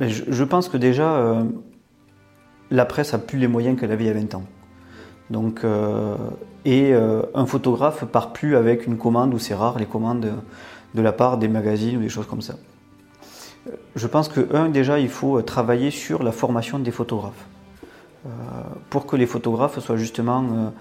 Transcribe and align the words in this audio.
Je, 0.00 0.44
pense 0.44 0.68
que 0.68 0.76
déjà, 0.76 1.16
euh, 1.16 1.44
la 2.70 2.84
presse 2.84 3.14
a 3.14 3.18
plus 3.18 3.38
les 3.38 3.48
moyens 3.48 3.80
qu'elle 3.80 3.92
avait 3.92 4.04
il 4.04 4.08
y 4.08 4.10
a 4.10 4.14
20 4.14 4.34
ans. 4.34 4.44
Donc, 5.30 5.64
euh, 5.64 6.16
et 6.64 6.92
euh, 6.92 7.22
un 7.34 7.46
photographe 7.46 8.04
part 8.04 8.32
plus 8.32 8.56
avec 8.56 8.86
une 8.86 8.98
commande, 8.98 9.32
ou 9.32 9.38
c'est 9.38 9.54
rare 9.54 9.78
les 9.78 9.86
commandes 9.86 10.34
de 10.94 11.02
la 11.02 11.12
part 11.12 11.38
des 11.38 11.48
magazines 11.48 11.96
ou 11.96 12.00
des 12.00 12.10
choses 12.10 12.26
comme 12.26 12.42
ça. 12.42 12.54
Je 13.96 14.06
pense 14.06 14.28
que, 14.28 14.54
un, 14.54 14.68
déjà, 14.68 14.98
il 14.98 15.08
faut 15.08 15.40
travailler 15.42 15.90
sur 15.90 16.22
la 16.22 16.32
formation 16.32 16.78
des 16.78 16.92
photographes. 16.92 17.46
Pour 18.90 19.06
que 19.06 19.14
les 19.16 19.26
photographes 19.26 19.78
soient 19.78 19.96
justement 19.96 20.72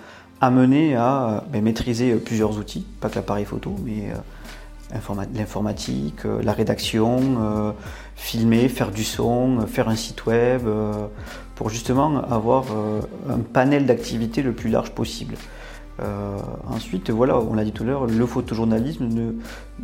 amenés 0.42 0.96
à 0.96 1.44
ben, 1.52 1.64
maîtriser 1.64 2.16
plusieurs 2.16 2.58
outils, 2.58 2.86
pas 3.00 3.10
que 3.10 3.16
l'appareil 3.16 3.46
photo, 3.46 3.76
mais 3.84 4.12
l'informatique, 4.92 6.26
euh, 6.26 6.42
la 6.42 6.54
rédaction, 6.54 7.20
euh, 7.40 7.72
filmer, 8.16 8.70
faire 8.70 8.92
du 8.92 9.04
son, 9.04 9.60
euh, 9.60 9.66
faire 9.66 9.90
un 9.90 9.96
site 9.96 10.26
web, 10.26 10.64
pour 11.56 11.70
justement 11.70 12.22
avoir 12.24 12.66
un 13.30 13.40
panel 13.40 13.86
d'activités 13.86 14.42
le 14.42 14.52
plus 14.52 14.70
large 14.70 14.92
possible. 14.92 15.36
Ensuite, 16.68 17.10
voilà, 17.10 17.40
on 17.40 17.54
l'a 17.54 17.64
dit 17.64 17.72
tout 17.72 17.84
à 17.84 17.86
l'heure, 17.86 18.08
le 18.08 18.26
photojournalisme 18.26 19.08
ne, 19.08 19.32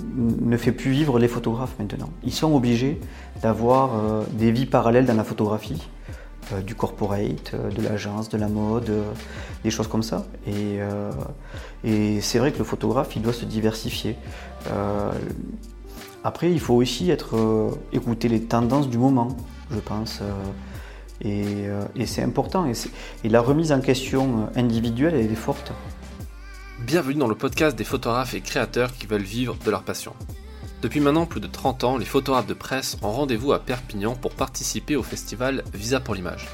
ne 0.06 0.58
fait 0.58 0.74
plus 0.74 0.92
vivre 0.92 1.18
les 1.18 1.30
photographes 1.30 1.76
maintenant. 1.80 2.10
Ils 2.26 2.34
sont 2.34 2.54
obligés 2.54 3.00
d'avoir 3.42 3.92
des 4.34 4.52
vies 4.52 4.66
parallèles 4.66 5.06
dans 5.06 5.16
la 5.16 5.24
photographie, 5.24 5.88
du 6.60 6.76
corporate, 6.76 7.54
euh, 7.54 7.70
de 7.72 7.82
l'agence, 7.82 8.28
de 8.30 8.38
la 8.38 8.48
mode, 8.50 8.90
euh, 8.90 9.04
des 9.64 9.72
choses 9.72 9.88
comme 9.88 10.04
ça. 10.04 10.26
Et, 10.46 10.80
euh, 10.82 11.12
c'est 12.22 12.40
vrai 12.40 12.52
que 12.52 12.58
le 12.58 12.64
photographe, 12.66 13.16
il 13.16 13.22
doit 13.22 13.34
se 13.34 13.46
diversifier. 13.46 14.18
Euh, 14.68 15.12
après, 16.24 16.52
il 16.52 16.60
faut 16.60 16.76
aussi 16.76 17.10
être, 17.10 17.38
euh, 17.38 17.72
écouter 17.94 18.28
les 18.28 18.42
tendances 18.42 18.90
du 18.90 18.98
moment, 18.98 19.30
je 19.72 19.80
pense. 19.80 20.20
euh, 20.22 20.32
et, 21.24 21.68
euh, 21.68 21.84
c'est 22.06 22.24
important. 22.24 22.66
Et, 22.66 22.74
et 23.24 23.30
la 23.30 23.42
remise 23.42 23.72
en 23.72 23.80
question 23.80 24.48
euh, 24.56 24.60
individuelle, 24.60 25.16
elle 25.16 25.32
est 25.32 25.36
forte. 25.36 25.72
Bienvenue 26.80 27.20
dans 27.20 27.28
le 27.28 27.36
podcast 27.36 27.78
des 27.78 27.84
photographes 27.84 28.34
et 28.34 28.42
créateurs 28.42 28.92
qui 28.94 29.06
veulent 29.06 29.22
vivre 29.22 29.56
de 29.64 29.70
leur 29.72 29.84
passion. 29.84 30.14
Depuis 30.82 31.00
maintenant 31.00 31.28
plus 31.28 31.40
de 31.40 31.46
30 31.48 31.84
ans, 31.84 31.98
les 31.98 32.06
photographes 32.06 32.48
de 32.48 32.56
presse 32.56 32.98
ont 33.04 33.12
rendez-vous 33.12 33.54
à 33.54 33.60
Perpignan 33.60 34.16
pour 34.16 34.32
participer 34.32 34.96
au 34.96 35.04
festival 35.04 35.64
Visa 35.76 36.00
pour 36.00 36.16
l'image. 36.16 36.48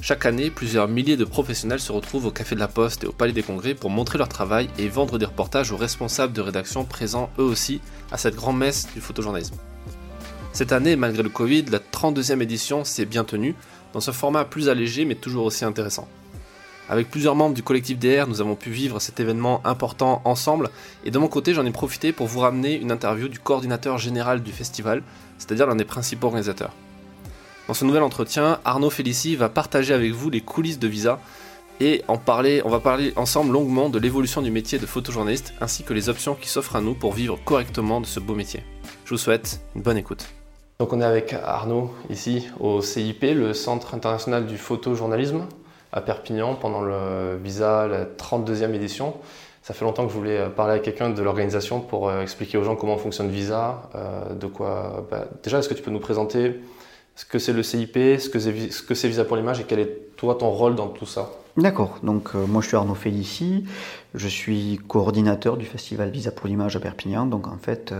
Chaque 0.00 0.24
année, 0.24 0.48
plusieurs 0.48 0.88
milliers 0.88 1.18
de 1.18 1.26
professionnels 1.26 1.80
se 1.80 1.92
retrouvent 1.92 2.26
au 2.26 2.30
Café 2.30 2.54
de 2.54 2.60
la 2.60 2.68
Poste 2.68 3.04
et 3.04 3.06
au 3.06 3.12
Palais 3.12 3.34
des 3.34 3.42
Congrès 3.42 3.74
pour 3.74 3.90
montrer 3.90 4.16
leur 4.16 4.28
travail 4.28 4.70
et 4.78 4.88
vendre 4.88 5.18
des 5.18 5.26
reportages 5.26 5.70
aux 5.70 5.76
responsables 5.76 6.32
de 6.32 6.40
rédaction 6.40 6.86
présents 6.86 7.28
eux 7.38 7.42
aussi 7.42 7.82
à 8.10 8.16
cette 8.16 8.36
grande 8.36 8.56
messe 8.56 8.88
du 8.94 9.02
photojournalisme. 9.02 9.56
Cette 10.54 10.72
année, 10.72 10.96
malgré 10.96 11.22
le 11.22 11.28
Covid, 11.28 11.64
la 11.64 11.78
32e 11.78 12.40
édition 12.40 12.84
s'est 12.84 13.04
bien 13.04 13.24
tenue, 13.24 13.54
dans 13.92 14.08
un 14.08 14.12
format 14.12 14.46
plus 14.46 14.70
allégé 14.70 15.04
mais 15.04 15.14
toujours 15.14 15.44
aussi 15.44 15.66
intéressant. 15.66 16.08
Avec 16.90 17.10
plusieurs 17.10 17.34
membres 17.34 17.54
du 17.54 17.62
collectif 17.62 17.98
DR, 17.98 18.26
nous 18.26 18.40
avons 18.40 18.54
pu 18.54 18.70
vivre 18.70 18.98
cet 18.98 19.20
événement 19.20 19.60
important 19.64 20.22
ensemble, 20.24 20.70
et 21.04 21.10
de 21.10 21.18
mon 21.18 21.28
côté, 21.28 21.52
j'en 21.52 21.66
ai 21.66 21.70
profité 21.70 22.12
pour 22.12 22.26
vous 22.26 22.40
ramener 22.40 22.74
une 22.74 22.90
interview 22.90 23.28
du 23.28 23.38
coordinateur 23.38 23.98
général 23.98 24.42
du 24.42 24.52
festival, 24.52 25.02
c'est-à-dire 25.36 25.66
l'un 25.66 25.76
des 25.76 25.84
principaux 25.84 26.28
organisateurs. 26.28 26.72
Dans 27.68 27.74
ce 27.74 27.84
nouvel 27.84 28.02
entretien, 28.02 28.60
Arnaud 28.64 28.88
Félicie 28.88 29.36
va 29.36 29.50
partager 29.50 29.92
avec 29.92 30.12
vous 30.12 30.30
les 30.30 30.40
coulisses 30.40 30.78
de 30.78 30.88
Visa 30.88 31.20
et 31.80 32.02
en 32.08 32.16
parler, 32.16 32.62
on 32.64 32.70
va 32.70 32.80
parler 32.80 33.12
ensemble 33.16 33.52
longuement 33.52 33.90
de 33.90 33.98
l'évolution 33.98 34.40
du 34.40 34.50
métier 34.50 34.78
de 34.78 34.86
photojournaliste 34.86 35.52
ainsi 35.60 35.84
que 35.84 35.92
les 35.92 36.08
options 36.08 36.34
qui 36.34 36.48
s'offrent 36.48 36.76
à 36.76 36.80
nous 36.80 36.94
pour 36.94 37.12
vivre 37.12 37.38
correctement 37.44 38.00
de 38.00 38.06
ce 38.06 38.20
beau 38.20 38.34
métier. 38.34 38.64
Je 39.04 39.10
vous 39.10 39.18
souhaite 39.18 39.60
une 39.76 39.82
bonne 39.82 39.98
écoute. 39.98 40.26
Donc 40.80 40.92
on 40.92 41.00
est 41.00 41.04
avec 41.04 41.34
Arnaud 41.34 41.90
ici 42.08 42.48
au 42.58 42.80
CIP, 42.80 43.22
le 43.22 43.52
Centre 43.52 43.94
international 43.94 44.46
du 44.46 44.56
photojournalisme 44.56 45.46
à 45.92 46.00
Perpignan 46.00 46.54
pendant 46.54 46.82
le 46.82 47.38
Visa, 47.42 47.86
la 47.86 48.04
32e 48.04 48.74
édition. 48.74 49.14
Ça 49.68 49.74
fait 49.74 49.84
longtemps 49.84 50.06
que 50.06 50.12
je 50.12 50.16
voulais 50.16 50.38
euh, 50.38 50.48
parler 50.48 50.72
à 50.72 50.78
quelqu'un 50.78 51.10
de 51.10 51.22
l'organisation 51.22 51.80
pour 51.80 52.08
euh, 52.08 52.22
expliquer 52.22 52.56
aux 52.56 52.64
gens 52.64 52.74
comment 52.74 52.96
fonctionne 52.96 53.28
Visa, 53.28 53.90
euh, 53.94 54.32
de 54.32 54.46
quoi. 54.46 55.06
bah, 55.10 55.26
déjà, 55.42 55.58
est-ce 55.58 55.68
que 55.68 55.74
tu 55.74 55.82
peux 55.82 55.90
nous 55.90 56.00
présenter 56.00 56.58
ce 57.14 57.26
que 57.26 57.38
c'est 57.38 57.52
le 57.52 57.62
CIP, 57.62 57.94
ce 58.18 58.30
que 58.30 58.38
c'est 58.94 59.08
Visa 59.08 59.26
pour 59.26 59.36
l'image 59.36 59.60
et 59.60 59.64
quel 59.64 59.80
est 59.80 60.16
toi 60.16 60.36
ton 60.36 60.48
rôle 60.48 60.74
dans 60.74 60.88
tout 60.88 61.04
ça? 61.04 61.32
D'accord, 61.58 61.98
donc 62.02 62.34
moi 62.34 62.62
je 62.62 62.68
suis 62.68 62.76
Arnaud 62.76 62.94
Félicie, 62.94 63.64
je 64.14 64.28
suis 64.28 64.80
coordinateur 64.86 65.56
du 65.56 65.66
festival 65.66 66.08
Visa 66.08 66.30
pour 66.30 66.46
l'image 66.46 66.76
à 66.76 66.80
Perpignan, 66.80 67.26
donc 67.26 67.48
en 67.48 67.58
fait 67.58 67.92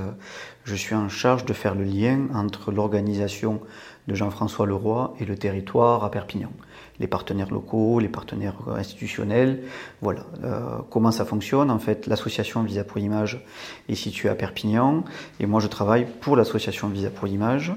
je 0.62 0.74
suis 0.76 0.94
en 0.94 1.08
charge 1.08 1.44
de 1.44 1.52
faire 1.52 1.74
le 1.74 1.82
lien 1.82 2.28
entre 2.32 2.70
l'organisation 2.70 3.60
de 4.06 4.14
Jean-François 4.14 4.64
Leroy 4.64 5.12
et 5.18 5.24
le 5.24 5.36
territoire 5.36 6.04
à 6.04 6.10
Perpignan. 6.12 6.52
Les 7.00 7.06
partenaires 7.06 7.50
locaux, 7.50 8.00
les 8.00 8.08
partenaires 8.08 8.56
institutionnels, 8.76 9.62
voilà. 10.02 10.26
Euh, 10.44 10.78
comment 10.90 11.12
ça 11.12 11.24
fonctionne 11.24 11.70
En 11.70 11.78
fait, 11.78 12.06
l'association 12.06 12.62
Visa 12.62 12.84
pour 12.84 12.98
l'image 12.98 13.44
est 13.88 13.94
située 13.94 14.28
à 14.28 14.34
Perpignan 14.34 15.04
et 15.40 15.46
moi 15.46 15.60
je 15.60 15.68
travaille 15.68 16.06
pour 16.20 16.36
l'association 16.36 16.88
Visa 16.88 17.10
pour 17.10 17.26
l'image. 17.26 17.72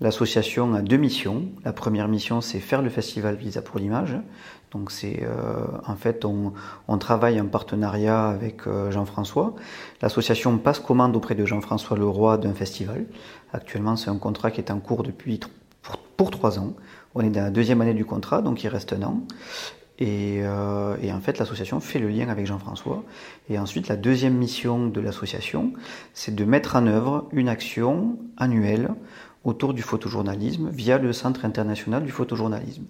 L'association 0.00 0.74
a 0.74 0.82
deux 0.82 0.96
missions. 0.96 1.46
La 1.64 1.72
première 1.72 2.06
mission, 2.06 2.40
c'est 2.40 2.60
faire 2.60 2.82
le 2.82 2.90
festival 2.90 3.34
Visa 3.34 3.62
pour 3.62 3.80
l'image. 3.80 4.16
Donc 4.70 4.90
c'est 4.90 5.22
euh, 5.22 5.64
en 5.86 5.96
fait 5.96 6.24
on, 6.24 6.52
travaille 6.98 7.40
en 7.40 7.46
partenariat 7.46 8.28
avec 8.28 8.66
euh, 8.66 8.90
Jean-François. 8.90 9.54
L'association 10.02 10.56
passe 10.58 10.78
commande 10.78 11.16
auprès 11.16 11.34
de 11.34 11.44
Jean-François 11.44 11.96
Leroy 11.96 12.38
d'un 12.38 12.54
festival. 12.54 13.06
Actuellement, 13.52 13.96
c'est 13.96 14.10
un 14.10 14.18
contrat 14.18 14.50
qui 14.50 14.60
est 14.60 14.70
en 14.70 14.78
cours 14.78 15.02
depuis 15.02 15.40
pour, 16.18 16.30
trois 16.30 16.58
ans. 16.58 16.74
On 17.14 17.22
est 17.22 17.30
dans 17.30 17.44
la 17.44 17.50
deuxième 17.50 17.80
année 17.80 17.94
du 17.94 18.04
contrat, 18.04 18.42
donc 18.42 18.62
il 18.64 18.68
reste 18.68 18.92
un 18.92 19.02
an. 19.04 19.22
Et, 20.00 20.40
euh, 20.42 20.96
et 21.00 21.12
en 21.12 21.20
fait, 21.20 21.38
l'association 21.38 21.80
fait 21.80 22.00
le 22.00 22.08
lien 22.08 22.28
avec 22.28 22.44
Jean-François. 22.44 23.02
Et 23.48 23.58
ensuite, 23.58 23.88
la 23.88 23.96
deuxième 23.96 24.34
mission 24.34 24.86
de 24.88 25.00
l'association, 25.00 25.72
c'est 26.14 26.34
de 26.34 26.44
mettre 26.44 26.76
en 26.76 26.86
œuvre 26.86 27.28
une 27.32 27.48
action 27.48 28.18
annuelle 28.36 28.90
autour 29.44 29.74
du 29.74 29.82
photojournalisme 29.82 30.68
via 30.70 30.98
le 30.98 31.12
Centre 31.12 31.44
international 31.44 32.04
du 32.04 32.10
photojournalisme. 32.10 32.84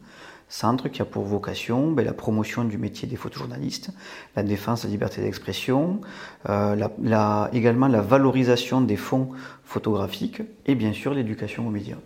Centre 0.49 0.89
qui 0.89 1.03
a 1.03 1.05
pour 1.05 1.25
vocation 1.25 1.93
ben, 1.93 2.06
la 2.06 2.15
promotion 2.15 2.65
du 2.65 2.78
métier 2.78 3.06
des 3.06 3.16
photojournalistes, 3.16 3.91
la 4.37 4.43
défense 4.43 4.83
de 4.83 4.87
la 4.87 4.93
liberté 4.93 5.21
d'expression, 5.21 6.00
euh, 6.49 6.75
la, 6.75 6.91
la- 7.03 7.50
également 7.53 7.89
la 7.89 8.00
valorisation 8.00 8.81
des 8.81 8.97
fonds 8.97 9.28
photographiques 9.65 10.41
et 10.65 10.75
bien 10.75 10.95
sûr 10.95 11.12
l'éducation 11.12 11.66
aux 11.66 11.71
médias. 11.71 11.99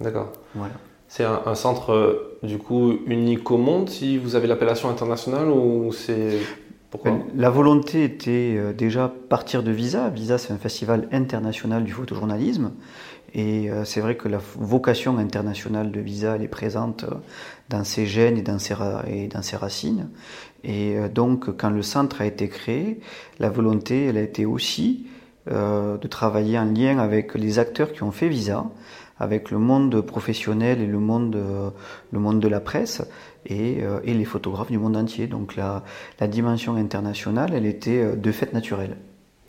D'accord. 0.00 0.32
Voilà. 0.54 0.74
C'est 1.08 1.24
un, 1.24 1.42
un 1.44 1.54
centre 1.54 1.92
euh, 1.92 2.38
du 2.42 2.58
coup 2.58 2.94
unique 3.06 3.50
au 3.50 3.58
monde 3.58 3.90
si 3.90 4.16
vous 4.16 4.34
avez 4.34 4.46
l'appellation 4.46 4.88
internationale 4.88 5.48
ou 5.50 5.92
c'est 5.92 6.38
pourquoi 6.90 7.10
Ben, 7.10 7.24
La 7.34 7.50
volonté 7.50 8.04
était 8.04 8.54
euh, 8.56 8.72
déjà 8.72 9.12
partir 9.28 9.62
de 9.62 9.70
Visa. 9.70 10.08
Visa, 10.08 10.38
c'est 10.38 10.52
un 10.52 10.58
festival 10.58 11.08
international 11.12 11.84
du 11.84 11.92
photojournalisme. 11.92 12.72
Et 13.34 13.70
euh, 13.70 13.84
c'est 13.84 14.00
vrai 14.00 14.16
que 14.16 14.28
la 14.28 14.38
vocation 14.56 15.16
internationale 15.16 15.90
de 15.90 16.00
Visa, 16.00 16.36
elle 16.36 16.42
est 16.42 16.48
présente 16.48 17.04
euh, 17.04 17.14
dans 17.70 17.82
ses 17.84 18.06
gènes 18.06 18.36
et 18.36 18.42
dans 18.42 18.58
ses, 18.58 18.74
et 19.06 19.26
dans 19.28 19.42
ses 19.42 19.56
racines. 19.56 20.10
Et 20.64 20.98
euh, 20.98 21.08
donc, 21.08 21.56
quand 21.56 21.70
le 21.70 21.82
centre 21.82 22.20
a 22.20 22.26
été 22.26 22.48
créé, 22.48 23.00
la 23.38 23.48
volonté, 23.48 24.06
elle 24.06 24.18
a 24.18 24.22
été 24.22 24.44
aussi 24.44 25.06
euh, 25.50 25.96
de 25.96 26.06
travailler 26.08 26.58
en 26.58 26.66
lien 26.66 26.98
avec 26.98 27.34
les 27.34 27.58
acteurs 27.58 27.92
qui 27.92 28.02
ont 28.02 28.12
fait 28.12 28.28
Visa, 28.28 28.66
avec 29.22 29.52
le 29.52 29.58
monde 29.58 30.00
professionnel 30.00 30.80
et 30.80 30.86
le 30.86 30.98
monde, 30.98 31.38
le 32.10 32.18
monde 32.18 32.40
de 32.40 32.48
la 32.48 32.60
presse 32.60 33.02
et, 33.46 33.78
euh, 33.82 34.00
et 34.02 34.14
les 34.14 34.24
photographes 34.24 34.70
du 34.70 34.78
monde 34.78 34.96
entier. 34.96 35.28
Donc 35.28 35.54
la, 35.54 35.84
la 36.18 36.26
dimension 36.26 36.74
internationale, 36.74 37.52
elle 37.54 37.66
était 37.66 38.02
euh, 38.02 38.16
de 38.16 38.32
fait 38.32 38.52
naturelle. 38.52 38.96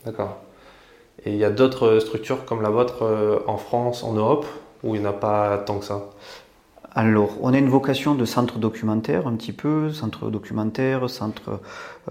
D'accord. 0.04 0.38
Et 1.24 1.32
il 1.32 1.38
y 1.38 1.44
a 1.44 1.50
d'autres 1.50 1.98
structures 1.98 2.44
comme 2.44 2.62
la 2.62 2.70
vôtre 2.70 3.02
euh, 3.02 3.40
en 3.46 3.56
France, 3.56 4.04
en 4.04 4.12
Europe, 4.12 4.46
où 4.84 4.94
il 4.94 5.00
n'y 5.00 5.06
en 5.06 5.10
a 5.10 5.12
pas 5.12 5.58
tant 5.58 5.78
que 5.78 5.84
ça? 5.84 6.10
Alors, 6.96 7.30
on 7.42 7.52
a 7.52 7.58
une 7.58 7.68
vocation 7.68 8.14
de 8.14 8.24
centre 8.24 8.58
documentaire, 8.58 9.26
un 9.26 9.34
petit 9.34 9.52
peu, 9.52 9.90
centre 9.90 10.30
documentaire, 10.30 11.10
centre, 11.10 11.60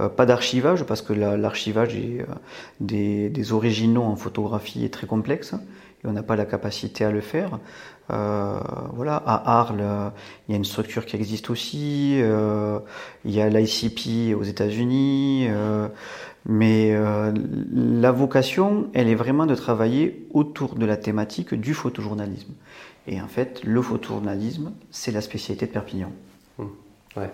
pas 0.10 0.26
d'archivage, 0.26 0.84
parce 0.84 1.02
que 1.02 1.14
la- 1.14 1.38
l'archivage 1.38 1.96
euh, 1.96 2.26
des, 2.80 3.52
originaux 3.54 4.04
en 4.04 4.16
photographie 4.16 4.84
est 4.86 4.94
très 4.94 5.08
complexe, 5.08 5.54
et 6.04 6.08
on 6.08 6.12
n'a 6.14 6.24
pas 6.24 6.36
la 6.36 6.46
capacité 6.46 7.06
à 7.06 7.12
le 7.12 7.22
faire. 7.22 7.60
Euh, 8.12 8.60
voilà, 8.94 9.16
à 9.16 9.60
Arles, 9.60 9.78
euh, 9.80 10.10
il 10.48 10.52
y 10.52 10.56
a 10.56 10.58
une 10.58 10.66
structure 10.66 11.06
qui 11.06 11.16
existe 11.16 11.50
aussi, 11.50 12.18
euh, 12.22 12.80
il 13.24 13.32
y 13.32 13.40
a 13.42 13.48
l'ICP 13.50 14.36
aux 14.36 14.44
États-Unis, 14.44 15.48
euh, 15.50 15.88
mais 16.46 16.94
euh, 16.94 17.32
la 17.74 18.12
vocation, 18.12 18.88
elle 18.94 19.08
est 19.08 19.16
vraiment 19.16 19.46
de 19.46 19.56
travailler 19.56 20.28
autour 20.34 20.76
de 20.76 20.86
la 20.86 20.98
thématique 20.98 21.54
du 21.54 21.74
photojournalisme. 21.74 22.52
Et 23.08 23.22
en 23.22 23.28
fait, 23.28 23.62
le 23.64 23.82
photojournalisme, 23.82 24.74
c'est 24.92 25.12
la 25.12 25.22
spécialité 25.22 25.68
de 25.68 25.72
Perpignan. 25.72 26.12
Ouais. 27.16 27.30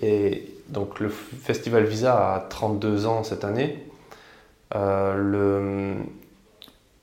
Et 0.00 0.48
donc 0.72 1.00
le 1.00 1.08
festival 1.08 1.84
Visa 1.84 2.34
a 2.34 2.40
32 2.40 3.06
ans 3.06 3.22
cette 3.22 3.44
année. 3.44 3.84
Euh, 4.74 5.94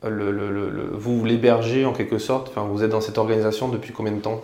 vous 0.01 1.25
l'hébergez 1.25 1.85
en 1.85 1.93
quelque 1.93 2.17
sorte? 2.17 2.49
Enfin, 2.49 2.63
Vous 2.63 2.83
êtes 2.83 2.89
dans 2.89 3.01
cette 3.01 3.17
organisation 3.17 3.69
depuis 3.69 3.93
combien 3.93 4.11
de 4.13 4.19
temps? 4.19 4.41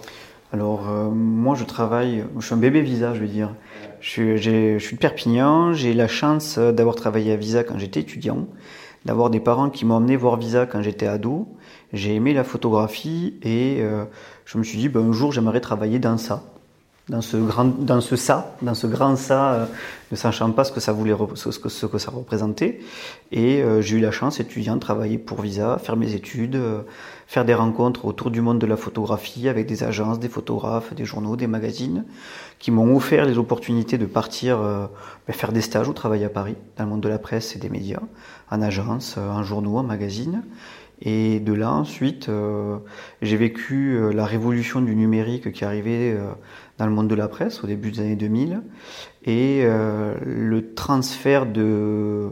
Alors, 0.54 0.84
moi, 0.84 1.56
je 1.56 1.66
travaille, 1.66 2.24
je 2.38 2.46
suis 2.46 2.54
un 2.54 2.58
bébé 2.58 2.82
Visa, 2.82 3.14
je 3.14 3.20
veux 3.20 3.28
dire. 3.28 3.56
Je 4.00 4.10
suis, 4.10 4.96
de 4.96 5.00
Perpignan, 5.00 5.74
j'ai 5.74 5.94
la 5.94 6.08
chance 6.08 6.60
d'avoir 6.60 6.96
travaillé 6.96 7.34
à 7.34 7.36
Visa 7.36 7.64
quand 7.64 7.80
j'étais 7.80 8.02
étudiant, 8.02 8.48
d'avoir 9.06 9.30
des 9.32 9.40
parents 9.40 9.70
qui 9.70 9.86
m'ont 9.86 9.96
emmené 9.96 10.16
voir 10.16 10.38
Visa 10.38 10.66
quand 10.66 10.82
j'étais 10.82 11.08
ado. 11.08 11.48
J'ai 11.94 12.14
aimé 12.14 12.34
la 12.34 12.44
photographie 12.44 13.40
et 13.42 13.82
je 14.46 14.58
me 14.58 14.64
suis 14.64 14.78
dit, 14.78 14.88
ben, 14.88 15.10
un 15.10 15.12
jour, 15.12 15.32
j'aimerais 15.32 15.62
travailler 15.62 16.00
dans 16.00 16.18
ça 16.18 16.44
dans 17.08 17.22
ce 17.22 17.38
grand, 17.38 17.66
dans 17.66 18.02
ce 18.02 18.16
ça, 18.16 18.56
dans 18.64 18.74
ce 18.74 18.88
grand 18.88 19.16
ça, 19.16 19.54
euh, 19.54 19.66
ne 20.12 20.16
sachant 20.16 20.50
pas 20.52 20.64
ce 20.64 20.72
que 20.72 20.80
ça 20.80 20.92
voulait, 20.92 21.14
ce 21.36 21.50
que, 21.60 21.70
ce 21.70 21.86
que 21.86 22.00
ça 22.00 22.10
représentait. 22.10 22.80
Et 23.32 23.62
euh, 23.62 23.82
j'ai 23.82 23.98
eu 23.98 24.00
la 24.00 24.10
chance, 24.10 24.40
étudiant, 24.40 24.76
de 24.76 24.80
travailler 24.80 25.20
pour 25.20 25.42
Visa, 25.42 25.78
faire 25.78 25.98
mes 25.98 26.16
études, 26.16 26.56
euh, 26.56 26.82
faire 27.28 27.46
des 27.46 27.54
rencontres 27.54 28.06
autour 28.06 28.32
du 28.32 28.42
monde 28.42 28.58
de 28.58 28.66
la 28.66 28.76
photographie 28.76 29.48
avec 29.50 29.68
des 29.68 29.84
agences, 29.84 30.20
des 30.20 30.30
photographes, 30.30 30.96
des 30.96 31.06
journaux, 31.06 31.36
des 31.36 31.48
magazines, 31.48 32.06
qui 32.58 32.72
m'ont 32.72 32.96
offert 32.96 33.26
les 33.26 33.38
opportunités 33.38 34.00
de 34.00 34.06
partir 34.08 34.58
ben, 34.58 35.34
faire 35.34 35.52
des 35.52 35.62
stages 35.62 35.88
ou 35.88 35.94
travailler 35.94 36.26
à 36.26 36.30
Paris, 36.30 36.56
dans 36.78 36.86
le 36.86 36.90
monde 36.90 37.02
de 37.02 37.10
la 37.10 37.20
presse 37.20 37.56
et 37.56 37.60
des 37.60 37.70
médias, 37.70 38.02
en 38.50 38.62
agence, 38.62 39.18
en 39.18 39.44
journaux, 39.44 39.78
en 39.78 39.84
magazine. 39.84 40.44
Et 41.02 41.40
de 41.40 41.52
là, 41.52 41.72
ensuite, 41.72 42.30
j'ai 43.22 43.38
vécu 43.38 44.00
la 44.14 44.26
révolution 44.26 44.82
du 44.82 44.96
numérique 44.96 45.52
qui 45.52 45.66
arrivait 45.66 46.16
dans 46.78 46.86
le 46.86 46.92
monde 46.92 47.08
de 47.08 47.16
la 47.16 47.28
presse 47.28 47.64
au 47.64 47.68
début 47.68 47.92
des 47.92 48.02
années 48.02 48.16
2000 48.16 48.62
et 49.24 49.62
euh, 49.64 50.16
le 50.26 50.74
transfert 50.74 51.46
de 51.46 52.32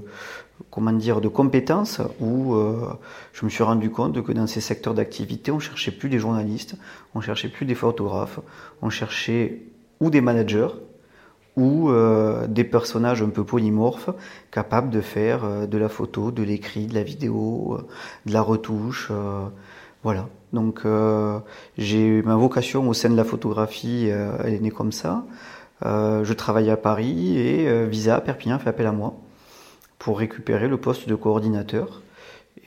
comment 0.69 0.91
dire 0.91 1.21
de 1.21 1.27
compétences 1.27 2.01
où 2.19 2.55
euh, 2.55 2.87
je 3.31 3.45
me 3.45 3.49
suis 3.49 3.63
rendu 3.63 3.89
compte 3.89 4.21
que 4.23 4.31
dans 4.31 4.47
ces 4.47 4.61
secteurs 4.61 4.93
d'activité 4.93 5.51
on 5.51 5.59
cherchait 5.59 5.91
plus 5.91 6.09
des 6.09 6.19
journalistes, 6.19 6.75
on 7.15 7.21
cherchait 7.21 7.49
plus 7.49 7.65
des 7.65 7.75
photographes, 7.75 8.39
on 8.81 8.89
cherchait 8.89 9.61
ou 9.99 10.09
des 10.09 10.21
managers 10.21 10.69
ou 11.55 11.89
euh, 11.89 12.47
des 12.47 12.63
personnages 12.63 13.21
un 13.21 13.29
peu 13.29 13.43
polymorphes 13.43 14.09
capables 14.51 14.89
de 14.89 15.01
faire 15.01 15.67
de 15.67 15.77
la 15.77 15.87
photo, 15.87 16.31
de 16.31 16.43
l'écrit, 16.43 16.87
de 16.87 16.95
la 16.95 17.03
vidéo, 17.03 17.79
de 18.25 18.33
la 18.33 18.41
retouche, 18.41 19.11
voilà. 20.03 20.27
Donc 20.53 20.81
euh, 20.85 21.39
j'ai 21.77 22.21
ma 22.21 22.35
vocation 22.35 22.87
au 22.87 22.93
sein 22.93 23.09
de 23.09 23.17
la 23.17 23.23
photographie, 23.23 24.07
euh, 24.09 24.37
elle 24.43 24.53
est 24.53 24.59
née 24.59 24.71
comme 24.71 24.91
ça. 24.91 25.25
Euh, 25.83 26.23
je 26.23 26.33
travaille 26.33 26.69
à 26.69 26.77
Paris 26.77 27.37
et 27.37 27.87
Visa 27.87 28.21
Perpignan 28.21 28.59
fait 28.59 28.69
appel 28.69 28.85
à 28.85 28.91
moi 28.91 29.15
pour 29.97 30.19
récupérer 30.19 30.67
le 30.67 30.77
poste 30.77 31.09
de 31.09 31.15
coordinateur. 31.15 32.01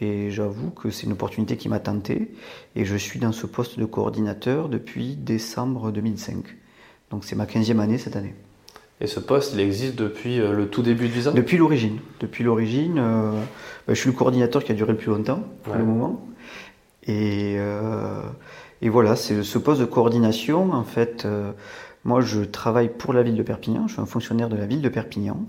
Et 0.00 0.30
j'avoue 0.30 0.70
que 0.70 0.90
c'est 0.90 1.06
une 1.06 1.12
opportunité 1.12 1.56
qui 1.56 1.70
m'a 1.70 1.78
tenté. 1.78 2.30
Et 2.74 2.84
je 2.84 2.96
suis 2.96 3.18
dans 3.18 3.32
ce 3.32 3.46
poste 3.46 3.78
de 3.78 3.84
coordinateur 3.86 4.68
depuis 4.68 5.14
décembre 5.16 5.90
2005. 5.90 6.44
Donc 7.10 7.24
c'est 7.24 7.36
ma 7.36 7.46
15e 7.46 7.78
année 7.78 7.96
cette 7.96 8.16
année. 8.16 8.34
Et 9.00 9.06
ce 9.06 9.20
poste, 9.20 9.52
il 9.54 9.60
existe 9.60 9.94
depuis 9.94 10.38
le 10.38 10.68
tout 10.68 10.82
début 10.82 11.06
de 11.06 11.12
Visa? 11.12 11.30
Depuis 11.30 11.56
l'origine. 11.56 11.98
Depuis 12.20 12.44
l'origine, 12.44 12.94
ben, 12.94 13.34
je 13.88 13.94
suis 13.94 14.10
le 14.10 14.16
coordinateur 14.16 14.64
qui 14.64 14.72
a 14.72 14.74
duré 14.74 14.92
le 14.92 14.98
plus 14.98 15.10
longtemps, 15.10 15.42
pour 15.62 15.74
le 15.74 15.84
moment. 15.84 16.26
Et, 17.06 17.56
euh, 17.58 18.22
et 18.82 18.88
voilà, 18.88 19.16
c'est 19.16 19.42
ce 19.42 19.58
poste 19.58 19.80
de 19.80 19.86
coordination. 19.86 20.72
En 20.72 20.84
fait, 20.84 21.24
euh, 21.24 21.52
moi, 22.04 22.20
je 22.20 22.40
travaille 22.42 22.88
pour 22.88 23.12
la 23.12 23.22
ville 23.22 23.36
de 23.36 23.42
Perpignan. 23.42 23.86
Je 23.86 23.94
suis 23.94 24.02
un 24.02 24.06
fonctionnaire 24.06 24.48
de 24.48 24.56
la 24.56 24.66
ville 24.66 24.82
de 24.82 24.88
Perpignan 24.88 25.46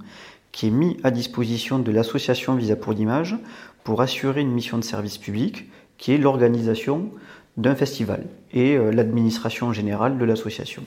qui 0.51 0.67
est 0.67 0.71
mis 0.71 0.97
à 1.03 1.11
disposition 1.11 1.77
de 1.79 1.91
l'association 1.91 2.55
Visa 2.55 2.75
pour 2.75 2.93
l'image 2.93 3.35
pour 3.83 4.01
assurer 4.01 4.41
une 4.41 4.51
mission 4.51 4.77
de 4.77 4.83
service 4.83 5.17
public 5.17 5.69
qui 5.97 6.13
est 6.13 6.17
l'organisation 6.17 7.11
d'un 7.57 7.75
festival 7.75 8.23
et 8.53 8.75
euh, 8.75 8.91
l'administration 8.91 9.73
générale 9.73 10.17
de 10.17 10.25
l'association. 10.25 10.83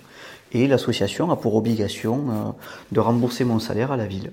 Et 0.53 0.67
l'association 0.67 1.31
a 1.31 1.37
pour 1.37 1.55
obligation 1.55 2.57
de 2.91 2.99
rembourser 2.99 3.45
mon 3.45 3.61
salaire 3.61 3.93
à 3.93 3.97
la 3.97 4.07
ville. 4.07 4.33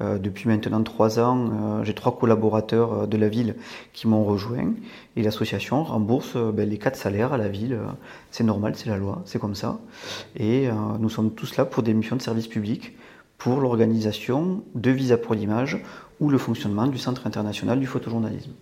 Euh, 0.00 0.18
depuis 0.18 0.48
maintenant 0.48 0.82
trois 0.82 1.18
ans, 1.18 1.50
euh, 1.50 1.84
j'ai 1.84 1.92
trois 1.92 2.16
collaborateurs 2.16 2.92
euh, 2.92 3.06
de 3.06 3.16
la 3.16 3.28
ville 3.28 3.56
qui 3.92 4.06
m'ont 4.06 4.24
rejoint 4.24 4.72
et 5.16 5.22
l'association 5.22 5.82
rembourse 5.82 6.36
ben, 6.36 6.68
les 6.68 6.78
quatre 6.78 6.96
salaires 6.96 7.32
à 7.32 7.36
la 7.36 7.48
ville. 7.48 7.78
C'est 8.30 8.44
normal, 8.44 8.74
c'est 8.76 8.88
la 8.88 8.96
loi, 8.96 9.22
c'est 9.24 9.40
comme 9.40 9.56
ça. 9.56 9.78
Et 10.38 10.68
nous 11.00 11.08
sommes 11.08 11.32
tous 11.32 11.56
là 11.56 11.64
pour 11.64 11.82
des 11.82 11.94
missions 11.94 12.16
de 12.16 12.22
service 12.22 12.46
public, 12.46 12.96
pour 13.38 13.60
l'organisation 13.60 14.62
de 14.74 14.90
Visa 14.90 15.16
pour 15.16 15.34
l'image 15.34 15.82
ou 16.20 16.30
le 16.30 16.38
fonctionnement 16.38 16.86
du 16.86 16.98
Centre 16.98 17.26
international 17.26 17.80
du 17.80 17.86
photojournalisme. 17.86 18.52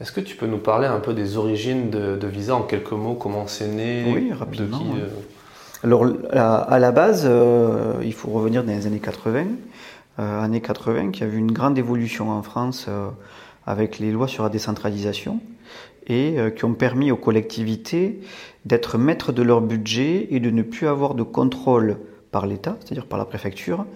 Est-ce 0.00 0.12
que 0.12 0.20
tu 0.20 0.36
peux 0.36 0.46
nous 0.46 0.58
parler 0.58 0.86
un 0.86 1.00
peu 1.00 1.12
des 1.12 1.36
origines 1.36 1.90
de, 1.90 2.26
Visa? 2.26 2.56
En 2.56 2.62
quelques 2.62 2.92
mots 2.92 3.14
Comment 3.14 3.46
c'est 3.46 3.68
né? 3.68 4.04
Oui, 4.14 4.32
rapidement. 4.32 4.82
Alors, 5.82 6.06
à, 6.32 6.78
la 6.78 6.92
base, 6.92 7.28
il 8.02 8.14
faut 8.14 8.30
revenir 8.30 8.64
dans 8.64 8.72
les 8.72 8.86
années 8.86 9.00
80. 9.00 9.44
Euh, 10.20 10.40
années 10.40 10.60
80, 10.60 11.10
qui 11.10 11.24
a 11.24 11.26
vu 11.26 11.38
une 11.38 11.50
grande 11.50 11.76
évolution 11.76 12.30
en 12.30 12.42
France 12.44 12.86
euh, 12.88 13.08
avec 13.66 13.98
les 13.98 14.12
lois 14.12 14.28
sur 14.28 14.44
la 14.44 14.48
décentralisation 14.48 15.40
et 16.06 16.38
euh, 16.38 16.50
qui 16.50 16.64
ont 16.64 16.74
permis 16.74 17.10
aux 17.10 17.16
collectivités 17.16 18.20
d'être 18.64 18.96
maîtres 18.96 19.32
de 19.32 19.42
leur 19.42 19.60
budget 19.60 20.28
et 20.30 20.38
de 20.38 20.50
ne 20.50 20.62
plus 20.62 20.86
avoir 20.86 21.16
de 21.16 21.24
contrôle 21.24 21.96
par 22.30 22.46
l'État, 22.46 22.76
c'est-à-dire 22.78 23.06
par 23.06 23.18
la 23.18 23.24
préfecture, 23.24 23.86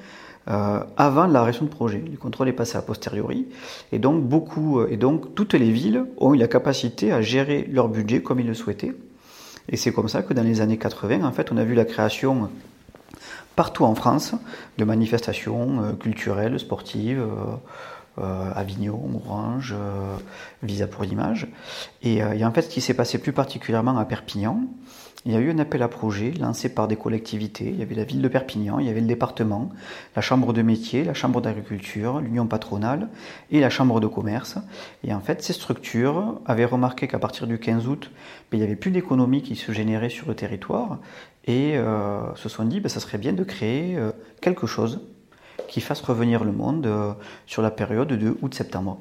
avant 0.97 1.27
l'arrêt 1.27 1.53
de 1.53 1.67
projet. 1.67 2.03
Le 2.11 2.17
contrôle 2.17 2.49
est 2.49 2.55
passé 2.55 2.79
a 2.79 2.83
posteriori. 2.83 3.47
Et 3.93 3.99
donc, 3.99 4.23
beaucoup, 4.25 4.83
et 4.83 4.97
donc, 4.97 5.35
toutes 5.35 5.53
les 5.53 5.71
villes 5.71 6.07
ont 6.17 6.33
eu 6.33 6.39
la 6.39 6.49
capacité 6.49 7.13
à 7.13 7.21
gérer 7.21 7.69
leur 7.71 7.89
budget 7.89 8.23
comme 8.23 8.41
ils 8.41 8.47
le 8.47 8.55
souhaitaient. 8.55 8.95
Et 9.69 9.77
c'est 9.77 9.93
comme 9.93 10.09
ça 10.09 10.23
que 10.23 10.33
dans 10.33 10.43
les 10.43 10.63
années 10.63 10.79
80, 10.79 11.23
en 11.23 11.33
fait, 11.33 11.53
on 11.53 11.59
a 11.59 11.65
vu 11.65 11.75
la 11.75 11.85
création 11.85 12.49
partout 13.59 13.85
en 13.85 13.97
France 13.97 14.37
de 14.79 14.85
manifestations 14.85 15.83
euh, 15.83 15.93
culturelles, 15.95 16.61
sportives. 16.61 17.21
Euh, 17.21 17.57
euh, 18.21 18.51
Avignon, 18.53 19.01
Orange, 19.15 19.77
Visa 20.65 20.89
pour 20.89 21.05
l'image. 21.05 21.47
Et, 22.03 22.17
et, 22.17 22.45
en 22.45 22.51
fait, 22.51 22.63
ce 22.63 22.69
qui 22.69 22.81
s'est 22.81 22.95
passé 22.95 23.19
plus 23.19 23.33
particulièrement 23.33 23.97
à 23.97 24.05
Perpignan, 24.05 24.65
il 25.25 25.33
y 25.33 25.37
a 25.37 25.41
eu 25.41 25.51
un 25.51 25.59
appel 25.59 25.83
à 25.83 25.89
projet 25.89 26.33
lancé 26.39 26.69
par 26.69 26.87
des 26.87 26.97
collectivités. 26.97 27.69
Il 27.69 27.79
y 27.79 27.83
avait 27.83 27.97
la 27.97 28.05
ville 28.05 28.23
de 28.23 28.29
Perpignan, 28.29 28.79
il 28.79 28.87
y 28.87 28.89
avait 28.89 29.01
le 29.01 29.07
département, 29.07 29.71
la 30.15 30.23
chambre 30.23 30.53
de 30.53 30.63
métier, 30.63 31.03
la 31.03 31.13
chambre 31.13 31.41
d'agriculture, 31.41 32.21
l'union 32.21 32.47
patronale 32.47 33.09
et 33.51 33.61
la 33.61 33.69
chambre 33.69 33.99
de 34.01 34.07
commerce. 34.07 34.59
Et 35.03 35.13
en 35.13 35.21
fait, 35.21 35.43
ces 35.43 35.53
structures 35.53 36.41
avaient 36.47 36.65
remarqué 36.65 37.09
qu'à 37.09 37.19
partir 37.19 37.47
du 37.47 37.59
15 37.59 37.89
août, 37.89 38.11
ben, 38.51 38.59
il 38.59 38.61
n'y 38.61 38.67
avait 38.67 38.77
plus 38.77 38.93
d'économie 38.93 39.43
qui 39.43 39.57
se 39.57 39.73
générait 39.73 40.09
sur 40.09 40.29
le 40.29 40.35
territoire 40.35 40.99
et 41.49 41.79
euh, 41.79 42.35
se 42.37 42.49
sont 42.49 42.65
dit 42.65 42.79
ben, 42.79 42.89
ça 42.89 43.01
serait 43.01 43.19
bien 43.19 43.33
de 43.33 43.43
créer 43.43 43.97
euh, 43.97 44.13
quelque 44.41 44.67
chose 44.67 45.01
qui 45.67 45.81
fasse 45.81 46.01
revenir 46.03 46.45
le 46.45 46.53
monde 46.53 46.87
euh, 46.87 47.13
sur 47.47 47.63
la 47.63 47.71
période 47.71 48.09
de 48.09 48.37
août-septembre. 48.43 48.99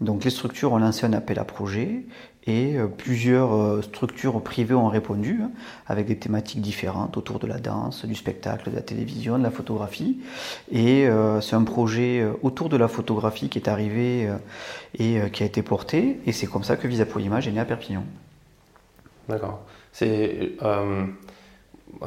Donc 0.00 0.24
les 0.24 0.30
structures 0.30 0.72
ont 0.72 0.78
lancé 0.78 1.06
un 1.06 1.12
appel 1.12 1.38
à 1.38 1.44
projet 1.44 2.04
et 2.46 2.76
plusieurs 2.98 3.82
structures 3.82 4.42
privées 4.42 4.74
ont 4.74 4.88
répondu 4.88 5.40
hein, 5.40 5.50
avec 5.86 6.08
des 6.08 6.18
thématiques 6.18 6.60
différentes 6.60 7.16
autour 7.16 7.38
de 7.38 7.46
la 7.46 7.58
danse, 7.58 8.04
du 8.04 8.14
spectacle, 8.16 8.70
de 8.70 8.76
la 8.76 8.82
télévision, 8.82 9.38
de 9.38 9.44
la 9.44 9.52
photographie. 9.52 10.18
Et 10.70 11.08
c'est 11.40 11.54
un 11.54 11.62
projet 11.62 12.26
autour 12.42 12.68
de 12.68 12.76
la 12.76 12.88
photographie 12.88 13.48
qui 13.48 13.58
est 13.58 13.68
arrivé 13.68 14.28
et 14.98 15.20
qui 15.32 15.42
a 15.42 15.46
été 15.46 15.62
porté. 15.62 16.20
Et 16.26 16.32
c'est 16.32 16.48
comme 16.48 16.64
ça 16.64 16.76
que 16.76 16.88
Visa 16.88 17.06
pour 17.06 17.20
l'image 17.20 17.48
est 17.48 17.52
né 17.52 17.60
à 17.60 17.64
Perpignan. 17.64 18.04
D'accord. 19.28 19.60
C'est 19.92 20.56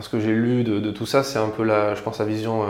ce 0.02 0.10
que 0.10 0.20
j'ai 0.20 0.34
lu 0.34 0.64
de, 0.64 0.92
tout 0.92 1.06
ça, 1.06 1.24
c'est 1.24 1.40
un 1.40 1.50
peu 1.50 1.64
la, 1.64 1.96
je 1.96 2.02
pense, 2.02 2.20
la 2.20 2.26
vision 2.26 2.64
euh, 2.64 2.66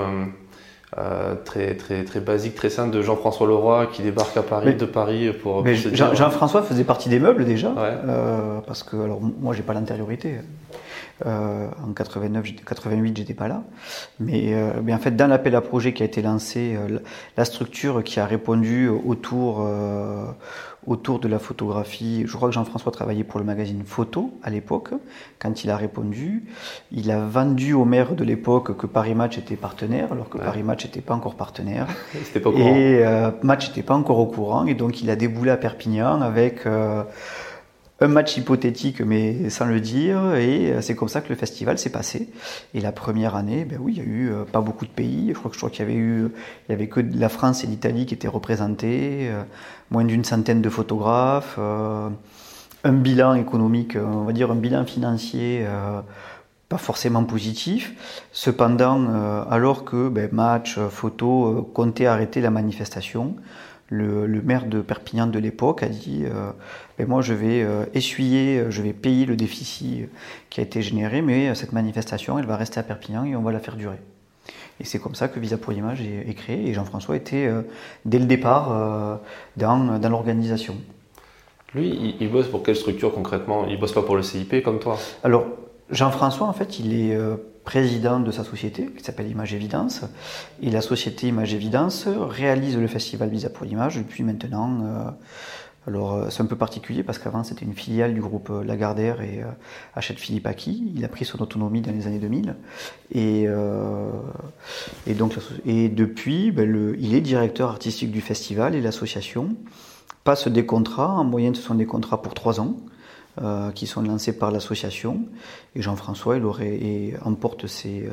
euh, 0.98 1.36
très, 1.44 1.76
très, 1.76 2.04
très 2.04 2.20
basique, 2.20 2.56
très 2.56 2.70
simple 2.70 2.92
de 2.92 3.02
Jean-François 3.02 3.48
Leroy 3.48 3.88
qui 3.88 4.02
débarque 4.02 4.38
à 4.38 4.44
Paris, 4.44 4.76
de 4.76 4.86
Paris 4.86 5.32
pour. 5.44 5.64
Mais 5.64 5.76
Jean-François 5.76 6.62
faisait 6.64 6.84
partie 6.84 7.10
des 7.10 7.20
meubles 7.20 7.46
déjà, 7.46 7.74
euh, 7.78 8.60
parce 8.66 8.84
que 8.84 8.96
alors 8.96 9.20
moi 9.22 9.54
j'ai 9.54 9.64
pas 9.64 9.74
l'antériorité. 11.26 11.84
en 11.84 11.94
89, 11.94 12.56
88, 12.66 13.18
j'étais 13.18 13.34
pas 13.34 13.48
là. 13.48 13.64
Mais, 14.20 14.54
mais, 14.84 14.94
en 14.94 15.00
fait, 15.00 15.12
dans 15.12 15.28
l'appel 15.28 15.56
à 15.56 15.62
projet 15.62 15.94
qui 15.94 16.04
a 16.04 16.06
été 16.06 16.22
lancé, 16.22 16.78
la 17.36 17.46
structure 17.46 18.04
qui 18.04 18.20
a 18.20 18.26
répondu 18.26 18.88
autour 18.90 19.66
autour 20.88 21.20
de 21.20 21.28
la 21.28 21.38
photographie. 21.38 22.24
Je 22.26 22.36
crois 22.36 22.48
que 22.48 22.56
Jean-François 22.56 22.92
travaillait 22.92 23.26
pour 23.26 23.40
le 23.40 23.46
magazine 23.46 23.84
Photo 23.86 24.32
à 24.42 24.50
l'époque. 24.50 24.92
Quand 25.38 25.64
il 25.64 25.70
a 25.70 25.78
répondu, 25.78 26.46
il 26.92 27.12
a 27.12 27.20
vendu 27.20 27.74
au 27.74 27.86
maire 27.86 28.16
de 28.16 28.24
l'époque 28.24 28.76
que 28.78 28.88
Paris 28.88 29.14
Match 29.14 29.38
était 29.38 29.58
partenaire, 29.58 30.12
alors 30.14 30.30
que 30.30 30.38
Paris 30.38 30.64
Match 30.64 30.86
n'était 30.86 31.02
pas 31.02 31.14
encore 31.14 31.36
partenaire. 31.36 31.88
pas 32.34 32.50
et 32.52 33.06
euh, 33.06 33.32
Match 33.44 33.68
n'était 33.68 33.84
pas 33.84 33.96
encore 33.96 34.20
au 34.20 34.28
courant. 34.28 34.66
Et 34.66 34.74
donc 34.74 35.02
il 35.02 35.10
a 35.10 35.16
déboulé 35.16 35.52
à 35.52 35.58
Perpignan 35.58 36.22
avec 36.22 36.66
euh, 36.66 37.04
un 38.00 38.08
match 38.08 38.38
hypothétique, 38.38 39.02
mais 39.02 39.50
sans 39.50 39.66
le 39.66 39.80
dire, 39.80 40.36
et 40.36 40.76
c'est 40.82 40.96
comme 40.96 41.08
ça 41.08 41.22
que 41.22 41.30
le 41.30 41.36
festival 41.36 41.80
s'est 41.80 41.90
passé. 41.90 42.30
Et 42.74 42.82
la 42.82 42.92
première 42.92 43.36
année, 43.36 43.66
ben 43.66 43.80
oui, 43.82 43.94
il 43.96 43.98
y 43.98 44.02
a 44.02 44.08
eu 44.08 44.32
euh, 44.32 44.44
pas 44.44 44.62
beaucoup 44.62 44.86
de 44.86 44.92
pays. 44.92 45.30
Je 45.30 45.34
crois 45.34 45.50
que 45.50 45.56
je 45.56 45.60
crois 45.60 45.72
qu'il 45.72 45.80
y 45.80 45.90
avait 45.90 45.98
eu, 45.98 46.28
il 46.68 46.72
y 46.72 46.74
avait 46.74 46.88
que 46.88 47.00
la 47.00 47.30
France 47.30 47.64
et 47.64 47.68
l'Italie 47.68 48.06
qui 48.06 48.14
étaient 48.14 48.28
représentés, 48.28 49.30
euh, 49.30 49.42
moins 49.90 50.06
d'une 50.06 50.24
centaine 50.24 50.62
de 50.62 50.70
photographes, 50.70 51.56
euh, 51.58 52.10
un 52.84 52.94
bilan 52.94 53.34
économique, 53.34 53.96
on 53.96 54.26
va 54.26 54.34
dire 54.34 54.52
un 54.52 54.56
bilan 54.56 54.86
financier. 54.86 55.66
pas 56.70 56.78
forcément 56.78 57.24
positif. 57.24 57.94
Cependant, 58.32 59.46
alors 59.50 59.84
que 59.84 60.10
ben, 60.10 60.30
match, 60.32 60.78
photo, 60.90 61.70
comptait 61.74 62.06
arrêter 62.06 62.40
la 62.40 62.52
manifestation, 62.52 63.36
le, 63.90 64.42
maire 64.42 64.66
de 64.66 64.82
Perpignan 64.82 65.28
de 65.28 65.40
l'époque 65.40 65.84
a 65.84 65.88
dit 65.88 66.24
euh, 66.26 66.52
ben 66.98 67.08
moi 67.08 67.22
je 67.22 67.34
vais 67.34 67.62
euh, 67.62 67.86
essuyer, 67.94 68.66
je 68.70 68.82
vais 68.82 68.94
payer 68.94 69.26
le 69.26 69.36
déficit 69.36 70.10
qui 70.50 70.60
a 70.60 70.64
été 70.64 70.82
généré, 70.82 71.22
mais 71.22 71.54
cette 71.56 71.72
manifestation 71.72 72.40
elle 72.40 72.46
va 72.46 72.58
rester 72.58 72.80
à 72.80 72.84
Perpignan 72.84 73.26
et 73.26 73.36
on 73.36 73.42
va 73.42 73.52
la 73.52 73.60
faire 73.60 73.76
durer. 73.76 74.00
Et 74.80 74.86
c'est 74.86 75.00
comme 75.00 75.16
ça 75.16 75.28
que 75.28 75.40
Visa 75.40 75.58
pour 75.58 75.74
l'image 75.74 76.02
est, 76.02 76.34
créé 76.36 76.68
et 76.68 76.74
Jean-François 76.74 77.16
était 77.16 77.48
euh, 77.48 77.62
dès 78.06 78.20
le 78.20 78.26
départ 78.26 79.20
dans, 79.58 80.00
dans 80.00 80.10
l'organisation. 80.10 80.76
Lui, 81.74 82.16
il, 82.20 82.32
bosse 82.32 82.48
pour 82.48 82.64
quelle 82.64 82.76
structure 82.76 83.14
concrètement? 83.14 83.68
Il 83.68 83.80
bosse 83.80 83.92
pas 83.92 84.04
pour 84.04 84.16
le 84.16 84.24
CIP 84.24 84.64
comme 84.64 84.80
toi? 84.80 84.98
Alors 85.24 85.46
Jean-François 85.90 86.48
en 86.48 86.54
fait 86.54 86.80
il 86.80 86.94
est 86.94 87.18
président 87.64 88.22
de 88.22 88.32
sa 88.32 88.46
société 88.46 88.86
qui 88.98 89.04
s'appelle 89.04 89.30
Image 89.30 89.54
Évidence. 89.54 90.02
Et 90.62 90.70
la 90.70 90.82
société 90.82 91.28
Image 91.28 91.54
Évidence 91.54 92.08
réalise 92.08 92.78
le 92.78 92.88
festival 92.88 93.30
Visa 93.30 93.50
pour 93.50 93.66
l'image 93.66 93.98
depuis 93.98 94.24
maintenant. 94.24 95.16
Euh, 95.88 95.92
alors 95.92 96.14
euh, 96.14 96.30
c'est 96.30 96.42
un 96.42 96.46
peu 96.46 96.56
particulier 96.56 97.04
parce 97.04 97.20
qu'avant 97.20 97.44
c'était 97.44 97.66
une 97.66 97.74
filiale 97.74 98.14
du 98.14 98.22
groupe 98.22 98.50
euh, 98.50 98.64
Lagardère 98.64 99.22
et 99.22 99.44
achète 99.96 100.20
Philippe 100.20 100.48
Aki. 100.48 100.94
Il 100.96 101.06
a 101.06 101.08
pris 101.08 101.26
son 101.26 101.42
autonomie 101.42 101.82
dans 101.82 101.92
les 101.92 102.08
années 102.08 102.20
2000. 102.20 102.56
Et, 103.14 103.48
donc, 105.16 105.36
et 105.66 105.90
depuis, 105.90 106.52
ben, 106.52 106.96
il 107.00 107.16
est 107.16 107.22
directeur 107.22 107.70
artistique 107.70 108.12
du 108.12 108.22
festival 108.22 108.76
et 108.76 108.82
l'association 108.82 109.56
passe 110.24 110.48
des 110.48 110.66
contrats. 110.66 111.10
En 111.10 111.24
moyenne, 111.24 111.56
ce 111.56 111.62
sont 111.62 111.76
des 111.76 111.86
contrats 111.86 112.22
pour 112.22 112.34
trois 112.34 112.60
ans. 112.60 112.76
Euh, 113.44 113.70
qui 113.70 113.86
sont 113.86 114.02
lancés 114.02 114.36
par 114.36 114.50
l'association. 114.50 115.22
Et 115.76 115.84
Jean-François, 115.84 116.38
il 116.38 116.44
aurait, 116.44 117.14
emporte 117.24 117.68
ses, 117.68 118.10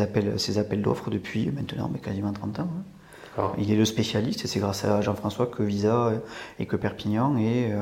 appels, 0.00 0.34
appels 0.56 0.82
d'offres 0.82 1.08
depuis 1.08 1.48
maintenant 1.52 1.88
mais 1.92 2.00
quasiment 2.00 2.32
30 2.32 2.58
ans. 2.58 2.62
Hein. 2.62 2.95
Il 3.58 3.70
est 3.70 3.76
le 3.76 3.84
spécialiste 3.84 4.44
et 4.44 4.48
c'est 4.48 4.60
grâce 4.60 4.84
à 4.84 5.00
Jean-François 5.00 5.46
que 5.46 5.62
Visa 5.62 6.12
et 6.58 6.66
que 6.66 6.76
Perpignan 6.76 7.36
est, 7.36 7.72
euh, 7.72 7.80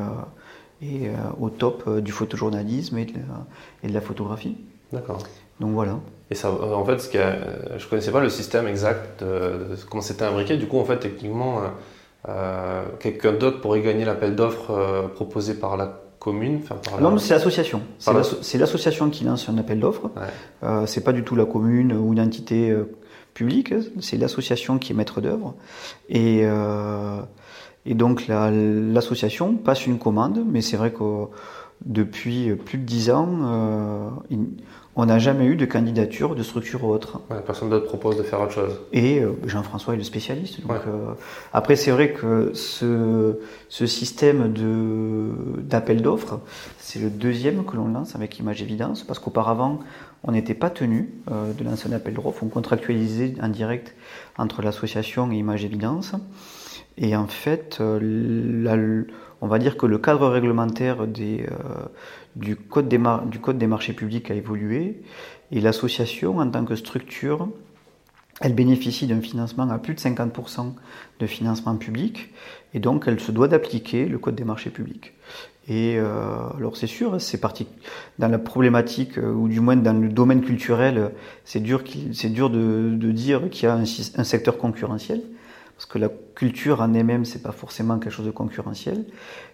est 0.82 1.08
euh, 1.08 1.14
au 1.40 1.50
top 1.50 1.98
du 2.00 2.12
photojournalisme 2.12 2.98
et 2.98 3.04
de 3.04 3.14
la, 3.14 3.46
et 3.82 3.88
de 3.88 3.94
la 3.94 4.00
photographie. 4.00 4.56
D'accord. 4.92 5.18
Donc 5.60 5.72
voilà. 5.72 5.98
Et 6.30 6.34
ça, 6.34 6.50
en 6.50 6.84
fait, 6.84 6.98
ce 6.98 7.08
qui 7.08 7.18
je 7.18 7.84
ne 7.84 7.90
connaissais 7.90 8.10
pas 8.10 8.20
le 8.20 8.28
système 8.28 8.66
exact 8.66 9.22
de, 9.22 9.76
comment 9.88 10.02
c'était 10.02 10.24
imbriqué. 10.24 10.56
Du 10.56 10.66
coup, 10.66 10.78
en 10.78 10.84
fait, 10.84 10.98
techniquement, 10.98 11.60
quelqu'un 12.98 13.32
d'autre 13.32 13.60
pourrait 13.60 13.82
gagner 13.82 14.04
l'appel 14.04 14.34
d'offres 14.34 15.10
proposé 15.14 15.54
par 15.54 15.76
la 15.76 16.04
commune 16.24 16.60
Non, 17.00 17.18
c'est 17.18 17.34
l'association. 17.34 17.82
C'est 17.98 18.58
l'association 18.58 19.10
qui 19.10 19.24
lance 19.24 19.48
un 19.50 19.58
appel 19.58 19.78
d'offres. 19.78 20.10
Euh, 20.62 20.86
c'est 20.86 21.04
pas 21.04 21.12
du 21.12 21.22
tout 21.22 21.36
la 21.36 21.44
commune 21.44 21.92
ou 21.92 22.14
une 22.14 22.20
entité 22.20 22.70
euh, 22.70 22.90
publique. 23.34 23.74
C'est 24.00 24.16
l'association 24.16 24.78
qui 24.78 24.92
est 24.92 24.94
maître 24.94 25.20
d'œuvre. 25.20 25.54
Et, 26.08 26.42
euh, 26.44 27.20
et 27.84 27.94
donc 27.94 28.26
l'association 28.28 29.54
passe 29.54 29.86
une 29.86 29.98
commande, 29.98 30.42
mais 30.46 30.62
c'est 30.62 30.76
vrai 30.76 30.92
que 30.92 31.26
depuis 31.84 32.54
plus 32.54 32.78
de 32.78 32.84
dix 32.84 33.10
ans, 33.10 33.28
euh, 33.44 34.08
on 34.96 35.06
n'a 35.06 35.18
jamais 35.18 35.44
eu 35.44 35.56
de 35.56 35.66
candidature 35.66 36.34
de 36.34 36.42
structure 36.42 36.84
autre. 36.84 37.20
personne 37.44 37.68
d'autre 37.68 37.86
propose 37.86 38.16
de 38.16 38.22
faire 38.22 38.40
autre 38.40 38.52
chose. 38.52 38.80
Et 38.92 39.20
euh, 39.20 39.32
Jean-François 39.44 39.94
est 39.94 39.98
le 39.98 40.04
spécialiste. 40.04 40.60
Euh, 40.70 41.12
après, 41.52 41.76
c'est 41.76 41.90
vrai 41.90 42.12
que 42.12 42.52
ce, 42.54 43.38
ce 43.68 43.86
système 43.86 44.54
d'appel 45.58 46.00
d'offres, 46.00 46.40
c'est 46.78 47.00
le 47.00 47.10
deuxième 47.10 47.64
que 47.64 47.76
l'on 47.76 47.88
lance 47.88 48.14
avec 48.14 48.38
Image 48.38 48.62
Évidence, 48.62 49.02
parce 49.02 49.18
qu'auparavant, 49.18 49.80
on 50.24 50.32
n'était 50.32 50.54
pas 50.54 50.70
tenu 50.70 51.10
de 51.28 51.64
lancer 51.64 51.88
un 51.88 51.92
appel 51.92 52.14
d'offres. 52.14 52.42
On 52.42 52.48
contractualisait 52.48 53.34
en 53.42 53.48
direct 53.48 53.94
entre 54.38 54.62
l'association 54.62 55.30
et 55.30 55.36
Image 55.36 55.64
Évidence. 55.64 56.14
Et 56.96 57.14
en 57.14 57.26
fait, 57.26 57.78
la, 57.80 58.76
on 59.44 59.46
va 59.46 59.58
dire 59.58 59.76
que 59.76 59.84
le 59.84 59.98
cadre 59.98 60.28
réglementaire 60.28 61.02
euh, 61.02 61.46
du 62.34 62.56
Code 62.56 62.88
des 62.88 63.66
marchés 63.66 63.92
publics 63.92 64.30
a 64.30 64.34
évolué 64.34 65.02
et 65.52 65.60
l'association, 65.60 66.38
en 66.38 66.50
tant 66.50 66.64
que 66.64 66.74
structure, 66.76 67.48
elle 68.40 68.54
bénéficie 68.54 69.06
d'un 69.06 69.20
financement 69.20 69.68
à 69.68 69.78
plus 69.78 69.92
de 69.92 70.00
50% 70.00 70.72
de 71.20 71.26
financement 71.26 71.76
public 71.76 72.32
et 72.72 72.80
donc 72.80 73.04
elle 73.06 73.20
se 73.20 73.32
doit 73.32 73.46
d'appliquer 73.46 74.06
le 74.06 74.18
Code 74.18 74.34
des 74.34 74.44
marchés 74.44 74.70
publics. 74.70 75.12
Et 75.66 75.96
euh, 75.96 76.36
alors 76.58 76.76
c'est 76.76 76.86
sûr, 76.86 77.20
c'est 77.20 77.40
parti 77.40 77.66
dans 78.18 78.28
la 78.28 78.38
problématique 78.38 79.18
euh, 79.18 79.32
ou 79.32 79.48
du 79.48 79.60
moins 79.60 79.76
dans 79.76 79.98
le 79.98 80.08
domaine 80.08 80.42
culturel, 80.42 81.12
c'est 81.44 81.60
dur, 81.60 81.82
c'est 82.12 82.28
dur 82.28 82.50
de, 82.50 83.12
dire 83.12 83.48
qu'il 83.50 83.64
y 83.64 83.66
a 83.70 83.74
un, 83.74 83.82
un 83.82 84.24
secteur 84.24 84.58
concurrentiel 84.58 85.22
parce 85.76 85.86
que 85.86 85.98
la 85.98 86.08
culture 86.34 86.80
en 86.80 86.94
elle-même, 86.94 87.24
c'est 87.24 87.42
pas 87.42 87.52
forcément 87.52 87.98
quelque 87.98 88.12
chose 88.12 88.26
de 88.26 88.30
concurrentiel. 88.30 89.04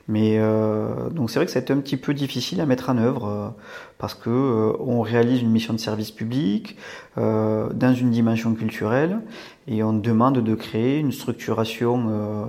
Mais 0.09 0.39
euh, 0.39 1.09
donc 1.11 1.31
c'est 1.31 1.39
vrai 1.39 1.47
que 1.47 1.53
c'est 1.53 1.71
un 1.71 1.79
petit 1.79 1.97
peu 1.97 2.15
difficile 2.15 2.61
à 2.61 2.67
mettre 2.67 2.91
en 2.91 2.99
œuvre 2.99 3.27
euh, 3.27 3.49
parce 3.99 4.15
que 4.15 4.29
euh, 4.29 4.73
on 4.81 5.01
réalise 5.01 5.41
une 5.41 5.51
mission 5.51 5.73
de 5.73 5.79
service 5.79 6.11
public 6.11 6.77
dans 7.17 7.95
une 7.95 8.11
dimension 8.11 8.55
culturelle 8.55 9.21
et 9.69 9.83
on 9.83 9.93
demande 9.93 10.39
de 10.39 10.55
créer 10.55 10.99
une 10.99 11.13
structuration, 11.13 12.49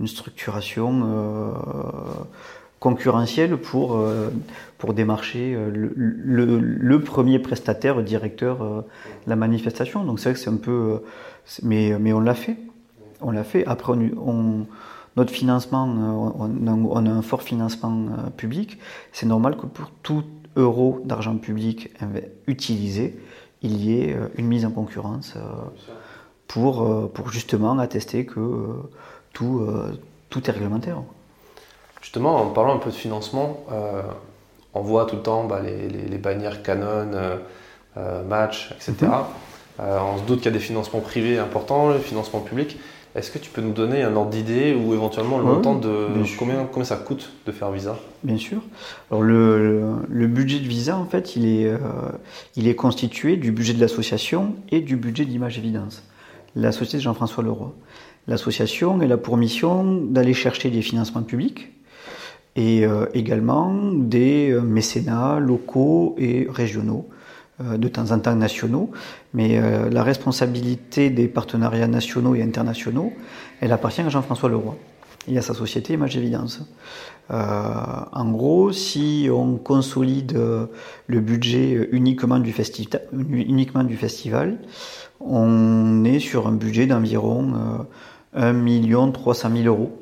une 0.00 0.06
structuration 0.06 1.52
concurrentielle 2.82 3.56
pour 3.56 4.04
pour 4.78 4.92
démarcher 4.92 5.56
le, 5.72 5.92
le, 6.58 7.00
premier 7.00 7.38
prestataire 7.38 8.02
directeur 8.02 8.58
de 8.58 9.30
la 9.30 9.36
manifestation. 9.36 10.04
Donc 10.04 10.18
c'est 10.18 10.30
vrai 10.30 10.34
que 10.34 10.40
c'est 10.40 10.50
un 10.50 10.56
peu, 10.56 11.00
mais 11.62 11.96
mais 11.98 12.12
on 12.12 12.20
l'a 12.20 12.34
fait 12.34 12.56
on 13.22 13.30
l'a 13.30 13.44
fait. 13.44 13.64
Après, 13.66 13.92
on, 13.92 14.66
notre 15.16 15.32
financement, 15.32 15.88
euh, 15.88 16.46
on, 16.66 17.06
a 17.06 17.10
un 17.10 17.22
fort 17.22 17.42
financement 17.42 18.06
euh, 18.06 18.30
public. 18.30 18.78
C'est 19.12 19.26
normal 19.26 19.56
que 19.56 19.66
pour 19.66 19.90
tout 20.02 20.24
euro 20.56 21.00
d'argent 21.04 21.36
public 21.36 21.90
utilisé, 22.46 23.18
il 23.62 23.76
y 23.76 24.00
ait 24.00 24.14
euh, 24.14 24.28
une 24.36 24.46
mise 24.46 24.64
en 24.64 24.70
concurrence 24.70 25.34
pour, 26.46 27.10
pour 27.12 27.30
justement 27.30 27.78
attester 27.78 28.26
que 28.26 28.76
tout, 29.32 29.66
tout 30.28 30.50
est 30.50 30.52
réglementaire. 30.52 31.02
Justement, 32.02 32.36
en 32.36 32.46
parlant 32.50 32.74
un 32.74 32.78
peu 32.78 32.90
de 32.90 32.94
financement, 32.94 33.64
on 34.74 34.80
voit 34.80 35.06
tout 35.06 35.16
le 35.16 35.22
temps 35.22 35.44
bah, 35.44 35.60
les, 35.60 36.18
bannières 36.18 36.62
Canon, 36.62 37.08
Match, 38.28 38.74
etc. 38.74 38.94
Mhm. 39.78 39.84
on 39.84 40.18
se 40.18 40.24
doute 40.24 40.38
qu'il 40.40 40.46
y 40.46 40.54
a 40.54 40.58
des 40.58 40.64
financements 40.64 41.00
privés 41.00 41.38
importants, 41.38 41.88
le 41.88 41.98
financement 41.98 42.40
public. 42.40 42.76
Est-ce 43.14 43.30
que 43.30 43.38
tu 43.38 43.50
peux 43.50 43.60
nous 43.60 43.72
donner 43.72 44.02
un 44.02 44.16
ordre 44.16 44.30
d'idée 44.30 44.74
ou 44.74 44.94
éventuellement 44.94 45.36
le 45.36 45.44
montant 45.44 45.74
de 45.74 46.06
combien, 46.38 46.64
combien 46.64 46.84
ça 46.84 46.96
coûte 46.96 47.32
de 47.44 47.52
faire 47.52 47.70
Visa? 47.70 47.98
Bien 48.22 48.38
sûr. 48.38 48.62
Alors 49.10 49.22
le, 49.22 49.82
le, 50.08 50.26
budget 50.26 50.60
de 50.60 50.66
Visa, 50.66 50.96
en 50.96 51.04
fait, 51.04 51.36
il 51.36 51.44
est, 51.46 51.66
euh, 51.66 51.78
il 52.56 52.68
est 52.68 52.74
constitué 52.74 53.36
du 53.36 53.52
budget 53.52 53.74
de 53.74 53.80
l'association 53.80 54.54
et 54.70 54.80
du 54.80 54.96
budget 54.96 55.26
d'Image 55.26 55.58
Évidence. 55.58 56.02
La 56.56 56.72
société 56.72 57.00
Jean-François 57.00 57.44
Leroy. 57.44 57.74
L'association, 58.28 58.98
elle 59.02 59.12
a 59.12 59.18
pour 59.18 59.36
mission 59.36 59.84
d'aller 59.84 60.32
chercher 60.32 60.70
des 60.70 60.80
financements 60.80 61.22
publics 61.22 61.70
et 62.56 62.84
euh, 62.84 63.06
également 63.14 63.72
des 63.92 64.50
euh, 64.50 64.60
mécénats 64.60 65.38
locaux 65.40 66.14
et 66.18 66.46
régionaux 66.50 67.08
euh, 67.60 67.78
de 67.78 67.88
temps 67.88 68.10
en 68.10 68.18
temps 68.18 68.34
nationaux, 68.34 68.90
mais 69.32 69.60
la 69.90 70.02
responsabilité 70.02 71.10
des 71.10 71.28
partenariats 71.28 71.86
nationaux 71.86 72.34
et 72.34 72.42
internationaux, 72.42 73.12
elle 73.60 73.72
appartient 73.72 74.02
à 74.02 74.08
Jean-François 74.08 74.50
Leroy 74.50 74.76
et 75.28 75.38
à 75.38 75.42
sa 75.42 75.54
société 75.54 75.94
Image 75.94 76.16
Évidence. 76.16 76.60
En 77.30 78.30
gros, 78.30 78.72
si 78.72 79.28
on 79.32 79.56
consolide 79.56 80.36
le 81.06 81.20
budget 81.20 81.88
uniquement 81.92 82.40
du, 82.40 82.54
uniquement 83.12 83.84
du 83.84 83.96
festival, 83.96 84.58
on 85.20 86.04
est 86.04 86.18
sur 86.18 86.46
un 86.46 86.52
budget 86.52 86.86
d'environ 86.86 87.86
1 88.34 89.10
300 89.12 89.50
000 89.56 89.64
euros 89.64 90.01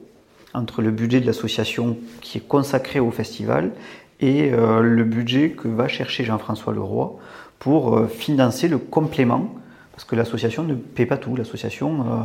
entre 0.55 0.83
le 0.83 0.91
budget 0.91 1.21
de 1.21 1.27
l'association 1.27 1.97
qui 2.21 2.39
est 2.39 2.47
consacré 2.47 3.01
au 3.01 3.11
festival 3.11 3.73
et 4.21 4.51
le 4.51 5.05
budget 5.05 5.51
que 5.51 5.67
va 5.67 5.89
chercher 5.89 6.25
Jean-François 6.25 6.75
Leroy 6.75 7.19
pour 7.61 7.97
euh, 7.97 8.09
financer 8.09 8.67
le 8.67 8.79
complément, 8.79 9.55
parce 9.93 10.05
que 10.05 10.17
l'association 10.17 10.65
ne 10.65 10.75
paie 10.75 11.07
pas 11.07 11.19
tout. 11.19 11.37
L'association 11.37 12.01
euh, 12.01 12.23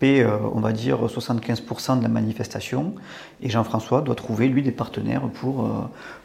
s'occuper, 0.00 0.26
on 0.52 0.60
va 0.60 0.72
dire, 0.72 1.06
75% 1.06 1.98
de 1.98 2.02
la 2.02 2.08
manifestation. 2.08 2.94
Et 3.40 3.48
Jean-François 3.48 4.02
doit 4.02 4.16
trouver, 4.16 4.48
lui, 4.48 4.62
des 4.62 4.72
partenaires 4.72 5.22
pour 5.28 5.70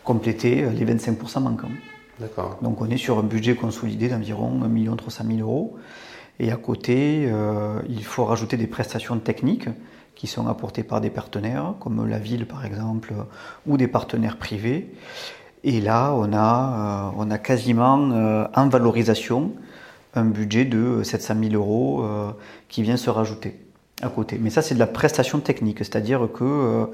compléter 0.03 0.65
les 0.72 0.86
25% 0.86 1.41
manquants. 1.41 1.70
D'accord. 2.20 2.58
Donc 2.63 2.82
on 2.82 2.89
est 2.89 2.98
sur 2.98 3.20
un 3.20 3.24
budget 3.24 3.53
consolidé 3.56 4.10
d'environ 4.10 4.62
1 4.63 4.96
300 4.96 5.24
000 5.27 5.39
euros. 5.39 5.77
Et 6.39 6.51
à 6.51 6.56
côté, 6.56 7.29
il 7.88 8.03
faut 8.03 8.25
rajouter 8.25 8.58
des 8.58 8.68
prestations 8.68 9.18
techniques 9.20 9.70
qui 10.19 10.27
sont 10.27 10.47
apportées 10.47 10.83
par 10.83 10.99
des 10.99 11.09
partenaires, 11.09 11.75
comme 11.79 12.05
la 12.05 12.19
ville 12.19 12.45
par 12.45 12.65
exemple, 12.65 13.13
ou 13.65 13.77
des 13.77 13.88
partenaires 13.88 14.35
privés. 14.35 14.93
Et 15.63 15.79
là, 15.79 16.13
on 16.13 16.33
a, 16.33 17.13
on 17.17 17.31
a 17.31 17.38
quasiment 17.38 17.95
en 18.53 18.69
valorisation 18.69 19.53
un 20.15 20.25
budget 20.25 20.65
de 20.65 21.03
700 21.03 21.35
000 21.41 21.53
euros 21.53 22.03
euh, 22.03 22.31
qui 22.67 22.83
vient 22.83 22.97
se 22.97 23.09
rajouter 23.09 23.59
à 24.01 24.09
côté. 24.09 24.38
Mais 24.41 24.49
ça, 24.49 24.61
c'est 24.61 24.73
de 24.73 24.79
la 24.79 24.88
prestation 24.88 25.39
technique, 25.39 25.79
c'est-à-dire 25.79 26.27
que 26.33 26.43
euh, 26.43 26.85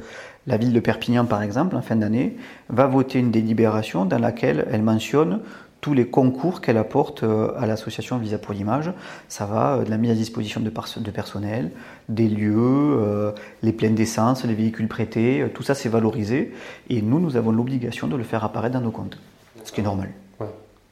la 0.47 0.57
ville 0.57 0.73
de 0.73 0.79
Perpignan, 0.79 1.25
par 1.25 1.41
exemple, 1.41 1.75
en 1.75 1.81
fin 1.81 1.95
d'année, 1.95 2.35
va 2.69 2.87
voter 2.87 3.19
une 3.19 3.31
délibération 3.31 4.05
dans 4.05 4.19
laquelle 4.19 4.67
elle 4.71 4.81
mentionne 4.81 5.41
tous 5.85 5.93
les 5.93 6.07
concours 6.07 6.61
qu'elle 6.61 6.79
apporte 6.79 7.21
euh, 7.21 7.51
à 7.59 7.67
l'association 7.67 8.17
Visa 8.17 8.39
pour 8.39 8.55
l'image. 8.55 8.91
Ça 9.29 9.45
va 9.45 9.83
de 9.85 9.89
la 9.91 9.97
mise 9.97 10.09
à 10.09 10.15
disposition 10.15 10.59
de, 10.59 10.71
de 10.71 11.11
personnel, 11.11 11.69
des 12.09 12.27
lieux, 12.27 13.33
les 13.61 13.71
pleines 13.71 13.93
d'essence, 13.93 14.43
les 14.45 14.55
véhicules 14.55 14.87
prêtés, 14.87 15.45
tout 15.53 15.61
ça 15.61 15.75
c'est 15.75 15.89
valorisé. 15.89 16.53
Et 16.89 17.03
nous, 17.03 17.19
nous 17.19 17.37
avons 17.37 17.51
l'obligation 17.51 18.07
de 18.07 18.15
le 18.15 18.23
faire 18.23 18.43
apparaître 18.43 18.73
dans 18.73 18.81
nos 18.81 18.89
comptes, 18.89 19.19
ce 19.63 19.71
qui 19.71 19.81
est 19.81 19.83
normal. 19.83 20.09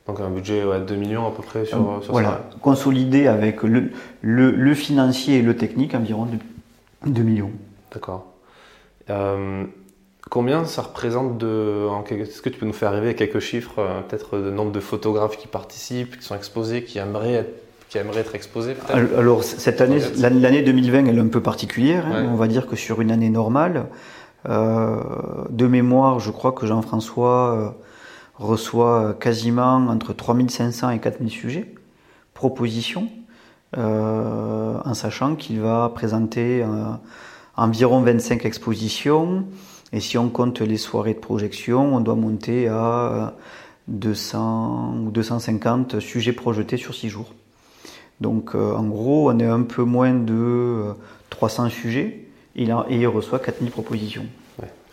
Donc 0.06 0.20
un 0.20 0.30
budget 0.30 0.62
de 0.62 0.86
2 0.86 0.96
millions 0.96 1.28
à 1.28 1.32
peu 1.32 1.42
près 1.42 1.66
sur, 1.66 1.78
euh, 1.78 2.00
voilà. 2.10 2.42
Consolidé 2.62 3.28
avec 3.28 3.64
le, 3.64 3.92
le, 4.22 4.76
financier 4.76 5.38
et 5.38 5.42
le 5.42 5.56
technique, 5.56 5.96
environ 5.96 6.28
2, 7.06 7.24
millions. 7.24 7.52
D'accord. 7.92 8.26
Euh, 9.10 9.64
combien 10.30 10.66
ça 10.66 10.82
représente 10.82 11.38
de. 11.38 11.88
Est-ce 12.12 12.42
que 12.42 12.50
tu 12.50 12.60
peux 12.60 12.66
nous 12.66 12.74
faire 12.74 12.90
arriver 12.90 13.16
quelques 13.16 13.40
chiffres, 13.40 13.80
euh, 13.80 14.02
peut-être 14.02 14.38
de 14.38 14.52
nombre 14.52 14.72
de 14.72 14.80
photographes 14.80 15.38
qui 15.38 15.48
participent, 15.48 16.18
qui 16.20 16.26
sont 16.26 16.36
exposés, 16.36 16.84
qui 16.84 16.98
aimeraient 17.00 17.34
être 17.34 17.64
qui 17.90 18.00
aimerait 18.00 18.22
être 18.22 18.34
exposés 18.34 18.76
Alors 18.90 19.44
cette 19.44 19.80
année, 19.80 20.00
l'année 20.18 20.64
2020 20.64 21.06
elle 21.06 21.18
est 21.18 21.22
un 21.22 21.28
peu 21.28 21.42
particulière. 21.42 22.08
Hein. 22.08 22.26
On 22.28 22.36
va 22.36 22.48
dire 22.48 22.66
que 22.66 22.76
sur 22.76 23.02
une 23.02 23.12
année 23.12 23.30
normale, 23.30 23.86
de 24.50 25.68
mémoire, 25.68 26.20
je 26.20 26.32
crois 26.32 26.54
que 26.54 26.66
Jean-François 26.66 27.76
reçoit 28.36 29.16
quasiment 29.20 29.76
entre 29.76 30.14
3500 30.14 30.90
et 30.90 31.00
4000 31.00 31.30
sujets, 31.30 31.76
propositions, 32.34 33.10
euh, 33.78 34.78
en 34.84 34.94
sachant 34.94 35.36
qu'il 35.36 35.62
va 35.62 35.92
présenter 35.94 36.64
euh, 36.64 36.68
environ 37.56 38.02
25 38.02 38.46
expositions. 38.46 39.46
Et 39.94 40.00
si 40.00 40.18
on 40.18 40.30
compte 40.30 40.60
les 40.62 40.78
soirées 40.78 41.14
de 41.14 41.20
projection, 41.20 41.96
on 41.96 42.00
doit 42.00 42.16
monter 42.16 42.68
à 42.68 43.36
200 43.88 44.96
ou 45.06 45.12
250 45.12 46.00
sujets 46.00 46.34
projetés 46.34 46.78
sur 46.78 46.96
6 46.96 47.10
jours. 47.10 47.32
Donc 48.20 48.56
euh, 48.56 48.74
en 48.74 48.84
gros, 48.84 49.32
on 49.32 49.40
est 49.40 49.46
un 49.46 49.62
peu 49.62 49.84
moins 49.84 50.14
de 50.14 50.94
300 51.30 51.70
sujets 51.70 52.26
et 52.56 52.68
il 52.90 53.08
reçoit 53.08 53.40
4000 53.40 53.72
propositions. 53.72 54.26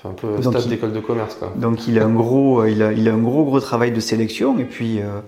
C'est 0.00 0.08
un 0.08 0.12
peu 0.12 0.40
stade 0.40 0.68
d'école 0.68 0.92
de 0.92 1.00
commerce. 1.00 1.34
Quoi. 1.34 1.52
Donc 1.56 1.86
il 1.86 1.98
a 1.98 2.06
un 2.06 2.14
gros, 2.14 2.64
il 2.64 2.82
a, 2.82 2.92
il 2.92 3.06
a 3.08 3.12
un 3.12 3.18
gros 3.18 3.44
gros 3.44 3.60
travail 3.60 3.92
de 3.92 4.00
sélection 4.00 4.58
et 4.58 4.64
puis 4.64 5.00
euh, 5.00 5.20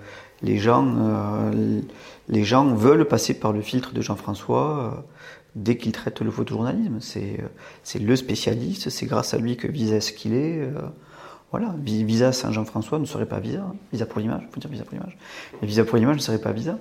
les 0.42 0.58
gens, 0.58 0.86
euh, 0.98 1.80
les 2.28 2.44
gens 2.44 2.66
veulent 2.74 3.04
passer 3.04 3.34
par 3.34 3.52
le 3.52 3.60
filtre 3.60 3.92
de 3.92 4.00
Jean-François 4.00 4.78
euh, 4.78 5.00
dès 5.54 5.76
qu'il 5.76 5.92
traite 5.92 6.20
le 6.20 6.30
photojournalisme. 6.30 7.00
C'est, 7.00 7.38
c'est 7.82 7.98
le 7.98 8.16
spécialiste, 8.16 8.90
c'est 8.90 9.06
grâce 9.06 9.34
à 9.34 9.38
lui 9.38 9.56
que 9.56 9.68
Visa 9.68 9.96
est 9.96 10.00
ce 10.00 10.12
qu'il 10.12 10.34
est. 10.34 10.68
voilà, 11.50 11.74
Visa 11.78 12.32
Saint 12.32 12.52
Jean-François 12.52 12.98
ne 12.98 13.04
serait 13.04 13.26
pas 13.26 13.40
Visa, 13.40 13.60
hein. 13.60 13.74
Visa 13.92 14.06
pour 14.06 14.20
l'image, 14.20 14.48
faut 14.50 14.60
dire 14.60 14.70
Visa 14.70 14.84
pour 14.84 14.94
l'image. 14.94 15.16
Visa 15.62 15.84
pour 15.84 15.98
l'image 15.98 16.16
ne 16.16 16.20
serait 16.22 16.40
pas 16.40 16.52
Visa. 16.52 16.78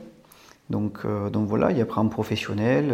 Donc, 0.70 1.06
donc 1.06 1.48
voilà, 1.48 1.72
il 1.72 1.78
y 1.78 1.82
a 1.82 1.88
un 1.98 2.06
professionnel. 2.08 2.94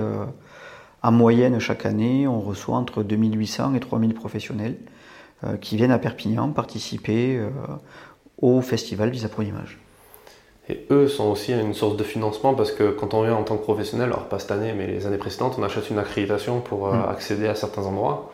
En 1.04 1.12
moyenne, 1.12 1.60
chaque 1.60 1.86
année, 1.86 2.28
on 2.28 2.40
reçoit 2.40 2.76
entre 2.76 3.04
2800 3.04 3.76
et 3.76 3.80
3000 3.80 4.14
professionnels 4.14 4.78
euh, 5.44 5.56
qui 5.58 5.78
viennent 5.78 5.92
à 5.92 6.00
Perpignan 6.00 6.52
participer 6.52 7.38
euh, 7.38 7.50
au 8.40 8.62
festival 8.62 9.12
Visa 9.12 9.30
pour 9.30 9.44
l'image. 9.44 9.78
Et 10.70 10.86
eux 10.92 11.08
sont 11.08 11.26
aussi 11.26 11.54
une 11.54 11.74
source 11.74 11.96
de 11.96 12.04
financement 12.04 12.54
parce 12.54 12.72
que 12.72 12.92
quand 12.92 13.14
on 13.14 13.24
vient 13.24 13.36
en 13.36 13.44
tant 13.44 13.58
que 13.58 13.64
professionnel, 13.64 14.08
alors 14.08 14.28
pas 14.28 14.40
cette 14.40 14.52
année, 14.52 14.74
mais 14.76 14.88
les 14.88 15.06
années 15.06 15.18
précédentes, 15.18 15.56
on 15.58 15.64
achète 15.64 15.90
une 15.90 16.00
accréditation 16.00 16.60
pour 16.60 16.88
euh, 16.88 16.94
mm. 16.94 17.10
accéder 17.10 17.48
à 17.48 17.56
certains 17.56 17.84
endroits. 17.84 18.32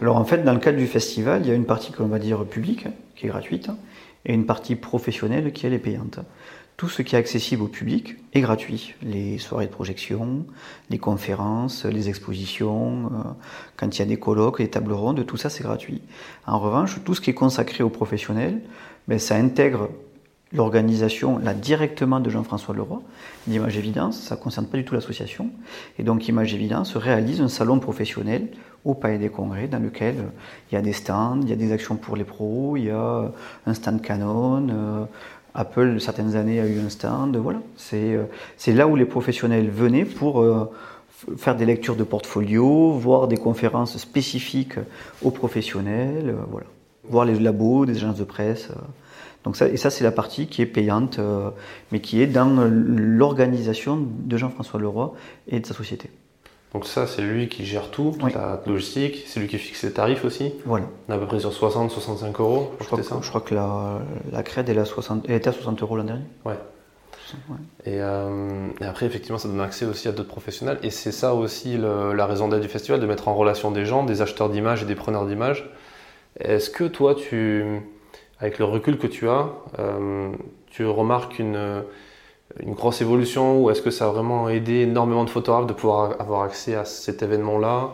Alors 0.00 0.16
en 0.16 0.24
fait, 0.24 0.42
dans 0.42 0.54
le 0.54 0.60
cadre 0.60 0.78
du 0.78 0.86
festival, 0.86 1.42
il 1.44 1.48
y 1.48 1.50
a 1.50 1.54
une 1.54 1.66
partie 1.66 1.92
qu'on 1.92 2.06
va 2.06 2.18
dire 2.18 2.44
publique, 2.44 2.86
qui 3.14 3.26
est 3.26 3.28
gratuite, 3.28 3.68
et 4.24 4.32
une 4.32 4.46
partie 4.46 4.74
professionnelle 4.74 5.52
qui 5.52 5.66
elle 5.66 5.74
est 5.74 5.78
payante 5.78 6.20
tout 6.76 6.88
ce 6.90 7.02
qui 7.02 7.16
est 7.16 7.18
accessible 7.18 7.62
au 7.62 7.68
public 7.68 8.16
est 8.34 8.40
gratuit. 8.40 8.94
Les 9.02 9.38
soirées 9.38 9.66
de 9.66 9.70
projection, 9.70 10.44
les 10.90 10.98
conférences, 10.98 11.86
les 11.86 12.08
expositions, 12.08 13.06
euh, 13.06 13.30
quand 13.76 13.96
il 13.96 13.98
y 14.00 14.02
a 14.02 14.06
des 14.06 14.18
colloques, 14.18 14.58
les 14.58 14.68
tables 14.68 14.92
rondes, 14.92 15.24
tout 15.24 15.38
ça 15.38 15.48
c'est 15.48 15.62
gratuit. 15.62 16.02
En 16.46 16.58
revanche, 16.58 16.98
tout 17.04 17.14
ce 17.14 17.20
qui 17.20 17.30
est 17.30 17.34
consacré 17.34 17.82
aux 17.82 17.88
professionnels, 17.88 18.60
ben, 19.08 19.18
ça 19.18 19.36
intègre 19.36 19.88
l'organisation 20.56 21.38
là 21.38 21.54
directement 21.54 22.20
de 22.20 22.30
Jean-François 22.30 22.74
Leroy 22.74 23.02
d'Image 23.46 23.76
Évidence, 23.76 24.20
ça 24.20 24.36
ne 24.36 24.40
concerne 24.40 24.66
pas 24.66 24.78
du 24.78 24.84
tout 24.84 24.94
l'association. 24.94 25.50
Et 25.98 26.02
donc 26.02 26.26
Image 26.28 26.54
Évidence 26.54 26.96
réalise 26.96 27.40
un 27.40 27.48
salon 27.48 27.78
professionnel 27.78 28.48
au 28.84 28.94
Palais 28.94 29.18
des 29.18 29.28
Congrès 29.28 29.68
dans 29.68 29.78
lequel 29.78 30.16
il 30.70 30.74
y 30.74 30.78
a 30.78 30.82
des 30.82 30.92
stands, 30.92 31.40
il 31.42 31.48
y 31.48 31.52
a 31.52 31.56
des 31.56 31.72
actions 31.72 31.96
pour 31.96 32.16
les 32.16 32.24
pros, 32.24 32.76
il 32.76 32.84
y 32.84 32.90
a 32.90 33.30
un 33.66 33.74
stand 33.74 34.00
Canon, 34.00 34.68
euh, 34.70 35.04
Apple, 35.56 36.00
certaines 36.00 36.36
années, 36.36 36.60
a 36.60 36.66
eu 36.66 36.78
un 36.78 36.90
stand. 36.90 37.36
Voilà. 37.36 37.60
Euh, 37.94 38.24
c'est 38.56 38.72
là 38.72 38.86
où 38.86 38.94
les 38.94 39.06
professionnels 39.06 39.70
venaient 39.70 40.04
pour 40.04 40.42
euh, 40.42 40.70
faire 41.38 41.56
des 41.56 41.64
lectures 41.64 41.96
de 41.96 42.04
portfolio, 42.04 42.92
voir 42.92 43.26
des 43.26 43.38
conférences 43.38 43.96
spécifiques 43.96 44.78
aux 45.22 45.30
professionnels, 45.30 46.28
euh, 46.28 46.44
voilà. 46.50 46.66
voir 47.08 47.24
les 47.24 47.38
labos, 47.38 47.86
des 47.86 47.96
agences 47.96 48.18
de 48.18 48.24
presse. 48.24 48.68
Donc 49.46 49.56
ça, 49.56 49.68
et 49.68 49.78
ça, 49.78 49.88
c'est 49.88 50.04
la 50.04 50.12
partie 50.12 50.46
qui 50.46 50.60
est 50.60 50.66
payante, 50.66 51.18
mais 51.90 52.00
qui 52.00 52.20
est 52.20 52.26
dans 52.26 52.68
l'organisation 52.68 53.98
de 53.98 54.36
Jean-François 54.36 54.78
Leroy 54.78 55.14
et 55.48 55.60
de 55.60 55.66
sa 55.66 55.72
société. 55.72 56.10
Donc 56.74 56.84
ça, 56.84 57.06
c'est 57.06 57.22
lui 57.22 57.48
qui 57.48 57.64
gère 57.64 57.90
tout, 57.90 58.14
la 58.34 58.60
logistique, 58.66 59.24
c'est 59.26 59.40
lui 59.40 59.46
qui 59.46 59.56
fixe 59.56 59.82
les 59.84 59.92
tarifs 59.92 60.26
aussi. 60.26 60.52
Voilà. 60.66 60.84
On 61.08 61.12
est 61.12 61.16
à 61.16 61.18
peu 61.18 61.26
près 61.26 61.40
sur 61.40 61.50
60-65 61.50 62.38
euros. 62.42 62.74
Je 62.80 62.84
crois, 62.84 62.98
que, 62.98 63.04
je 63.04 63.28
crois 63.30 63.40
que 63.40 63.54
la, 63.54 64.00
la 64.30 64.42
CRED 64.42 64.68
elle, 64.68 64.80
à 64.80 64.84
60, 64.84 65.30
était 65.30 65.48
à 65.48 65.52
60 65.52 65.80
euros 65.80 65.96
l'an 65.96 66.04
dernier. 66.04 66.24
Ouais. 66.44 66.56
Euh, 67.86 68.68
et, 68.80 68.84
après, 68.84 69.06
effectivement, 69.06 69.38
ça 69.38 69.48
donne 69.48 69.60
accès 69.60 69.84
aussi 69.84 70.08
à 70.08 70.12
d'autres 70.12 70.28
professionnels. 70.28 70.78
Et 70.82 70.90
c'est 70.90 71.12
ça 71.12 71.34
aussi 71.34 71.78
la 71.78 72.26
raison 72.26 72.48
d'être 72.48 72.60
du 72.60 72.68
festival, 72.68 73.00
de 73.00 73.06
mettre 73.06 73.28
en 73.28 73.34
relation 73.34 73.70
des 73.70 73.86
gens, 73.86 74.04
des 74.04 74.22
acheteurs 74.22 74.50
d'images 74.50 74.82
et 74.82 74.86
des 74.86 74.94
preneurs 74.94 75.26
d'images. 75.26 75.70
Est-ce 76.38 76.68
que 76.68 76.84
toi, 76.84 77.14
tu, 77.14 77.80
avec 78.40 78.58
le 78.58 78.64
recul 78.64 78.98
que 78.98 79.06
tu 79.06 79.28
as, 79.28 79.48
euh, 79.78 80.32
tu 80.66 80.84
remarques 80.86 81.38
une 81.38 81.84
grosse 82.60 83.00
évolution 83.00 83.62
ou 83.62 83.70
est-ce 83.70 83.82
que 83.82 83.90
ça 83.90 84.06
a 84.06 84.10
vraiment 84.10 84.48
aidé 84.48 84.80
énormément 84.80 85.24
de 85.24 85.30
photographes 85.30 85.66
de 85.66 85.72
pouvoir 85.72 86.20
avoir 86.20 86.42
accès 86.42 86.74
à 86.74 86.84
cet 86.84 87.22
événement-là? 87.22 87.92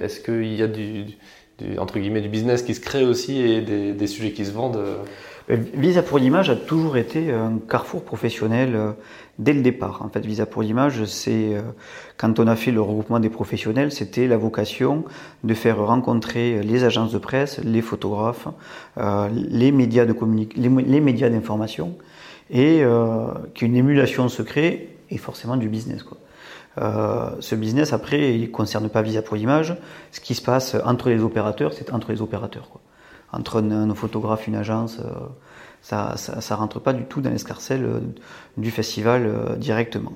Est-ce 0.00 0.20
qu'il 0.20 0.54
y 0.54 0.62
a 0.62 0.66
du, 0.66 1.06
entre 1.78 1.98
guillemets, 1.98 2.20
du 2.20 2.28
business 2.28 2.62
qui 2.62 2.74
se 2.74 2.80
crée 2.80 3.04
aussi 3.04 3.40
et 3.40 3.60
des, 3.60 4.06
sujets 4.06 4.32
qui 4.32 4.44
se 4.44 4.52
vendent 4.52 4.76
euh, 4.76 5.02
Visa 5.48 6.02
pour 6.02 6.18
l'image 6.18 6.50
a 6.50 6.56
toujours 6.56 6.96
été 6.96 7.32
un 7.32 7.58
carrefour 7.58 8.04
professionnel 8.04 8.74
euh, 8.74 8.92
dès 9.38 9.52
le 9.52 9.62
départ. 9.62 10.02
En 10.02 10.08
fait, 10.08 10.24
Visa 10.24 10.46
pour 10.46 10.62
l'image, 10.62 11.04
c'est 11.04 11.54
euh, 11.54 11.62
quand 12.16 12.38
on 12.40 12.46
a 12.46 12.56
fait 12.56 12.72
le 12.72 12.80
regroupement 12.80 13.20
des 13.20 13.30
professionnels, 13.30 13.92
c'était 13.92 14.26
la 14.26 14.36
vocation 14.36 15.04
de 15.44 15.54
faire 15.54 15.78
rencontrer 15.78 16.62
les 16.62 16.84
agences 16.84 17.12
de 17.12 17.18
presse, 17.18 17.60
les 17.62 17.82
photographes, 17.82 18.48
les 18.96 19.72
médias 19.72 20.04
de 20.04 20.14
les 20.56 21.00
médias 21.00 21.28
d'information 21.28 21.94
et 22.50 22.82
euh, 22.82 23.28
qu'une 23.54 23.76
émulation 23.76 24.28
se 24.28 24.42
crée 24.42 24.96
et 25.10 25.18
forcément 25.18 25.56
du 25.56 25.68
business. 25.68 26.04
Euh, 26.78 27.30
ce 27.40 27.54
business, 27.54 27.92
après, 27.92 28.34
il 28.34 28.42
ne 28.42 28.46
concerne 28.46 28.88
pas 28.88 29.02
Visa 29.02 29.22
pour 29.22 29.36
l'image. 29.36 29.76
Ce 30.12 30.20
qui 30.20 30.34
se 30.34 30.42
passe 30.42 30.76
entre 30.84 31.08
les 31.10 31.22
opérateurs, 31.22 31.72
c'est 31.72 31.92
entre 31.92 32.12
les 32.12 32.22
opérateurs. 32.22 32.68
Entre 33.32 33.62
un, 33.62 33.94
photographe, 33.94 34.46
une 34.46 34.54
agence, 34.54 35.00
euh, 35.92 36.16
ça 36.16 36.54
ne 36.54 36.58
rentre 36.60 36.80
pas 36.80 36.92
du 36.92 37.04
tout 37.04 37.20
dans 37.20 37.30
l'escarcelle 37.30 37.84
euh, 37.84 38.00
du 38.56 38.70
festival 38.70 39.26
euh, 39.26 39.56
directement. 39.56 40.12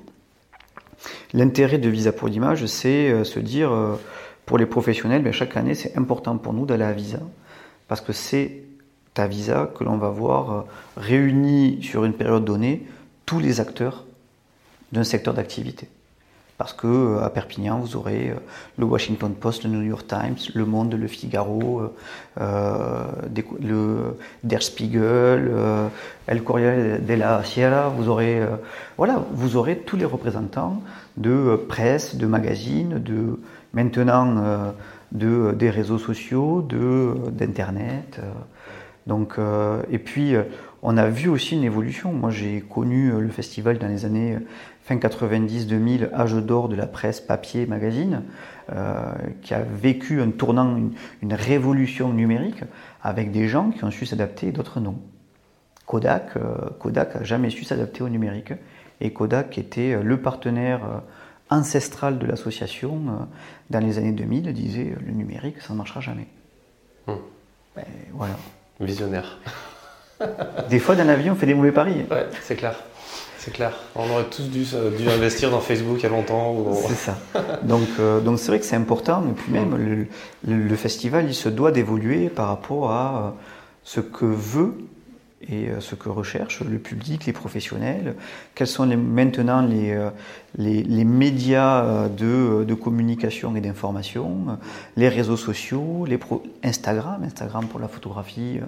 L'intérêt 1.33 1.79
de 1.79 1.89
Visa 1.89 2.13
pour 2.13 2.29
l'image, 2.29 2.67
c'est 2.67 3.25
se 3.25 3.41
dire, 3.41 3.73
pour 4.47 4.57
les 4.57 4.67
professionnels, 4.67 5.25
ben, 5.25 5.33
chaque 5.33 5.57
année, 5.57 5.75
c'est 5.75 5.99
important 5.99 6.37
pour 6.37 6.53
nous 6.53 6.65
d'aller 6.65 6.85
à 6.85 6.93
Visa, 6.93 7.19
parce 7.89 8.01
que 8.01 8.13
c'est 8.13 8.63
ta 9.15 9.27
visa 9.27 9.71
que 9.75 9.85
l'on 9.85 9.97
va 9.97 10.09
voir 10.09 10.53
euh, 10.53 10.63
réunis 10.97 11.83
sur 11.83 12.05
une 12.05 12.15
période 12.15 12.45
donnée 12.45 12.87
tous 13.27 13.41
les 13.41 13.61
acteurs 13.61 14.05
d'un 14.93 15.05
secteur 15.05 15.35
d'activité. 15.35 15.89
Parce 16.59 16.73
que 16.73 17.19
à 17.23 17.31
Perpignan, 17.31 17.81
vous 17.81 17.97
aurez 17.97 18.33
le 18.79 18.85
Washington 18.85 19.33
Post, 19.35 19.65
le 19.65 19.71
New 19.71 19.83
York 19.83 20.07
Times, 20.07 20.37
Le 20.55 20.65
Monde, 20.65 20.95
Le 20.95 21.09
Figaro, 21.09 21.83
le 22.39 24.17
Der 24.45 24.63
Spiegel, 24.63 25.51
El 26.27 26.45
Corriere 26.45 27.01
della 27.01 27.43
Sierra. 27.43 27.89
Vous 27.89 28.09
aurez, 28.09 28.43
voilà, 28.97 29.25
vous 29.33 29.57
aurez 29.57 29.79
tous 29.79 29.97
les 29.97 30.05
représentants 30.05 30.83
de 31.17 31.57
presse, 31.69 32.15
de 32.15 32.27
magazines, 32.27 32.99
de 32.99 33.41
maintenant 33.73 34.73
de, 35.11 35.53
des 35.53 35.71
réseaux 35.71 35.99
sociaux, 35.99 36.63
d'internet. 37.33 38.21
Donc, 39.09 39.37
et 39.91 39.99
puis 39.99 40.37
on 40.83 40.97
a 40.97 41.07
vu 41.07 41.29
aussi 41.29 41.55
une 41.55 41.63
évolution. 41.63 42.13
Moi, 42.13 42.31
j'ai 42.31 42.61
connu 42.61 43.13
euh, 43.13 43.21
le 43.21 43.29
festival 43.29 43.79
dans 43.79 43.87
les 43.87 44.05
années 44.05 44.35
euh, 44.35 44.41
fin 44.83 44.97
90-2000, 44.97 46.13
âge 46.13 46.35
d'or 46.35 46.69
de 46.69 46.77
la 46.77 46.87
presse 46.87 47.21
papier 47.21 47.67
magazine, 47.67 48.23
euh, 48.73 49.13
qui 49.43 49.55
a 49.55 49.63
vécu 49.63 50.21
un 50.21 50.31
tournant, 50.31 50.77
une, 51.23 51.35
révolution 51.35 52.13
numérique 52.13 52.63
avec 53.03 53.31
des 53.31 53.49
gens 53.49 53.71
qui 53.71 53.85
ont 53.85 53.91
su 53.91 54.07
s'adapter 54.07 54.49
et 54.49 54.53
d'autres 54.53 54.81
non. 54.81 54.97
Kodak, 55.87 56.35
Kodak 56.79 57.17
a 57.17 57.25
jamais 57.25 57.51
su 57.51 57.65
s'adapter 57.65 58.03
au 58.03 58.09
numérique 58.09 58.53
et 59.01 59.13
Kodak 59.13 59.59
était 59.59 60.01
le 60.03 60.17
partenaire 60.17 61.03
ancestral 61.51 62.19
de 62.19 62.27
l'association 62.27 63.29
dans 63.69 63.81
les 63.81 63.99
années 63.99 64.13
2000 64.13 64.53
disait 64.55 64.95
le 65.05 65.13
numérique 65.13 65.61
ça 65.61 65.73
ne 65.73 65.79
marchera 65.79 66.01
jamais. 66.01 66.29
Hmm. 67.07 67.15
Ben, 67.77 67.85
voilà. 68.13 68.35
Visionnaire. 68.81 69.39
Des 70.69 70.79
fois, 70.79 70.95
dans 70.97 71.07
la 71.07 71.17
vie, 71.17 71.31
on 71.31 71.35
fait 71.35 71.47
des 71.47 71.55
mauvais 71.55 71.73
paris. 71.73 72.05
Ouais, 72.11 72.27
c'est 72.43 72.57
clair. 72.57 72.77
C'est 73.45 73.51
clair. 73.51 73.73
On 73.97 74.09
aurait 74.09 74.27
tous 74.31 74.45
dû, 74.45 74.63
dû, 74.97 75.09
investir 75.09 75.51
dans 75.51 75.59
Facebook 75.59 75.97
il 75.99 76.03
y 76.05 76.07
a 76.07 76.11
longtemps. 76.11 76.55
C'est 76.87 76.95
ça. 76.95 77.19
Donc, 77.65 77.89
euh, 77.99 78.21
donc 78.21 78.39
c'est 78.39 78.47
vrai 78.47 78.61
que 78.61 78.65
c'est 78.65 78.77
important. 78.77 79.25
Et 79.29 79.33
puis 79.33 79.51
même, 79.51 80.07
le, 80.47 80.77
festival, 80.77 81.25
il 81.27 81.35
se 81.35 81.49
doit 81.49 81.73
d'évoluer 81.73 82.29
par 82.29 82.47
rapport 82.47 82.93
à 82.93 83.17
euh, 83.17 83.31
ce 83.83 83.99
que 83.99 84.27
veut 84.27 84.79
et 85.49 85.71
euh, 85.71 85.81
ce 85.81 85.97
que 85.97 86.09
recherche 86.09 86.61
le 86.61 86.79
public, 86.79 87.27
les 87.27 87.33
professionnels. 87.33 88.15
Quels 88.55 88.69
sont 88.69 88.85
les, 88.85 88.95
maintenant 88.95 89.61
les, 89.61 89.99
les, 90.57 90.85
les 90.85 91.05
médias 91.05 92.09
de, 92.11 92.63
de, 92.63 92.75
communication 92.75 93.57
et 93.57 93.61
d'information, 93.61 94.57
les 94.97 95.09
réseaux 95.09 95.37
sociaux, 95.37 96.07
les 96.07 96.21
Instagram, 96.63 97.25
Instagram 97.25 97.67
pour 97.67 97.81
la 97.81 97.89
photographie 97.89 98.61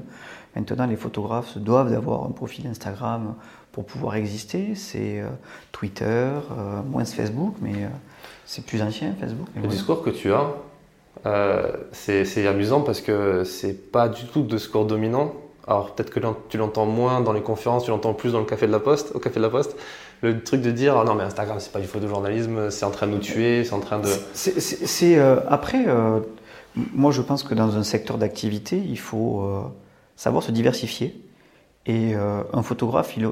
Maintenant, 0.56 0.86
les 0.86 0.96
photographes 0.96 1.58
doivent 1.58 1.92
avoir 1.92 2.24
un 2.24 2.30
profil 2.30 2.66
Instagram 2.68 3.34
pour 3.74 3.84
pouvoir 3.84 4.14
exister. 4.14 4.76
C'est 4.76 5.20
euh, 5.20 5.26
Twitter, 5.72 6.04
euh, 6.06 6.80
moins 6.88 7.04
Facebook, 7.04 7.56
mais 7.60 7.74
euh, 7.74 7.88
c'est 8.46 8.64
plus 8.64 8.80
ancien 8.82 9.14
Facebook. 9.20 9.48
Le 9.60 9.66
discours 9.66 10.00
que 10.00 10.10
tu 10.10 10.32
as, 10.32 10.54
c'est 11.90 12.46
amusant 12.46 12.82
parce 12.82 13.00
que 13.00 13.42
c'est 13.42 13.90
pas 13.90 14.08
du 14.08 14.26
tout 14.26 14.42
de 14.42 14.56
discours 14.56 14.84
dominant. 14.86 15.34
Alors 15.66 15.94
peut-être 15.94 16.10
que 16.10 16.20
tu 16.48 16.56
l'entends 16.56 16.86
moins 16.86 17.20
dans 17.20 17.32
les 17.32 17.40
conférences, 17.40 17.84
tu 17.84 17.90
l'entends 17.90 18.14
plus 18.14 18.32
dans 18.32 18.38
le 18.38 18.44
café 18.44 18.66
de 18.66 18.72
la 18.72 18.78
Poste, 18.78 19.12
au 19.14 19.18
café 19.18 19.36
de 19.36 19.44
la 19.44 19.50
Poste. 19.50 19.76
Le 20.20 20.44
truc 20.44 20.60
de 20.60 20.70
dire 20.70 20.96
ah 20.96 21.04
non 21.04 21.14
mais 21.14 21.24
Instagram 21.24 21.56
c'est 21.58 21.72
pas 21.72 21.80
du 21.80 21.86
photojournalisme, 21.86 22.70
c'est 22.70 22.84
en 22.84 22.90
train 22.90 23.06
de 23.06 23.12
nous 23.12 23.18
tuer, 23.18 23.64
c'est 23.64 23.72
en 23.72 23.80
train 23.80 23.98
de. 23.98 24.08
C'est 24.34 25.18
après, 25.48 25.84
moi 26.76 27.10
je 27.10 27.22
pense 27.22 27.42
que 27.42 27.54
dans 27.54 27.76
un 27.76 27.82
secteur 27.82 28.18
d'activité, 28.18 28.76
il 28.76 28.98
faut 28.98 29.72
savoir 30.14 30.44
se 30.44 30.52
diversifier. 30.52 31.20
Et 31.86 32.14
un 32.14 32.62
photographe, 32.62 33.16
il, 33.16 33.28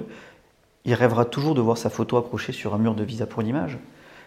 il, 0.84 0.94
rêvera 0.94 1.24
toujours 1.24 1.54
de 1.54 1.60
voir 1.60 1.78
sa 1.78 1.90
photo 1.90 2.16
accrochée 2.16 2.52
sur 2.52 2.74
un 2.74 2.78
mur 2.78 2.94
de 2.94 3.04
visa 3.04 3.26
pour 3.26 3.42
l'image. 3.42 3.78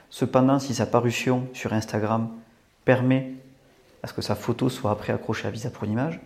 Cependant, 0.09 0.59
si 0.59 0.73
sa 0.73 0.85
parution 0.85 1.47
sur 1.53 1.73
Instagram 1.73 2.29
permet 2.85 3.33
à 4.03 4.07
ce 4.07 4.13
que 4.13 4.21
sa 4.21 4.35
photo 4.35 4.69
soit 4.69 4.91
après 4.91 5.13
accrochée 5.13 5.47
à 5.47 5.51
visa 5.51 5.69
pour 5.69 5.85
l'image, 5.85 6.19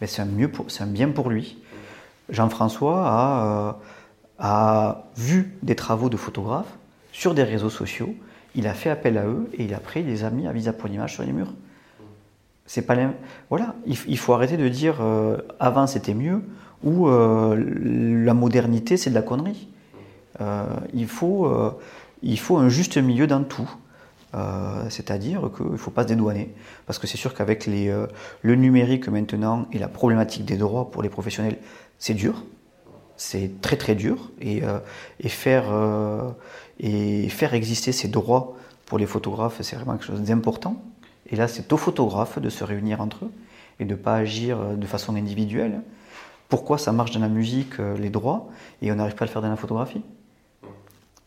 ben 0.00 0.06
c'est 0.06 0.22
un, 0.22 0.86
bien 0.86 1.08
pour 1.08 1.30
lui. 1.30 1.58
Jean-François 2.28 3.06
a, 3.06 3.46
euh, 3.46 3.72
a 4.38 5.04
vu 5.16 5.56
des 5.62 5.76
travaux 5.76 6.08
de 6.08 6.16
photographes 6.16 6.76
sur 7.12 7.34
des 7.34 7.44
réseaux 7.44 7.70
sociaux, 7.70 8.14
il 8.54 8.66
a 8.66 8.74
fait 8.74 8.90
appel 8.90 9.18
à 9.18 9.26
eux 9.26 9.48
et 9.54 9.64
il 9.64 9.74
a 9.74 9.78
pris 9.78 10.02
des 10.02 10.24
amis 10.24 10.46
à 10.46 10.52
visa 10.52 10.72
pour 10.72 10.88
l'image 10.88 11.14
sur 11.14 11.22
les 11.22 11.32
murs. 11.32 11.52
C'est 12.66 12.82
pas 12.82 12.96
Voilà, 13.50 13.74
il, 13.86 14.18
faut 14.18 14.32
arrêter 14.32 14.56
de 14.56 14.68
dire 14.68 14.96
euh, 15.00 15.36
avant 15.60 15.86
c'était 15.86 16.14
mieux 16.14 16.42
ou 16.82 17.08
euh, 17.08 18.24
la 18.24 18.34
modernité 18.34 18.96
c'est 18.96 19.10
de 19.10 19.14
la 19.14 19.22
connerie. 19.22 19.68
Euh, 20.40 20.64
il, 20.94 21.06
faut, 21.06 21.52
il 22.22 22.38
faut 22.38 22.56
un 22.56 22.68
juste 22.68 22.96
milieu 22.96 23.26
dans 23.26 23.44
tout. 23.44 23.70
C'est-à-dire 24.88 25.50
qu'il 25.56 25.72
ne 25.72 25.76
faut 25.76 25.90
pas 25.90 26.04
se 26.04 26.08
dédouaner. 26.08 26.54
Parce 26.86 26.98
que 26.98 27.06
c'est 27.06 27.18
sûr 27.18 27.34
qu'avec 27.34 27.66
le 27.66 28.54
numérique 28.54 29.08
maintenant 29.08 29.66
et 29.72 29.78
la 29.78 29.88
problématique 29.88 30.44
des 30.44 30.56
droits 30.56 30.90
pour 30.90 31.02
les 31.02 31.10
professionnels, 31.10 31.58
c'est 31.98 32.14
dur. 32.14 32.44
C'est 33.16 33.60
très 33.60 33.76
très 33.76 33.94
dur. 33.94 34.30
Et, 34.40 34.62
et 35.20 35.28
faire, 35.28 35.64
et 36.80 37.28
faire 37.28 37.52
exister 37.52 37.92
ces 37.92 38.08
droits 38.08 38.56
pour 38.86 38.98
les 38.98 39.06
photographes, 39.06 39.60
c'est 39.60 39.76
vraiment 39.76 39.92
quelque 39.92 40.06
chose 40.06 40.22
d'important. 40.22 40.82
Et 41.30 41.36
là, 41.36 41.48
c'est 41.48 41.72
aux 41.72 41.76
photographes 41.78 42.38
de 42.38 42.50
se 42.50 42.64
réunir 42.64 43.00
entre 43.00 43.24
eux 43.24 43.30
et 43.80 43.84
de 43.84 43.92
ne 43.92 43.96
pas 43.96 44.16
agir 44.16 44.60
euh, 44.60 44.74
de 44.74 44.86
façon 44.86 45.16
individuelle. 45.16 45.80
Pourquoi 46.48 46.76
ça 46.76 46.92
marche 46.92 47.12
dans 47.12 47.20
la 47.20 47.28
musique, 47.28 47.80
euh, 47.80 47.96
les 47.96 48.10
droits, 48.10 48.48
et 48.82 48.92
on 48.92 48.96
n'arrive 48.96 49.14
pas 49.14 49.24
à 49.24 49.26
le 49.26 49.32
faire 49.32 49.40
dans 49.40 49.48
la 49.48 49.56
photographie? 49.56 50.02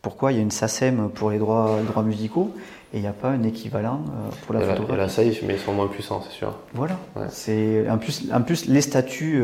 Pourquoi 0.06 0.30
il 0.30 0.36
y 0.36 0.38
a 0.38 0.42
une 0.42 0.52
SACEM 0.52 1.10
pour 1.10 1.32
les 1.32 1.38
droits, 1.38 1.80
droits 1.84 2.04
musicaux 2.04 2.54
et 2.94 2.98
il 2.98 3.00
n'y 3.00 3.08
a 3.08 3.12
pas 3.12 3.30
un 3.30 3.42
équivalent 3.42 4.04
euh, 4.06 4.30
pour 4.44 4.54
la 4.54 4.60
photographie 4.60 4.92
a 4.92 4.96
la 4.98 5.08
SAIF, 5.08 5.42
mais 5.42 5.54
ils 5.54 5.58
sont 5.58 5.72
moins 5.72 5.88
puissants, 5.88 6.22
c'est 6.22 6.32
sûr. 6.32 6.54
Voilà. 6.74 6.96
C'est 7.28 7.90
en 7.90 7.98
plus, 7.98 8.30
en 8.32 8.42
plus, 8.42 8.66
les 8.66 8.82
statuts 8.82 9.42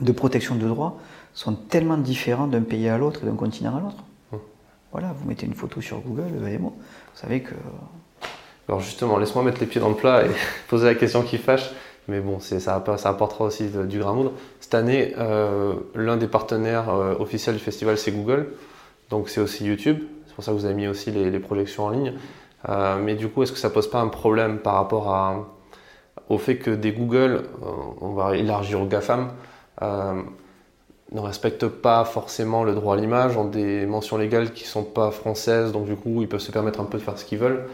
de 0.00 0.12
protection 0.12 0.54
de 0.54 0.66
droits 0.66 0.96
sont 1.34 1.52
tellement 1.52 1.98
différents 1.98 2.46
d'un 2.46 2.62
pays 2.62 2.88
à 2.88 2.96
l'autre 2.96 3.20
et 3.24 3.26
d'un 3.26 3.34
continent 3.34 3.76
à 3.76 3.80
l'autre. 3.80 4.04
Hum. 4.32 4.38
Voilà, 4.90 5.14
vous 5.14 5.28
mettez 5.28 5.44
une 5.44 5.52
photo 5.52 5.82
sur 5.82 6.00
Google, 6.00 6.30
vous 6.32 6.72
savez 7.14 7.42
que 7.42 7.54
alors 8.68 8.80
justement, 8.80 9.18
laisse-moi 9.18 9.44
mettre 9.44 9.60
les 9.60 9.66
pieds 9.66 9.82
dans 9.82 9.90
le 9.90 9.94
plat 9.94 10.24
et 10.24 10.30
poser 10.68 10.86
la 10.86 10.94
question 10.94 11.22
qui 11.22 11.36
fâche. 11.36 11.70
Mais 12.06 12.20
bon, 12.20 12.40
ça, 12.40 12.58
ça, 12.58 13.08
apportera 13.08 13.44
aussi 13.44 13.68
du 13.68 13.98
grain 13.98 14.12
à 14.12 14.14
moudre. 14.14 14.32
Cette 14.60 14.74
année, 14.74 15.14
euh, 15.18 15.74
l'un 15.94 16.16
des 16.16 16.26
partenaires 16.26 16.88
euh, 16.88 17.14
officiels 17.18 17.54
du 17.54 17.60
festival, 17.60 17.98
c'est 17.98 18.12
Google. 18.12 18.48
Donc 19.10 19.28
c'est 19.28 19.40
aussi 19.40 19.64
YouTube. 19.64 19.98
C'est 20.26 20.34
pour 20.34 20.44
ça 20.44 20.52
que 20.52 20.56
vous 20.56 20.64
avez 20.64 20.74
mis 20.74 20.86
aussi 20.86 21.10
les, 21.10 21.38
projections 21.40 21.86
en 21.86 21.90
ligne. 21.90 22.14
Euh, 22.68 22.98
mais 23.02 23.14
du 23.14 23.28
coup, 23.28 23.42
est-ce 23.42 23.52
que 23.52 23.58
ça 23.58 23.70
pose 23.70 23.88
pas 23.88 24.00
un 24.00 24.08
problème 24.08 24.58
par 24.58 24.74
rapport 24.74 25.12
à, 25.12 25.46
au 26.28 26.38
fait 26.38 26.56
que 26.56 26.70
des 26.70 26.92
Google, 26.92 27.44
on 28.00 28.12
va 28.12 28.36
élargir 28.36 28.80
aux 28.80 28.86
GAFAM, 28.86 29.30
ne 31.12 31.20
respectent 31.20 31.68
pas 31.68 32.04
forcément 32.04 32.64
le 32.64 32.74
droit 32.74 32.94
à 32.94 32.98
l'image, 32.98 33.36
ont 33.36 33.46
des 33.46 33.86
mentions 33.86 34.16
légales 34.16 34.52
qui 34.52 34.64
ne 34.64 34.68
sont 34.68 34.84
pas 34.84 35.10
françaises, 35.10 35.72
donc 35.72 35.86
du 35.86 35.96
coup, 35.96 36.22
ils 36.22 36.28
peuvent 36.28 36.40
se 36.40 36.52
permettre 36.52 36.80
un 36.80 36.84
peu 36.84 36.98
de 36.98 37.02
faire 37.02 37.18
ce 37.18 37.24
qu'ils 37.24 37.38
veulent. 37.38 37.64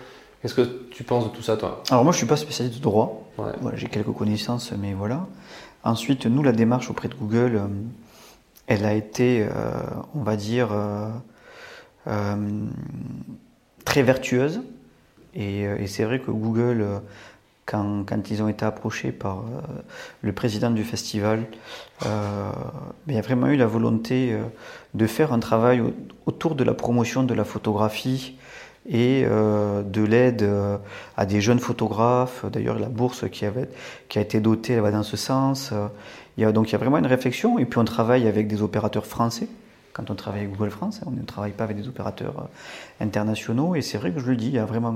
Qu'est-ce 0.40 0.54
que 0.54 0.88
tu 0.90 1.04
penses 1.04 1.24
de 1.24 1.30
tout 1.30 1.42
ça, 1.42 1.56
toi? 1.56 1.82
Alors 1.90 2.04
moi, 2.04 2.12
je 2.12 2.18
suis 2.18 2.26
pas 2.26 2.36
spécialiste 2.36 2.76
de 2.76 2.82
droit. 2.82 3.26
j'ai 3.74 3.88
quelques 3.88 4.12
connaissances, 4.12 4.72
mais 4.78 4.92
voilà. 4.92 5.26
Ensuite, 5.82 6.26
nous, 6.26 6.42
la 6.42 6.52
démarche 6.52 6.90
auprès 6.90 7.08
de 7.08 7.14
Google, 7.14 7.56
euh, 7.56 7.66
elle 8.66 8.84
a 8.84 8.94
été, 8.94 9.42
euh, 9.42 9.72
on 10.14 10.22
va 10.22 10.36
dire, 10.36 10.68
euh, 10.72 11.08
très 13.84 14.02
vertueuse. 14.02 14.62
Et, 15.34 15.66
c'est 15.86 16.04
vrai 16.04 16.20
que 16.20 16.30
Google, 16.30 16.86
quand, 17.66 18.30
ils 18.30 18.42
ont 18.42 18.48
été 18.48 18.64
approchés 18.64 19.10
par 19.10 19.42
le 20.22 20.32
président 20.32 20.70
du 20.70 20.84
festival, 20.84 21.46
ben, 22.02 22.52
il 23.08 23.14
y 23.14 23.18
a 23.18 23.20
vraiment 23.20 23.48
eu 23.48 23.56
la 23.56 23.66
volonté 23.66 24.38
de 24.94 25.06
faire 25.08 25.32
un 25.32 25.40
travail 25.40 25.82
autour 26.26 26.54
de 26.54 26.62
la 26.62 26.72
promotion 26.72 27.24
de 27.24 27.34
la 27.34 27.44
photographie 27.44 28.36
et 28.88 29.24
euh, 29.24 29.82
de 29.82 30.02
l'aide 30.02 30.42
euh, 30.42 30.76
à 31.16 31.26
des 31.26 31.40
jeunes 31.40 31.58
photographes. 31.58 32.44
D'ailleurs, 32.50 32.78
la 32.78 32.88
bourse 32.88 33.28
qui, 33.30 33.44
avait, 33.46 33.68
qui 34.08 34.18
a 34.18 34.22
été 34.22 34.40
dotée 34.40 34.74
elle 34.74 34.80
va 34.80 34.90
dans 34.90 35.02
ce 35.02 35.16
sens. 35.16 35.72
Donc 36.38 36.68
il 36.68 36.72
y 36.72 36.74
a 36.74 36.78
vraiment 36.78 36.98
une 36.98 37.06
réflexion. 37.06 37.58
Et 37.58 37.64
puis 37.64 37.78
on 37.78 37.84
travaille 37.84 38.26
avec 38.26 38.46
des 38.46 38.62
opérateurs 38.62 39.06
français. 39.06 39.48
Quand 39.92 40.10
on 40.10 40.14
travaille 40.14 40.40
avec 40.40 40.56
Google 40.56 40.70
France, 40.70 41.00
on 41.06 41.10
ne 41.10 41.22
travaille 41.22 41.52
pas 41.52 41.64
avec 41.64 41.76
des 41.76 41.86
opérateurs 41.86 42.34
euh, 42.38 43.04
internationaux. 43.04 43.76
Et 43.76 43.82
c'est 43.82 43.98
vrai 43.98 44.10
que 44.10 44.20
je 44.20 44.28
le 44.28 44.36
dis, 44.36 44.48
il 44.48 44.54
y 44.54 44.58
a 44.58 44.64
vraiment 44.64 44.94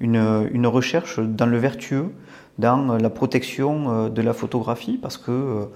une, 0.00 0.46
une 0.52 0.66
recherche 0.66 1.18
dans 1.18 1.46
le 1.46 1.58
vertueux, 1.58 2.12
dans 2.58 2.96
la 2.96 3.10
protection 3.10 4.08
de 4.08 4.22
la 4.22 4.32
photographie, 4.32 4.98
parce 5.02 5.16
que 5.16 5.68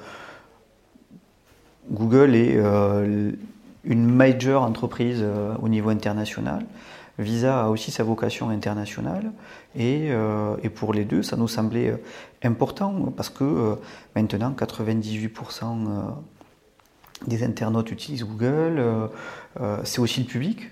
Google 1.90 2.36
est 2.36 2.56
une 3.84 4.06
major 4.06 4.62
entreprise 4.62 5.24
au 5.60 5.68
niveau 5.68 5.90
international. 5.90 6.64
Visa 7.18 7.64
a 7.64 7.68
aussi 7.68 7.90
sa 7.90 8.04
vocation 8.04 8.50
internationale 8.50 9.32
et, 9.76 10.08
euh, 10.10 10.56
pour 10.74 10.94
les 10.94 11.04
deux, 11.04 11.22
ça 11.22 11.36
nous 11.36 11.48
semblait 11.48 11.90
euh, 11.90 11.96
important 12.46 13.12
parce 13.16 13.30
que 13.30 13.44
euh, 13.44 13.74
maintenant 14.14 14.52
98% 14.52 16.14
des 17.26 17.42
internautes 17.42 17.90
utilisent 17.90 18.24
Google, 18.24 19.10
c'est 19.82 20.00
aussi 20.00 20.20
le 20.20 20.26
public. 20.26 20.70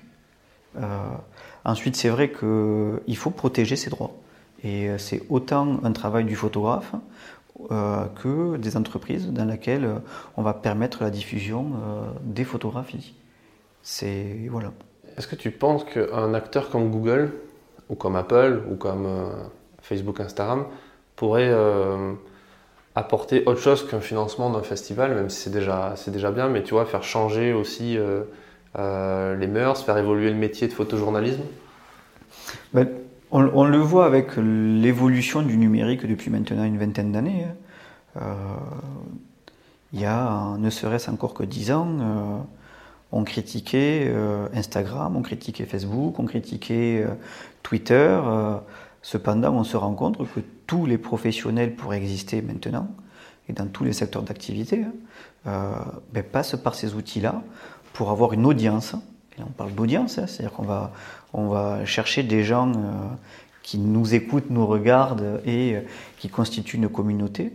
ensuite, 1.65 1.97
c'est 1.97 2.09
vrai 2.09 2.31
qu'il 2.31 3.17
faut 3.17 3.31
protéger 3.31 3.75
ses 3.75 3.91
droits. 3.91 4.13
Et 4.63 4.89
c'est 4.99 5.23
autant 5.29 5.81
un 5.83 5.91
travail 5.91 6.25
du 6.25 6.37
photographe 6.37 6.93
que 7.69 8.57
des 8.59 8.77
entreprises 8.77 9.27
dans 9.33 9.45
lesquelles 9.45 9.91
on 10.37 10.43
va 10.43 10.55
permettre 10.55 11.03
la 11.03 11.11
diffusion 11.11 11.73
des 12.23 12.45
photographies. 12.45 13.17
C'est 13.83 14.47
voilà. 14.49 14.71
Est-ce 15.19 15.27
que 15.27 15.35
tu 15.35 15.51
penses 15.51 15.83
qu'un 15.83 16.33
acteur 16.33 16.71
comme 16.71 16.93
Google 16.93 17.33
ou 17.89 17.97
comme 17.97 18.15
Apple 18.15 18.63
ou 18.71 18.77
comme 18.77 19.09
Facebook, 19.83 20.21
Instagram 20.21 20.67
pourrait 21.17 21.53
apporter 22.97 23.45
autre 23.45 23.61
chose 23.61 23.87
qu'un 23.87 24.01
financement 24.01 24.49
d'un 24.51 24.63
festival, 24.63 25.15
même 25.15 25.29
si 25.29 25.43
c'est 25.43 25.51
déjà, 25.51 25.95
déjà 26.09 26.31
bien, 26.31 26.49
mais 26.49 26.63
tu 26.63 26.73
vois, 26.73 26.87
faire 26.87 27.05
changer 27.05 27.53
aussi 27.53 27.97
euh, 27.99 28.23
euh, 28.79 29.37
les 29.37 29.47
mœurs, 29.47 29.85
faire 29.85 29.99
évoluer 29.99 30.31
le 30.31 30.37
métier 30.37 30.67
de 30.67 30.73
photojournalisme 30.73 31.43
ben, 32.73 32.89
on, 33.31 33.65
le 33.65 33.79
voit 33.79 34.07
avec 34.07 34.37
l'évolution 34.37 35.43
du 35.43 35.59
numérique 35.59 36.07
depuis 36.07 36.31
maintenant 36.31 36.65
une 36.65 36.79
vingtaine 36.79 37.13
d'années. 37.13 37.45
Hein. 37.45 38.23
Euh, 38.23 38.35
il 39.93 40.01
y 40.01 40.07
a 40.07 40.57
ne 40.57 40.71
serait-ce 40.71 41.11
encore 41.11 41.35
que 41.35 41.43
dix 41.43 41.71
ans, 41.73 42.47
on 43.13 43.25
critiquait 43.25 44.13
Instagram, 44.55 45.17
on 45.17 45.23
critiquait 45.23 45.65
Facebook, 45.65 46.19
on 46.19 46.25
critiquait 46.25 47.05
Twitter. 47.63 48.21
Cependant, 49.03 49.55
on 49.55 49.65
se 49.65 49.77
rend 49.77 49.95
compte 49.95 50.19
que 50.19 50.41
tous 50.67 50.87
les 50.87 50.99
professionnels 50.99 51.75
pour 51.75 51.95
exister 51.95 52.43
maintenant, 52.43 52.89
et 53.49 53.53
dans 53.53 53.67
tous 53.67 53.85
les 53.85 53.93
secteurs 53.93 54.23
d'activité, 54.23 54.83
hein, 54.83 54.93
euh, 55.47 55.73
ben, 56.13 56.23
passent 56.23 56.57
par 56.57 56.75
ces 56.75 56.95
outils-là 56.95 57.43
pour 57.93 58.11
avoir 58.11 58.33
une 58.33 58.47
audience. 58.47 58.95
On 59.39 59.51
parle 59.51 59.73
d'audience, 59.75 60.19
hein, 60.19 60.27
c'est-à-dire 60.27 60.53
qu'on 60.53 60.65
va, 60.65 60.93
on 61.33 61.49
va 61.49 61.85
chercher 61.85 62.23
des 62.23 62.43
gens 62.43 62.73
euh, 62.73 62.91
qui 63.63 63.79
nous 63.79 64.15
écoutent, 64.15 64.51
nous 64.51 64.67
regardent 64.67 65.41
et 65.45 65.77
euh, 65.77 65.81
qui 66.19 66.29
constituent 66.29 66.79
une 66.79 66.89
communauté, 66.89 67.53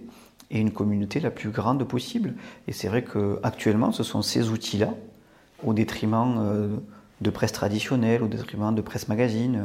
et 0.52 0.60
une 0.60 0.72
communauté 0.72 1.20
la 1.20 1.32
plus 1.32 1.50
grande 1.50 1.84
possible. 1.84 2.34
Et 2.68 2.72
c'est 2.72 2.88
vrai 2.88 3.04
qu'actuellement, 3.04 3.92
ce 3.92 4.04
sont 4.04 4.22
ces 4.22 4.50
outils-là, 4.50 4.94
au 5.64 5.74
détriment 5.74 6.80
de 7.22 7.30
presse 7.30 7.52
traditionnelle, 7.52 8.22
au 8.24 8.28
détriment 8.28 8.74
de 8.74 8.82
presse 8.82 9.08
magazine 9.08 9.64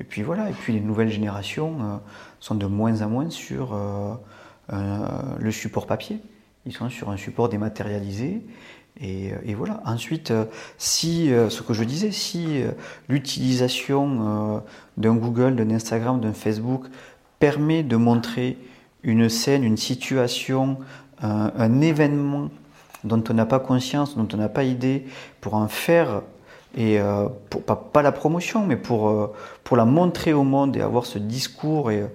et 0.00 0.04
puis 0.04 0.22
voilà, 0.22 0.50
et 0.50 0.52
puis 0.52 0.72
les 0.72 0.80
nouvelles 0.80 1.10
générations 1.10 1.76
euh, 1.80 1.96
sont 2.40 2.54
de 2.54 2.66
moins 2.66 3.02
en 3.02 3.08
moins 3.08 3.30
sur 3.30 3.72
euh, 3.72 4.14
euh, 4.72 5.06
le 5.38 5.50
support 5.50 5.86
papier. 5.86 6.20
Ils 6.66 6.72
sont 6.72 6.90
sur 6.90 7.10
un 7.10 7.16
support 7.16 7.48
dématérialisé. 7.48 8.42
Et, 8.98 9.54
voilà. 9.54 9.82
Ensuite, 9.84 10.32
si 10.78 11.28
ce 11.28 11.60
que 11.60 11.74
je 11.74 11.84
disais, 11.84 12.10
si 12.10 12.62
l'utilisation 13.10 14.62
d'un 14.96 15.14
Google, 15.14 15.54
d'un 15.54 15.70
Instagram, 15.70 16.18
d'un 16.18 16.32
Facebook 16.32 16.86
permet 17.38 17.82
de 17.82 17.94
montrer 17.96 18.56
une 19.02 19.28
scène, 19.28 19.64
une 19.64 19.76
situation, 19.76 20.78
un 21.20 21.80
événement 21.82 22.48
dont 23.04 23.22
on 23.28 23.34
n'a 23.34 23.44
pas 23.44 23.60
conscience, 23.60 24.16
dont 24.16 24.28
on 24.32 24.38
n'a 24.38 24.48
pas 24.48 24.64
idée, 24.64 25.04
pour 25.42 25.54
en 25.54 25.68
faire 25.68 26.22
et 26.76 27.00
euh, 27.00 27.26
pour, 27.48 27.62
pas, 27.62 28.02
la 28.02 28.12
promotion, 28.12 28.66
mais 28.66 28.76
pour, 28.76 29.08
euh, 29.08 29.32
pour 29.64 29.76
la 29.76 29.86
montrer 29.86 30.34
au 30.34 30.44
monde 30.44 30.76
et 30.76 30.82
avoir 30.82 31.06
ce 31.06 31.18
discours. 31.18 31.90
Et, 31.90 32.02
euh, 32.02 32.06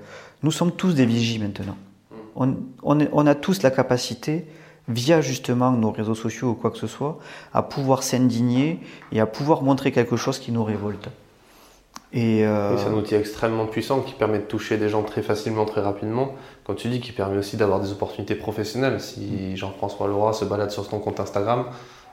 nous 0.44 0.52
sommes 0.52 0.72
tous 0.72 0.94
des 0.94 1.06
vigies 1.06 1.40
maintenant. 1.40 1.76
On, 2.36 2.56
on, 2.84 3.28
a 3.28 3.36
tous 3.36 3.62
la 3.62 3.72
capacité, 3.72 4.46
via 4.88 5.22
justement 5.22 5.72
nos 5.72 5.92
réseaux 5.92 6.16
sociaux 6.16 6.50
ou 6.50 6.54
quoi 6.54 6.72
que 6.72 6.78
ce 6.78 6.88
soit, 6.88 7.20
à 7.54 7.62
pouvoir 7.62 8.04
s'indigner 8.04 8.80
et 9.12 9.20
à 9.20 9.26
pouvoir 9.26 9.64
montrer 9.64 9.92
quelque 9.92 10.16
chose 10.16 10.40
qui 10.40 10.52
nous 10.52 10.64
révolte. 10.64 11.10
Et 12.14 12.40
c'est 12.40 12.88
un 12.88 12.94
outil 12.94 13.16
extrêmement 13.16 13.66
puissant 13.66 14.02
qui 14.02 14.14
permet 14.14 14.40
de 14.40 14.44
toucher 14.44 14.78
des 14.78 14.90
gens 14.90 15.04
très 15.04 15.22
facilement, 15.22 15.66
très 15.66 15.82
rapidement. 15.82 16.36
Comme 16.64 16.76
tu 16.76 16.88
dis, 16.88 17.00
qui 17.00 17.12
permet 17.12 17.38
aussi 17.38 17.58
d'avoir 17.58 17.80
des 17.80 17.92
opportunités 17.92 18.36
professionnelles. 18.36 19.00
Si 19.00 19.56
Jean-François 19.56 20.08
Leroy 20.08 20.34
se 20.34 20.46
balade 20.46 20.72
sur 20.72 20.86
son 20.86 21.00
compte 21.00 21.20
Instagram, 21.20 21.66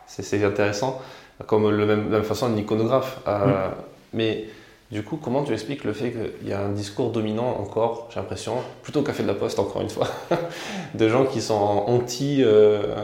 c'est 0.07 0.45
intéressant 0.45 1.01
comme 1.47 1.65
de 1.65 1.85
la 1.85 1.97
même 1.97 2.23
façon 2.25 2.47
un 2.47 2.57
iconographe. 2.57 3.21
Euh, 3.29 3.69
mais 4.13 4.47
du 4.91 5.03
coup, 5.03 5.19
comment 5.23 5.45
tu 5.45 5.53
expliques 5.53 5.85
le 5.85 5.93
fait 5.93 6.13
qu'il 6.13 6.49
y 6.49 6.53
a 6.53 6.61
un 6.61 6.71
discours 6.71 7.11
dominant 7.11 7.57
encore, 7.61 8.09
j'ai 8.11 8.21
l'impression, 8.21 8.55
plutôt 8.83 9.03
qu'à 9.03 9.13
fait 9.13 9.23
de 9.23 9.29
la 9.29 9.35
poste 9.35 9.59
encore 9.59 9.83
une 9.83 9.91
fois, 9.91 10.09
de 10.95 11.09
gens 11.09 11.27
qui 11.27 11.41
sont 11.41 11.55
anti, 11.55 12.43
euh, 12.43 12.97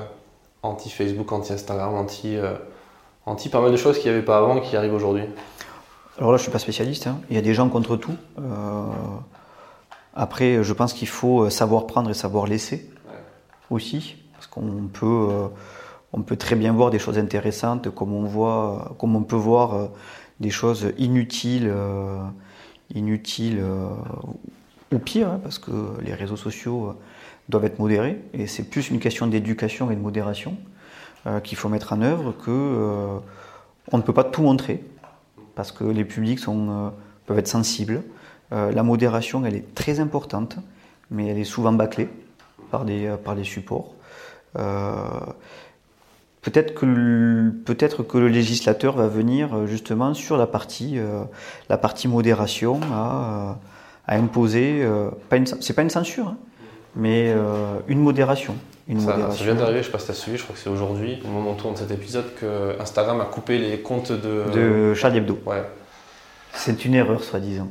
anti 0.62 0.90
Facebook, 0.90 1.31
anti 1.33 1.53
Instagram, 1.53 1.94
anti, 1.94 2.37
euh, 2.37 2.55
anti 3.27 3.49
pas 3.49 3.61
mal 3.61 3.70
de 3.70 3.77
choses 3.77 3.99
qu'il 3.99 4.11
n'y 4.11 4.16
avait 4.16 4.25
pas 4.25 4.38
avant 4.38 4.61
qui 4.61 4.77
arrivent 4.77 4.94
aujourd'hui? 4.94 5.25
Alors 6.18 6.31
là, 6.33 6.37
je 6.37 6.42
ne 6.42 6.44
suis 6.44 6.53
pas 6.53 6.59
spécialiste. 6.59 7.07
Hein. 7.07 7.20
Il 7.29 7.37
y 7.37 7.38
a 7.38 7.42
des 7.42 7.55
gens 7.55 7.68
contre 7.68 7.97
tout. 7.97 8.14
Après, 10.16 10.62
je 10.62 10.73
pense 10.73 10.92
qu'il 10.92 11.09
faut 11.09 11.51
savoir 11.51 11.88
prendre 11.88 12.09
et 12.09 12.14
savoir 12.14 12.47
laisser 12.47 12.88
aussi, 13.68 14.16
parce 14.33 14.47
qu'on 14.47 14.88
peut 14.92 15.49
on 16.16 16.22
peut 16.22 16.37
très 16.37 16.55
bien 16.55 16.72
voir 16.72 16.90
des 16.90 17.00
choses 17.00 17.18
intéressantes, 17.18 17.90
comme 17.92 18.12
on, 18.12 18.22
voit, 18.22 18.94
comme 18.98 19.16
on 19.16 19.22
peut 19.22 19.37
voir 19.37 19.74
euh, 19.74 19.87
des 20.38 20.50
choses 20.50 20.92
inutiles, 20.96 21.68
euh, 21.68 22.20
inutiles 22.94 23.59
euh, 23.61 23.88
ou 24.92 24.98
pire, 25.00 25.29
hein, 25.29 25.40
parce 25.42 25.59
que 25.59 25.72
les 26.03 26.14
réseaux 26.14 26.37
sociaux 26.37 26.94
doivent 27.48 27.64
être 27.64 27.81
modérés, 27.81 28.20
et 28.33 28.46
c'est 28.46 28.62
plus 28.62 28.90
une 28.90 29.00
question 29.00 29.27
d'éducation 29.27 29.90
et 29.90 29.96
de 29.96 30.00
modération 30.00 30.57
qu'il 31.42 31.57
faut 31.57 31.70
mettre 31.70 31.94
en 31.94 32.03
œuvre 32.03 32.33
que 32.33 33.18
on 33.92 33.96
ne 33.96 34.03
peut 34.03 34.12
pas 34.12 34.24
tout 34.24 34.42
montrer, 34.42 34.85
parce 35.55 35.72
que 35.72 35.85
les 35.85 36.05
publics 36.05 36.38
peuvent 37.27 37.38
être 37.38 37.48
sensibles. 37.48 38.03
la 38.50 38.83
modération, 38.83 39.44
elle 39.46 39.57
est 39.57 39.74
très 39.74 40.00
importante, 40.00 40.59
mais 41.11 41.29
elle 41.29 41.38
est 41.38 41.44
souvent 41.44 41.72
bâclée 41.72 42.09
par 42.70 42.85
des, 42.85 43.14
par 43.24 43.37
des 43.37 43.44
supports. 43.44 43.94
Peut-être 46.45 46.75
que, 46.75 46.85
le, 46.85 47.53
peut-être 47.65 48.03
que 48.03 48.19
le 48.19 48.29
législateur 48.29 48.95
va 48.97 49.09
venir 49.09 49.55
euh, 49.55 49.67
justement 49.67 50.13
sur 50.13 50.37
la 50.37 50.47
partie, 50.47 50.99
euh, 50.99 51.25
la 51.71 51.79
partie 51.79 52.07
modération 52.07 52.81
à, 52.93 53.57
euh, 54.07 54.13
à 54.13 54.17
imposer, 54.17 54.87
pas 55.31 55.37
une, 55.37 55.47
c'est 55.47 55.73
pas 55.73 55.81
une 55.81 55.91
censure, 55.91 56.29
hein, 56.29 56.37
mais 56.95 57.35
une 57.89 58.01
modération. 58.01 58.55
Une 58.87 59.01
ça, 59.01 59.13
modération. 59.13 59.39
ça, 59.39 59.45
vient 59.45 59.55
d'arriver, 59.55 59.79
je 59.81 59.87
sais 59.87 59.93
pas 59.93 59.99
si 59.99 60.05
tu 60.05 60.11
as 60.11 60.15
suivi, 60.15 60.37
je 60.37 60.43
crois 60.43 60.55
que 60.55 60.61
c'est 60.61 60.69
aujourd'hui, 60.69 61.19
au 61.25 61.29
moment 61.29 61.49
où 61.49 61.53
on 61.55 61.57
tourne 61.57 61.77
cet 61.77 61.91
épisode, 61.91 62.27
que 62.39 62.79
Instagram 62.79 63.23
a 63.23 63.25
coupé 63.25 63.57
les 63.57 63.81
comptes 63.81 64.13
de. 64.13 64.45
De 64.53 64.93
Charlie 64.93 65.19
Hebdo. 65.19 65.39
Ouais. 65.47 65.65
C'est 66.53 66.85
une 66.85 66.95
erreur, 66.95 67.25
soi-disant. 67.25 67.69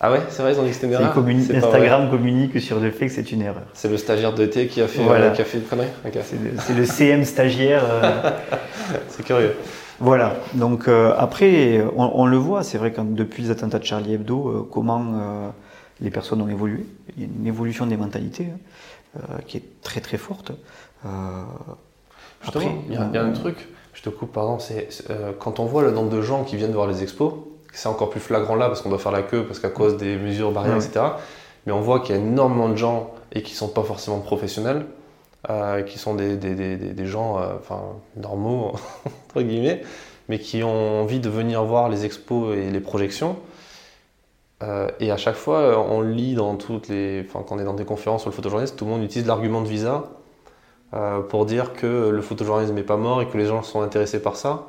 Ah 0.00 0.12
ouais, 0.12 0.20
c'est 0.28 0.42
vrai, 0.42 0.54
ils 0.54 0.60
ont 0.60 0.62
dit 0.62 0.68
que 0.68 0.74
c'était 0.74 0.86
une 0.86 0.92
erreur. 0.92 1.18
Instagram 1.18 2.08
communique 2.10 2.60
sur 2.60 2.78
le 2.78 2.90
fait 2.90 3.06
que 3.06 3.12
c'est 3.12 3.32
une 3.32 3.42
erreur. 3.42 3.64
C'est 3.74 3.88
le 3.88 3.96
stagiaire 3.96 4.32
d'été 4.32 4.68
qui 4.68 4.80
a 4.80 4.86
fait, 4.86 5.02
euh, 5.02 5.30
qui 5.30 5.42
a 5.42 5.44
fait 5.44 5.58
une 5.58 5.64
connerie 5.64 5.88
C'est 6.60 6.74
le, 6.74 6.84
CM 6.84 7.24
stagiaire. 7.24 7.82
Euh. 7.84 8.30
c'est 9.08 9.24
curieux. 9.24 9.56
Voilà, 9.98 10.36
donc 10.54 10.86
euh, 10.86 11.12
après, 11.18 11.84
on, 11.96 12.26
le 12.26 12.36
voit, 12.36 12.62
c'est 12.62 12.78
vrai 12.78 12.92
que 12.92 13.00
depuis 13.00 13.42
les 13.42 13.50
attentats 13.50 13.80
de 13.80 13.84
Charlie 13.84 14.14
Hebdo, 14.14 14.68
comment 14.70 15.52
les 16.00 16.10
personnes 16.10 16.40
ont 16.42 16.48
évolué. 16.48 16.86
Il 17.16 17.24
y 17.24 17.26
a 17.26 17.28
une 17.36 17.46
évolution 17.46 17.84
des 17.84 17.96
mentalités 17.96 18.46
hein, 19.16 19.38
qui 19.48 19.56
est 19.56 19.82
très 19.82 20.00
très 20.00 20.16
forte. 20.16 20.52
après, 22.46 22.68
il 22.88 22.94
y, 22.94 22.96
a, 22.96 23.08
il 23.12 23.14
y 23.16 23.18
a 23.18 23.24
un 23.24 23.32
truc, 23.32 23.66
je 23.94 24.02
te 24.02 24.10
coupe, 24.10 24.32
pardon, 24.32 24.60
c'est 24.60 24.88
quand 25.40 25.58
on 25.58 25.64
voit 25.64 25.82
le 25.82 25.90
nombre 25.90 26.10
de 26.10 26.22
gens 26.22 26.44
qui 26.44 26.54
viennent 26.54 26.70
voir 26.70 26.86
les 26.86 27.02
expos, 27.02 27.32
c'est 27.72 27.88
encore 27.88 28.10
plus 28.10 28.20
flagrant 28.20 28.54
là 28.54 28.68
parce 28.68 28.82
qu'on 28.82 28.88
doit 28.88 28.98
faire 28.98 29.12
la 29.12 29.22
queue 29.22 29.44
parce 29.44 29.60
qu'à 29.60 29.68
cause 29.68 29.96
des 29.96 30.16
mesures 30.16 30.52
barrières, 30.52 30.76
etc. 30.76 31.00
Mais 31.66 31.72
on 31.72 31.80
voit 31.80 32.00
qu'il 32.00 32.14
y 32.14 32.18
a 32.18 32.20
énormément 32.20 32.68
de 32.68 32.76
gens 32.76 33.12
et 33.32 33.42
qui 33.42 33.52
ne 33.52 33.56
sont 33.58 33.68
pas 33.68 33.82
forcément 33.82 34.20
professionnels, 34.20 34.86
euh, 35.50 35.82
qui 35.82 35.98
sont 35.98 36.14
des, 36.14 36.36
des, 36.36 36.54
des, 36.54 36.76
des 36.76 37.06
gens 37.06 37.38
euh, 37.38 37.54
normaux, 38.16 38.72
entre 39.28 39.42
guillemets, 39.42 39.82
mais 40.28 40.38
qui 40.38 40.62
ont 40.62 41.02
envie 41.02 41.20
de 41.20 41.28
venir 41.28 41.62
voir 41.64 41.88
les 41.88 42.04
expos 42.04 42.56
et 42.56 42.70
les 42.70 42.80
projections. 42.80 43.36
Euh, 44.62 44.88
et 44.98 45.12
à 45.12 45.16
chaque 45.16 45.36
fois, 45.36 45.78
on 45.88 46.00
lit 46.00 46.34
dans 46.34 46.56
toutes 46.56 46.88
les. 46.88 47.24
Enfin, 47.28 47.44
quand 47.46 47.56
on 47.56 47.58
est 47.58 47.64
dans 47.64 47.74
des 47.74 47.84
conférences 47.84 48.22
sur 48.22 48.30
le 48.30 48.34
photojournalisme, 48.34 48.76
tout 48.76 48.84
le 48.84 48.90
monde 48.90 49.04
utilise 49.04 49.26
l'argument 49.26 49.62
de 49.62 49.68
visa 49.68 50.04
pour 51.28 51.44
dire 51.44 51.74
que 51.74 52.08
le 52.08 52.22
photojournalisme 52.22 52.74
n'est 52.74 52.82
pas 52.82 52.96
mort 52.96 53.20
et 53.20 53.28
que 53.28 53.36
les 53.36 53.44
gens 53.44 53.62
sont 53.62 53.82
intéressés 53.82 54.22
par 54.22 54.36
ça 54.36 54.68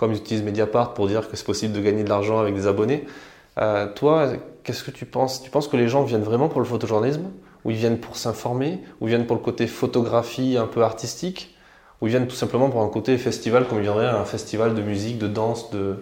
comme 0.00 0.12
ils 0.12 0.16
utilisent 0.16 0.42
Mediapart 0.42 0.94
pour 0.94 1.08
dire 1.08 1.28
que 1.28 1.36
c'est 1.36 1.44
possible 1.44 1.74
de 1.74 1.80
gagner 1.82 2.04
de 2.04 2.08
l'argent 2.08 2.38
avec 2.38 2.54
des 2.54 2.66
abonnés. 2.66 3.04
Euh, 3.58 3.86
toi, 3.92 4.32
qu'est-ce 4.64 4.82
que 4.82 4.90
tu 4.90 5.04
penses? 5.04 5.42
Tu 5.42 5.50
penses 5.50 5.68
que 5.68 5.76
les 5.76 5.88
gens 5.88 6.04
viennent 6.04 6.22
vraiment 6.22 6.48
pour 6.48 6.60
le 6.62 6.66
photojournalisme? 6.66 7.24
Ou 7.66 7.70
ils 7.70 7.76
viennent 7.76 7.98
pour 7.98 8.16
s'informer? 8.16 8.80
Ou 9.02 9.08
ils 9.08 9.10
viennent 9.10 9.26
pour 9.26 9.36
le 9.36 9.42
côté 9.42 9.66
photographie 9.66 10.56
un 10.56 10.66
peu 10.66 10.82
artistique? 10.84 11.54
Ou 12.00 12.06
ils 12.06 12.10
viennent 12.12 12.28
tout 12.28 12.34
simplement 12.34 12.70
pour 12.70 12.80
un 12.80 12.88
côté 12.88 13.18
festival, 13.18 13.68
comme 13.68 13.76
il 13.76 13.82
viendrait 13.82 14.06
un 14.06 14.24
festival 14.24 14.74
de 14.74 14.80
musique, 14.80 15.18
de 15.18 15.28
danse 15.28 15.70
de... 15.70 15.96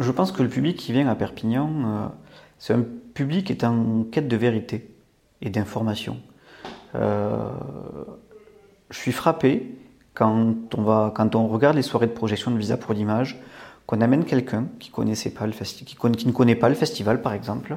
je, 0.00 0.10
pense 0.10 0.32
que 0.32 0.42
le 0.42 0.48
public 0.48 0.76
qui 0.76 0.90
vient 0.90 1.06
à 1.06 1.14
Perpignan, 1.14 1.70
euh, 1.70 2.06
c'est 2.58 2.74
un 2.74 2.82
public 3.14 3.46
qui 3.46 3.52
est 3.52 3.62
en 3.62 4.02
quête 4.10 4.26
de 4.26 4.36
vérité 4.36 4.90
et 5.42 5.48
d'information. 5.48 6.16
Euh, 6.96 7.36
je 8.90 8.98
suis 8.98 9.12
frappé 9.12 9.76
quand 10.14 10.54
on, 10.76 10.82
va, 10.82 11.12
quand 11.14 11.34
on 11.34 11.48
regarde 11.48 11.76
les 11.76 11.82
soirées 11.82 12.06
de 12.06 12.12
projection 12.12 12.50
de 12.50 12.58
Visa 12.58 12.76
pour 12.76 12.94
l'image, 12.94 13.40
qu'on 13.86 14.00
amène 14.00 14.24
quelqu'un 14.24 14.66
qui, 14.78 14.90
connaissait 14.90 15.30
pas 15.30 15.46
le 15.46 15.52
qui, 15.52 16.26
ne 16.26 16.32
connaît 16.32 16.54
pas 16.54 16.68
le 16.68 16.74
festival, 16.74 17.22
par 17.22 17.32
exemple, 17.32 17.76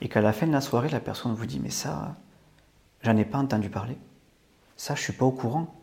et 0.00 0.08
qu'à 0.08 0.20
la 0.20 0.32
fin 0.32 0.46
de 0.46 0.52
la 0.52 0.60
soirée, 0.60 0.88
la 0.88 1.00
personne 1.00 1.34
vous 1.34 1.46
dit 1.46 1.60
Mais 1.62 1.70
ça, 1.70 2.16
j'en 3.02 3.16
ai 3.16 3.24
pas 3.24 3.38
entendu 3.38 3.68
parler. 3.68 3.96
Ça, 4.76 4.94
je 4.94 5.02
suis 5.02 5.12
pas 5.12 5.24
au 5.24 5.30
courant. 5.30 5.74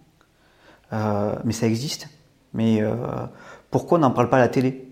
Euh, 0.93 1.35
mais 1.43 1.53
ça 1.53 1.67
existe. 1.67 2.09
Mais 2.53 2.81
euh, 2.81 2.95
pourquoi 3.69 3.97
on 3.97 4.01
n'en 4.01 4.11
parle 4.11 4.29
pas 4.29 4.37
à 4.37 4.41
la 4.41 4.49
télé? 4.49 4.87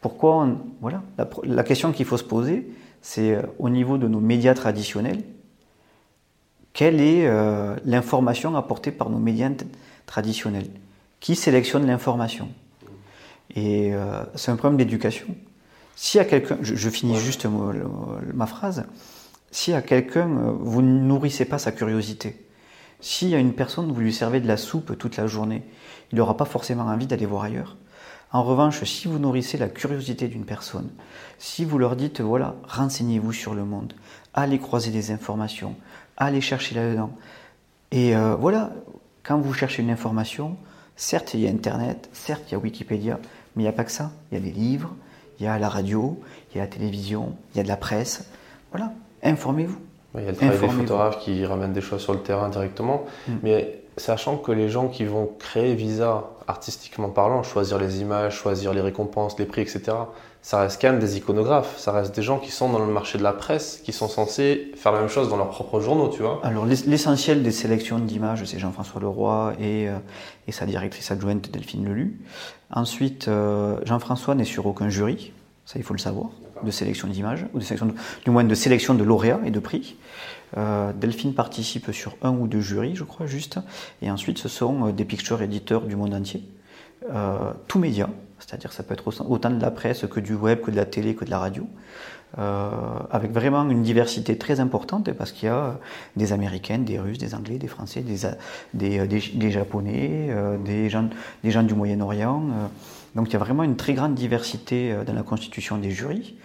Pourquoi 0.00 0.48
Voilà. 0.80 1.02
La, 1.44 1.64
question 1.64 1.92
qu'il 1.92 2.04
faut 2.04 2.16
se 2.16 2.24
poser, 2.24 2.70
c'est 3.00 3.34
euh, 3.34 3.42
au 3.58 3.70
niveau 3.70 3.98
de 3.98 4.08
nos 4.08 4.20
médias 4.20 4.54
traditionnels, 4.54 5.22
quelle 6.72 7.00
est 7.00 7.26
l'information 7.86 8.54
apportée 8.54 8.90
par 8.90 9.08
nos 9.08 9.18
médias 9.18 9.48
traditionnels 10.06 10.70
Qui 11.20 11.36
sélectionne 11.36 11.86
l'information 11.86 12.48
Et 13.54 13.92
c'est 14.34 14.50
un 14.50 14.56
problème 14.56 14.78
d'éducation. 14.78 15.26
Si 15.94 16.18
à 16.18 16.24
quelqu'un, 16.24 16.58
je, 16.60 16.90
finis 16.90 17.16
juste 17.16 17.46
ma 18.34 18.46
phrase, 18.46 18.86
si 19.50 19.72
à 19.72 19.82
quelqu'un 19.82 20.28
vous 20.58 20.82
ne 20.82 21.00
nourrissez 21.00 21.44
pas 21.44 21.58
sa 21.58 21.72
curiosité, 21.72 22.46
si 23.00 23.34
à 23.34 23.38
une 23.38 23.52
personne 23.52 23.92
vous 23.92 24.00
lui 24.00 24.12
servez 24.12 24.40
de 24.40 24.48
la 24.48 24.56
soupe 24.56 24.98
toute 24.98 25.16
la 25.16 25.26
journée, 25.26 25.62
il 26.12 26.18
n'aura 26.18 26.36
pas 26.36 26.44
forcément 26.44 26.84
envie 26.84 27.06
d'aller 27.06 27.26
voir 27.26 27.44
ailleurs. 27.44 27.76
En 28.32 28.42
revanche, 28.42 28.82
si 28.84 29.08
vous 29.08 29.18
nourrissez 29.18 29.56
la 29.56 29.68
curiosité 29.68 30.28
d'une 30.28 30.44
personne, 30.44 30.90
si 31.38 31.64
vous 31.64 31.78
leur 31.78 31.96
dites, 31.96 32.20
voilà, 32.20 32.56
renseignez-vous 32.64 33.32
sur 33.32 33.54
le 33.54 33.64
monde, 33.64 33.92
allez 34.34 34.58
croiser 34.58 34.90
des 34.90 35.10
informations, 35.10 35.76
allez 36.16 36.40
chercher 36.40 36.74
là-dedans. 36.74 37.12
Et 37.92 38.16
euh, 38.16 38.34
voilà, 38.34 38.72
quand 39.26 39.38
vous 39.38 39.52
cherchez 39.52 39.82
une 39.82 39.90
information, 39.90 40.56
certes, 40.94 41.34
il 41.34 41.40
y 41.40 41.46
a 41.46 41.50
Internet, 41.50 42.08
certes, 42.12 42.44
il 42.48 42.52
y 42.52 42.54
a 42.54 42.58
Wikipédia, 42.58 43.18
mais 43.54 43.62
il 43.62 43.66
n'y 43.66 43.68
a 43.68 43.72
pas 43.72 43.84
que 43.84 43.90
ça. 43.90 44.12
Il 44.30 44.38
y 44.38 44.40
a 44.40 44.44
des 44.44 44.52
livres, 44.52 44.94
il 45.38 45.44
y 45.44 45.48
a 45.48 45.58
la 45.58 45.68
radio, 45.68 46.20
il 46.52 46.58
y 46.58 46.60
a 46.60 46.64
la 46.64 46.70
télévision, 46.70 47.34
il 47.52 47.58
y 47.58 47.60
a 47.60 47.62
de 47.64 47.68
la 47.68 47.76
presse. 47.76 48.28
Voilà, 48.70 48.92
informez-vous. 49.22 49.78
Il 50.14 50.24
y 50.24 50.28
a 50.28 50.30
le 50.30 50.36
travail 50.36 50.58
des 50.58 50.68
photographes 50.68 51.18
qui 51.18 51.44
ramènent 51.44 51.72
des 51.72 51.80
choses 51.80 52.00
sur 52.00 52.14
le 52.14 52.20
terrain 52.20 52.48
directement. 52.48 53.04
Mm. 53.28 53.32
Mais 53.42 53.82
sachant 53.96 54.36
que 54.36 54.52
les 54.52 54.68
gens 54.68 54.88
qui 54.88 55.04
vont 55.04 55.30
créer 55.38 55.74
Visa, 55.74 56.24
artistiquement 56.46 57.10
parlant, 57.10 57.42
choisir 57.42 57.78
les 57.78 58.00
images, 58.00 58.36
choisir 58.36 58.72
les 58.72 58.80
récompenses, 58.80 59.38
les 59.38 59.46
prix, 59.46 59.62
etc., 59.62 59.92
ça 60.46 60.60
reste 60.60 60.80
quand 60.80 60.92
même 60.92 61.00
des 61.00 61.16
iconographes. 61.16 61.76
Ça 61.76 61.90
reste 61.90 62.14
des 62.14 62.22
gens 62.22 62.38
qui 62.38 62.52
sont 62.52 62.70
dans 62.70 62.78
le 62.78 62.86
marché 62.86 63.18
de 63.18 63.24
la 63.24 63.32
presse, 63.32 63.80
qui 63.82 63.92
sont 63.92 64.06
censés 64.06 64.70
faire 64.76 64.92
la 64.92 65.00
même 65.00 65.08
chose 65.08 65.28
dans 65.28 65.36
leurs 65.36 65.50
propres 65.50 65.80
journaux, 65.80 66.08
tu 66.08 66.22
vois. 66.22 66.38
Alors, 66.44 66.64
l'essentiel 66.66 67.42
des 67.42 67.50
sélections 67.50 67.98
d'images, 67.98 68.44
c'est 68.44 68.60
Jean-François 68.60 69.00
Leroy 69.00 69.54
et, 69.58 69.88
euh, 69.88 69.98
et, 70.46 70.52
sa 70.52 70.64
directrice 70.64 71.10
adjointe 71.10 71.50
Delphine 71.50 71.84
Lelu. 71.84 72.20
Ensuite, 72.70 73.26
euh, 73.26 73.80
Jean-François 73.84 74.36
n'est 74.36 74.44
sur 74.44 74.66
aucun 74.66 74.88
jury, 74.88 75.32
ça 75.64 75.80
il 75.80 75.82
faut 75.82 75.94
le 75.94 75.98
savoir 75.98 76.28
de 76.62 76.70
sélection 76.70 77.08
d'images, 77.08 77.44
ou 77.52 77.58
de 77.58 77.64
sélection 77.64 77.92
du 78.24 78.30
moins 78.30 78.44
de 78.44 78.54
sélection 78.54 78.94
de 78.94 79.02
lauréats 79.02 79.40
et 79.44 79.50
de 79.50 79.58
prix. 79.58 79.96
Euh, 80.56 80.92
Delphine 80.92 81.34
participe 81.34 81.90
sur 81.90 82.14
un 82.22 82.30
ou 82.30 82.46
deux 82.46 82.60
jurys, 82.60 82.94
je 82.94 83.02
crois, 83.02 83.26
juste. 83.26 83.58
Et 84.00 84.12
ensuite, 84.12 84.38
ce 84.38 84.48
sont 84.48 84.90
des 84.90 85.04
pictures 85.04 85.42
éditeurs 85.42 85.82
du 85.82 85.96
monde 85.96 86.14
entier, 86.14 86.44
euh, 87.12 87.50
tout 87.66 87.80
média, 87.80 88.08
c'est-à-dire 88.46 88.72
ça 88.72 88.82
peut 88.82 88.94
être 88.94 89.06
autant 89.28 89.50
de 89.50 89.60
la 89.60 89.70
presse 89.70 90.06
que 90.06 90.20
du 90.20 90.34
web, 90.34 90.60
que 90.60 90.70
de 90.70 90.76
la 90.76 90.86
télé, 90.86 91.14
que 91.14 91.24
de 91.24 91.30
la 91.30 91.38
radio, 91.38 91.66
euh, 92.38 92.70
avec 93.10 93.32
vraiment 93.32 93.68
une 93.68 93.82
diversité 93.82 94.38
très 94.38 94.60
importante 94.60 95.12
parce 95.12 95.32
qu'il 95.32 95.46
y 95.46 95.52
a 95.52 95.78
des 96.16 96.32
Américaines, 96.32 96.84
des 96.84 96.98
Russes, 96.98 97.18
des 97.18 97.34
Anglais, 97.34 97.58
des 97.58 97.68
Français, 97.68 98.00
des, 98.00 98.28
des, 98.74 99.06
des, 99.06 99.20
des 99.34 99.50
Japonais, 99.50 100.30
des, 100.64 100.88
gens, 100.88 101.08
des 101.42 101.50
gens 101.50 101.62
du 101.62 101.74
Moyen-Orient. 101.74 102.42
Donc 103.16 103.30
il 103.30 103.32
y 103.32 103.36
a 103.36 103.38
vraiment 103.38 103.62
une 103.64 103.76
très 103.76 103.94
grande 103.94 104.14
diversité 104.14 104.92
euh, 104.92 105.02
dans 105.02 105.14
la 105.14 105.22
constitution 105.22 105.78
des 105.78 105.90
jurys. 105.90 106.36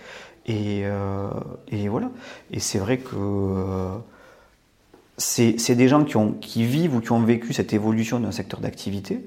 Et, 0.47 0.81
euh, 0.85 1.29
et 1.67 1.87
voilà. 1.89 2.09
Et 2.49 2.59
c'est 2.59 2.79
vrai 2.79 2.97
que 2.97 3.15
euh, 3.15 3.97
c'est 5.17 5.75
des 5.75 5.87
gens 5.87 6.03
qui, 6.03 6.17
ont, 6.17 6.31
qui 6.31 6.65
vivent 6.65 6.95
ou 6.95 7.01
qui 7.01 7.11
ont 7.11 7.21
vécu 7.21 7.53
cette 7.53 7.73
évolution 7.73 8.19
d'un 8.19 8.31
secteur 8.31 8.59
d'activité, 8.59 9.23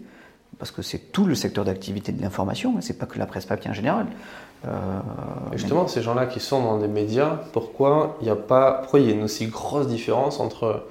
parce 0.59 0.71
que 0.71 0.83
c'est 0.83 1.13
tout 1.13 1.25
le 1.27 1.35
secteur 1.35 1.65
d'activité 1.65 2.13
de 2.13 2.23
l'information, 2.23 2.75
c'est 2.81 2.99
pas 2.99 3.07
que 3.07 3.19
la 3.19 3.27
presse 3.27 3.47
papier 3.47 3.71
en 3.71 3.75
général. 3.75 4.07
justement, 5.53 5.87
ces 5.87 6.01
gens-là 6.01 6.27
qui 6.27 6.41
sont 6.41 6.63
dans 6.63 6.79
des 6.79 6.89
médias, 6.89 7.41
pourquoi 7.53 8.17
il 8.21 8.25
n'y 8.25 8.31
a 8.31 8.37
pas, 8.37 8.73
pourquoi 8.73 9.01
il 9.01 9.07
y 9.07 9.11
a 9.11 9.15
une 9.15 9.25
aussi 9.25 9.47
grosse 9.47 9.89
différence 9.89 10.41
entre 10.41 10.87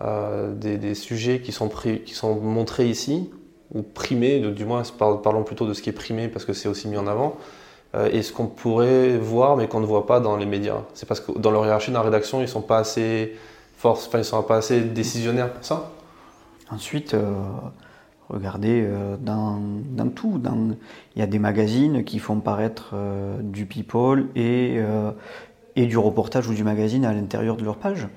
des, 0.00 0.76
des, 0.76 0.94
sujets 0.96 1.40
qui 1.40 1.52
sont, 1.52 1.68
qui 1.68 2.14
sont 2.14 2.34
montrés 2.34 2.88
ici 2.88 3.30
ou 3.74 3.82
primé, 3.82 4.40
du 4.40 4.64
moins 4.64 4.82
parlons 4.98 5.44
plutôt 5.44 5.66
de 5.66 5.74
ce 5.74 5.82
qui 5.82 5.90
est 5.90 5.94
primé 5.94 6.28
parce 6.28 6.44
que 6.44 6.52
c'est 6.52 6.68
aussi 6.68 6.88
mis 6.88 6.96
en 6.96 7.06
avant, 7.06 7.36
euh, 7.94 8.08
et 8.10 8.22
ce 8.22 8.32
qu'on 8.32 8.46
pourrait 8.46 9.16
voir 9.16 9.56
mais 9.56 9.68
qu'on 9.68 9.80
ne 9.80 9.86
voit 9.86 10.06
pas 10.06 10.20
dans 10.20 10.36
les 10.36 10.46
médias. 10.46 10.82
C'est 10.94 11.06
parce 11.06 11.20
que 11.20 11.32
dans 11.38 11.50
leur 11.50 11.64
hiérarchie, 11.64 11.90
dans 11.90 12.00
la 12.00 12.06
rédaction, 12.06 12.40
ils 12.40 12.48
sont 12.48 12.62
pas 12.62 12.78
assez 12.78 13.36
force, 13.76 14.06
enfin 14.06 14.18
ils 14.18 14.24
sont 14.24 14.42
pas 14.42 14.56
assez 14.56 14.80
décisionnaires 14.80 15.52
pour 15.52 15.64
ça? 15.64 15.90
Ensuite, 16.70 17.14
euh, 17.14 17.32
regardez 18.32 18.82
euh, 18.84 19.16
dans, 19.16 19.60
tout, 20.14 20.40
il 21.14 21.18
y 21.18 21.22
a 21.22 21.26
des 21.26 21.38
magazines 21.38 22.04
qui 22.04 22.18
font 22.18 22.40
paraître 22.40 22.94
du 23.42 23.66
people 23.66 24.28
et, 24.34 24.78
et 25.76 25.86
du 25.86 25.98
reportage 25.98 26.48
ou 26.48 26.54
du 26.54 26.64
magazine 26.64 27.04
à 27.04 27.12
l'intérieur 27.12 27.56
de 27.56 27.64
leur 27.64 27.76
page. 27.76 28.08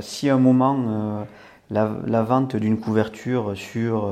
si 0.00 0.28
à 0.28 0.34
un 0.34 0.38
moment 0.38 1.26
la, 1.70 1.92
la, 2.06 2.22
vente 2.22 2.56
d'une 2.56 2.78
couverture 2.78 3.52
sur 3.54 4.10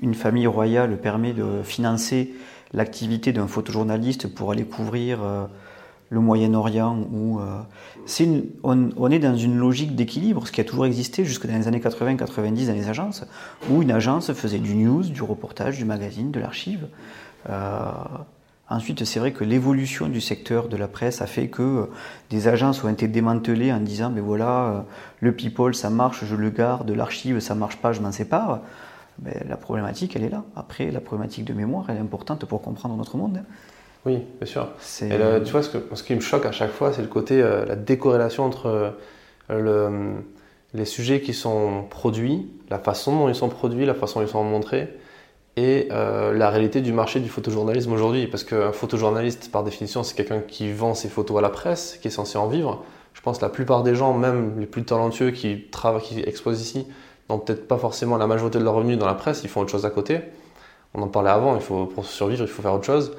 une 0.00 0.14
famille 0.14 0.46
royale 0.46 0.98
permet 0.98 1.32
de 1.32 1.62
financer 1.62 2.34
l'activité 2.74 3.32
d'un 3.32 3.46
photojournaliste 3.46 4.34
pour 4.34 4.52
aller 4.52 4.64
couvrir 4.64 5.22
euh, 5.22 5.46
le 6.14 6.20
Moyen-Orient 6.20 6.96
ou 7.12 7.40
euh, 7.40 7.60
on, 8.62 9.10
est 9.10 9.18
dans 9.18 9.36
une 9.36 9.58
logique 9.58 9.94
d'équilibre, 9.94 10.46
ce 10.46 10.52
qui 10.52 10.60
a 10.60 10.64
toujours 10.64 10.86
existé 10.86 11.24
jusque 11.24 11.46
dans 11.46 11.56
les 11.56 11.68
années 11.68 11.80
80-90 11.80 12.66
dans 12.66 12.72
les 12.72 12.88
agences, 12.88 13.24
où 13.68 13.82
une 13.82 13.90
agence 13.90 14.32
faisait 14.32 14.58
du 14.58 14.74
news, 14.74 15.02
du 15.02 15.22
reportage, 15.22 15.76
du 15.76 15.84
magazine, 15.84 16.30
de 16.30 16.40
l'archive. 16.40 16.86
Euh, 17.50 17.80
ensuite, 18.70 19.04
c'est 19.04 19.18
vrai 19.18 19.32
que 19.32 19.44
l'évolution 19.44 20.08
du 20.08 20.20
secteur 20.20 20.68
de 20.68 20.76
la 20.76 20.88
presse 20.88 21.20
a 21.20 21.26
fait 21.26 21.48
que 21.48 21.90
des 22.30 22.48
agences 22.48 22.82
ont 22.84 22.88
été 22.88 23.08
démantelées 23.08 23.72
en 23.72 23.80
disant, 23.80 24.10
mais 24.10 24.20
voilà, 24.20 24.86
le 25.20 25.32
people 25.32 25.74
ça 25.74 25.90
marche, 25.90 26.24
je 26.24 26.36
le 26.36 26.50
garde, 26.50 26.90
l'archive 26.90 27.40
ça 27.40 27.54
marche 27.54 27.76
pas, 27.76 27.92
je 27.92 28.00
m'en 28.00 28.12
sépare 28.12 28.60
la 29.22 29.56
problématique, 29.56 30.16
elle 30.16 30.24
est 30.24 30.28
là. 30.28 30.42
Après, 30.56 30.90
la 30.90 31.00
problématique 31.00 31.44
de 31.44 31.52
mémoire, 31.52 31.86
elle 31.88 31.96
est 31.96 32.00
importante 32.00 32.44
pour 32.46 32.62
comprendre 32.62 32.96
notre 32.96 33.16
monde. 33.16 33.42
Oui, 34.06 34.18
bien 34.40 34.46
sûr. 34.46 34.68
Et 35.02 35.42
tu 35.44 35.52
vois, 35.52 35.62
ce, 35.62 35.70
que, 35.70 35.78
ce, 35.94 36.02
qui 36.02 36.14
me 36.14 36.20
choque 36.20 36.44
à 36.44 36.52
chaque 36.52 36.72
fois, 36.72 36.92
c'est 36.92 37.02
le 37.02 37.08
côté, 37.08 37.40
euh, 37.40 37.64
la 37.64 37.74
décorrélation 37.74 38.44
entre 38.44 38.94
euh, 39.50 40.14
les 40.74 40.84
sujets 40.84 41.20
qui 41.20 41.32
sont 41.32 41.84
produits, 41.88 42.50
la 42.68 42.78
façon 42.78 43.16
dont 43.16 43.28
ils 43.28 43.34
sont 43.34 43.48
produits, 43.48 43.86
la 43.86 43.94
façon 43.94 44.20
dont 44.20 44.26
ils 44.26 44.30
sont 44.30 44.44
montrés, 44.44 44.88
et 45.56 45.88
euh, 45.92 46.32
la 46.32 46.50
réalité 46.50 46.80
du 46.80 46.92
marché 46.92 47.20
du 47.20 47.30
photojournalisme 47.30 47.92
aujourd'hui. 47.92 48.26
Parce 48.26 48.44
qu'un 48.44 48.72
photojournaliste, 48.72 49.50
par 49.50 49.64
définition, 49.64 50.02
c'est 50.02 50.14
quelqu'un 50.14 50.40
qui 50.40 50.70
vend 50.70 50.94
ses 50.94 51.08
photos 51.08 51.38
à 51.38 51.40
la 51.40 51.50
presse, 51.50 51.98
qui 52.02 52.08
est 52.08 52.10
censé 52.10 52.36
en 52.36 52.48
vivre. 52.48 52.84
Je 53.14 53.22
pense 53.22 53.38
que 53.38 53.44
la 53.44 53.50
plupart 53.50 53.82
des 53.84 53.94
gens, 53.94 54.12
même 54.12 54.58
les 54.58 54.66
plus 54.66 54.84
talentueux 54.84 55.30
qui, 55.30 55.68
travaillent, 55.70 56.02
qui 56.02 56.20
exposent 56.20 56.60
ici, 56.60 56.86
n'ont 57.30 57.38
peut-être 57.38 57.66
pas 57.66 57.78
forcément 57.78 58.18
la 58.18 58.26
majorité 58.26 58.58
de 58.58 58.64
leurs 58.64 58.74
revenus 58.74 58.98
dans 58.98 59.06
la 59.06 59.14
presse, 59.14 59.42
ils 59.44 59.48
font 59.48 59.62
autre 59.62 59.70
chose 59.70 59.86
à 59.86 59.90
côté. 59.90 60.20
On 60.92 61.02
en 61.02 61.08
parlait 61.08 61.30
avant, 61.30 61.54
il 61.54 61.62
faut, 61.62 61.86
pour 61.86 62.04
survivre, 62.04 62.42
il 62.42 62.48
faut 62.48 62.60
faire 62.60 62.74
autre 62.74 62.84
chose. 62.84 63.16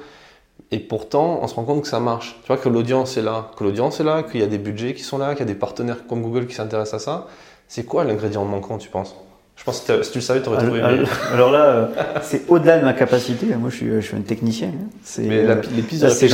Et 0.72 0.80
pourtant, 0.80 1.38
on 1.42 1.46
se 1.46 1.54
rend 1.54 1.64
compte 1.64 1.82
que 1.82 1.88
ça 1.88 2.00
marche. 2.00 2.38
Tu 2.42 2.48
vois, 2.48 2.56
que 2.56 2.68
l'audience 2.68 3.16
est 3.16 3.22
là, 3.22 3.50
que 3.56 3.62
l'audience 3.62 4.00
est 4.00 4.04
là, 4.04 4.22
qu'il 4.22 4.40
y 4.40 4.42
a 4.42 4.48
des 4.48 4.58
budgets 4.58 4.94
qui 4.94 5.02
sont 5.02 5.18
là, 5.18 5.30
qu'il 5.34 5.40
y 5.40 5.42
a 5.48 5.52
des 5.52 5.58
partenaires 5.58 6.06
comme 6.08 6.22
Google 6.22 6.46
qui 6.46 6.54
s'intéressent 6.54 7.00
à 7.00 7.04
ça. 7.04 7.26
C'est 7.68 7.84
quoi 7.84 8.04
l'ingrédient 8.04 8.44
manquant, 8.44 8.78
tu 8.78 8.88
penses? 8.88 9.14
Je 9.54 9.64
pense 9.64 9.80
que 9.80 10.02
si 10.02 10.10
tu 10.10 10.18
le 10.18 10.22
savais, 10.22 10.42
tu 10.42 10.48
aurais 10.48 10.62
trouvé 10.62 10.82
alors, 10.82 11.08
alors 11.32 11.50
là, 11.50 11.64
euh, 11.64 11.86
c'est 12.22 12.48
au-delà 12.50 12.78
de 12.78 12.84
ma 12.84 12.92
capacité. 12.92 13.46
Moi, 13.54 13.70
je 13.70 13.76
suis, 13.76 13.90
je 13.90 14.00
suis 14.00 14.16
un 14.16 14.20
technicien. 14.20 14.68
Hein. 14.68 14.88
C'est, 15.02 15.28
euh, 15.30 15.62
c'est 16.10 16.28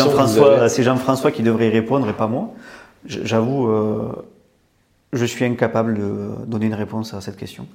Jean-François, 0.83 1.31
qui 1.31 1.43
devrait 1.43 1.69
y 1.69 1.71
répondre 1.71 2.09
et 2.09 2.15
pas 2.15 2.27
moi. 2.27 2.51
J'avoue, 3.07 3.69
euh, 3.69 4.13
je 5.13 5.25
suis 5.25 5.45
incapable 5.45 5.99
de 5.99 6.31
donner 6.47 6.67
une 6.67 6.75
réponse 6.75 7.15
à 7.15 7.21
cette 7.21 7.37
question. 7.37 7.67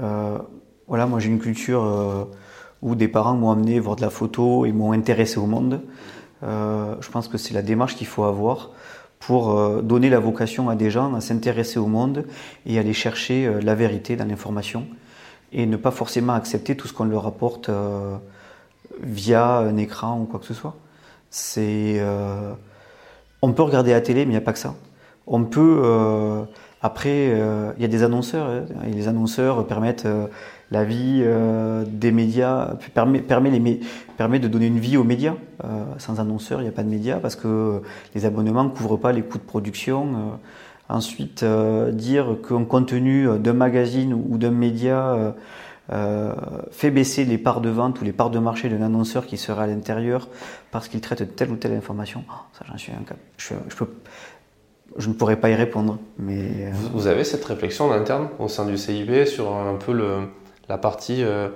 Euh, 0.00 0.38
voilà, 0.86 1.06
moi 1.06 1.18
j'ai 1.20 1.28
une 1.28 1.40
culture 1.40 2.28
où 2.82 2.94
des 2.94 3.08
parents 3.08 3.34
m'ont 3.34 3.50
amené 3.50 3.80
voir 3.80 3.96
de 3.96 4.02
la 4.02 4.10
photo 4.10 4.64
et 4.64 4.72
m'ont 4.72 4.92
intéressé 4.92 5.38
au 5.38 5.46
monde. 5.46 5.80
Euh, 6.42 6.94
je 7.00 7.10
pense 7.10 7.28
que 7.28 7.38
c'est 7.38 7.54
la 7.54 7.62
démarche 7.62 7.96
qu'il 7.96 8.06
faut 8.06 8.24
avoir 8.24 8.70
pour 9.18 9.82
donner 9.82 10.10
la 10.10 10.20
vocation 10.20 10.68
à 10.68 10.76
des 10.76 10.90
gens 10.90 11.12
à 11.14 11.20
s'intéresser 11.20 11.80
au 11.80 11.86
monde 11.88 12.24
et 12.66 12.78
aller 12.78 12.92
chercher 12.92 13.52
la 13.60 13.74
vérité 13.74 14.14
dans 14.14 14.24
l'information 14.24 14.86
et 15.50 15.66
ne 15.66 15.76
pas 15.76 15.90
forcément 15.90 16.34
accepter 16.34 16.76
tout 16.76 16.86
ce 16.86 16.92
qu'on 16.92 17.06
leur 17.06 17.26
apporte 17.26 17.68
via 19.02 19.58
un 19.58 19.76
écran 19.76 20.20
ou 20.20 20.24
quoi 20.24 20.38
que 20.38 20.46
ce 20.46 20.54
soit. 20.54 20.76
C'est, 21.30 22.00
on 23.42 23.52
peut 23.52 23.62
regarder 23.62 23.90
la 23.90 24.00
télé, 24.00 24.20
mais 24.20 24.30
il 24.30 24.36
n'y 24.36 24.36
a 24.36 24.40
pas 24.40 24.52
que 24.52 24.60
ça. 24.60 24.76
On 25.26 25.42
peut 25.42 25.82
Après, 26.80 27.26
il 27.76 27.82
y 27.82 27.84
a 27.84 27.88
des 27.88 28.04
annonceurs, 28.04 28.46
hein, 28.46 28.66
et 28.86 28.92
les 28.92 29.08
annonceurs 29.08 29.66
permettent 29.66 30.06
la 30.70 30.84
vie 30.84 31.24
des 31.86 32.12
médias, 32.12 32.74
permet, 32.94 33.20
de 33.20 34.48
donner 34.48 34.66
une 34.66 34.78
vie 34.78 34.96
aux 34.96 35.04
médias. 35.04 35.34
sans 35.98 36.20
annonceurs, 36.20 36.60
il 36.60 36.64
n'y 36.64 36.68
a 36.68 36.72
pas 36.72 36.82
de 36.82 36.90
médias 36.90 37.18
parce 37.20 37.36
que 37.36 37.80
les 38.14 38.26
abonnements 38.26 38.64
ne 38.64 38.68
couvrent 38.68 38.98
pas 38.98 39.12
les 39.12 39.22
coûts 39.22 39.38
de 39.38 39.44
production. 39.44 40.38
Ensuite, 40.90 41.44
dire 41.92 42.36
qu'un 42.46 42.64
contenu 42.64 43.28
d'un 43.38 43.54
magazine 43.54 44.12
ou 44.12 44.36
d'un 44.36 44.50
média 44.50 45.34
euh, 45.90 46.34
fait 46.70 46.90
baisser 46.90 47.24
les 47.24 47.38
parts 47.38 47.62
de 47.62 47.70
vente 47.70 47.98
ou 48.02 48.04
les 48.04 48.12
parts 48.12 48.28
de 48.28 48.38
marché 48.38 48.68
d'un 48.68 48.82
annonceur 48.82 49.24
qui 49.24 49.38
serait 49.38 49.62
à 49.62 49.66
l'intérieur 49.66 50.28
parce 50.70 50.86
qu'il 50.86 51.00
traite 51.00 51.34
telle 51.34 51.50
ou 51.50 51.56
telle 51.56 51.72
information, 51.72 52.24
oh, 52.28 52.34
ça. 52.52 52.66
Je, 54.98 55.08
ne 55.08 55.14
pourrais 55.14 55.36
pas 55.36 55.48
y 55.48 55.54
répondre. 55.54 55.98
Euh, 56.20 56.70
vous, 56.92 57.06
avez 57.06 57.24
cette 57.24 57.44
réflexion 57.44 57.86
en 57.86 57.92
interne 57.92 58.28
au 58.38 58.48
sein 58.48 58.66
du 58.66 58.76
CIB 58.76 59.24
sur 59.24 59.54
un 59.54 59.76
peu 59.76 59.92
le, 59.92 60.28
la 60.68 60.78
partie... 60.78 61.22
Euh, 61.22 61.48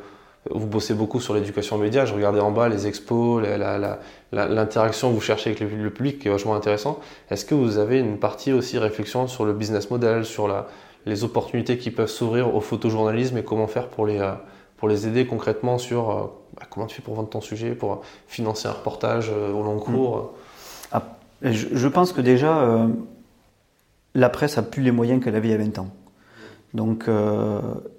vous 0.51 0.67
bossez 0.67 0.95
beaucoup 0.95 1.21
sur 1.21 1.35
l'éducation 1.35 1.79
média. 1.79 2.05
Je 2.05 2.15
regardais 2.15 2.41
en 2.41 2.51
bas 2.51 2.69
les 2.69 2.87
expos, 2.87 3.43
l'interaction 4.33 5.11
que 5.11 5.15
vous 5.15 5.21
cherchez 5.21 5.51
avec 5.51 5.61
le 5.61 5.91
public 5.91 6.19
qui 6.19 6.29
est 6.29 6.31
vachement 6.31 6.55
intéressant. 6.55 6.99
Est-ce 7.31 7.45
que 7.45 7.55
vous 7.55 7.79
avez 7.79 8.01
une 8.01 8.19
partie 8.19 8.53
aussi 8.53 8.79
réflexion 8.79 9.29
sur 9.29 9.45
le 9.45 9.53
business 9.53 9.91
model, 9.91 10.25
sur 10.25 10.49
la, 10.49 10.67
les 11.07 11.23
opportunités 11.23 11.79
qui 11.79 11.91
peuvent 11.91 12.11
s'ouvrir 12.11 12.55
au 12.55 12.61
photojournalisme 12.61 13.39
et 13.39 13.45
comment 13.45 13.69
faire 13.69 13.87
pour 13.87 14.07
les, 14.07 14.19
euh, 14.19 14.33
pour 14.77 14.89
les 14.89 15.07
aider 15.07 15.27
concrètement 15.27 15.79
sur 15.79 16.11
euh, 16.11 16.23
bah, 16.57 16.67
comment 16.69 16.87
tu 16.87 16.97
fais 16.97 17.03
pour 17.03 17.15
vendre 17.15 17.29
ton 17.29 17.41
sujet, 17.41 17.77
pour 17.77 18.03
financer 18.27 18.67
un 18.67 18.73
reportage 18.73 19.31
au 19.31 19.63
long 19.63 19.79
cours. 19.79 20.33
Ah, 20.91 21.03
je, 21.43 21.89
pense 21.89 22.13
que 22.13 22.21
déjà, 22.21 22.89
la 24.15 24.29
presse 24.29 24.59
a 24.59 24.63
plus 24.63 24.83
les 24.83 24.91
moyens 24.91 25.23
qu'elle 25.23 25.37
avait 25.37 25.49
il 25.49 25.53
y 25.53 25.55
a 25.55 25.59
20 25.59 25.79
ans. 25.79 25.89
Donc, 26.75 27.09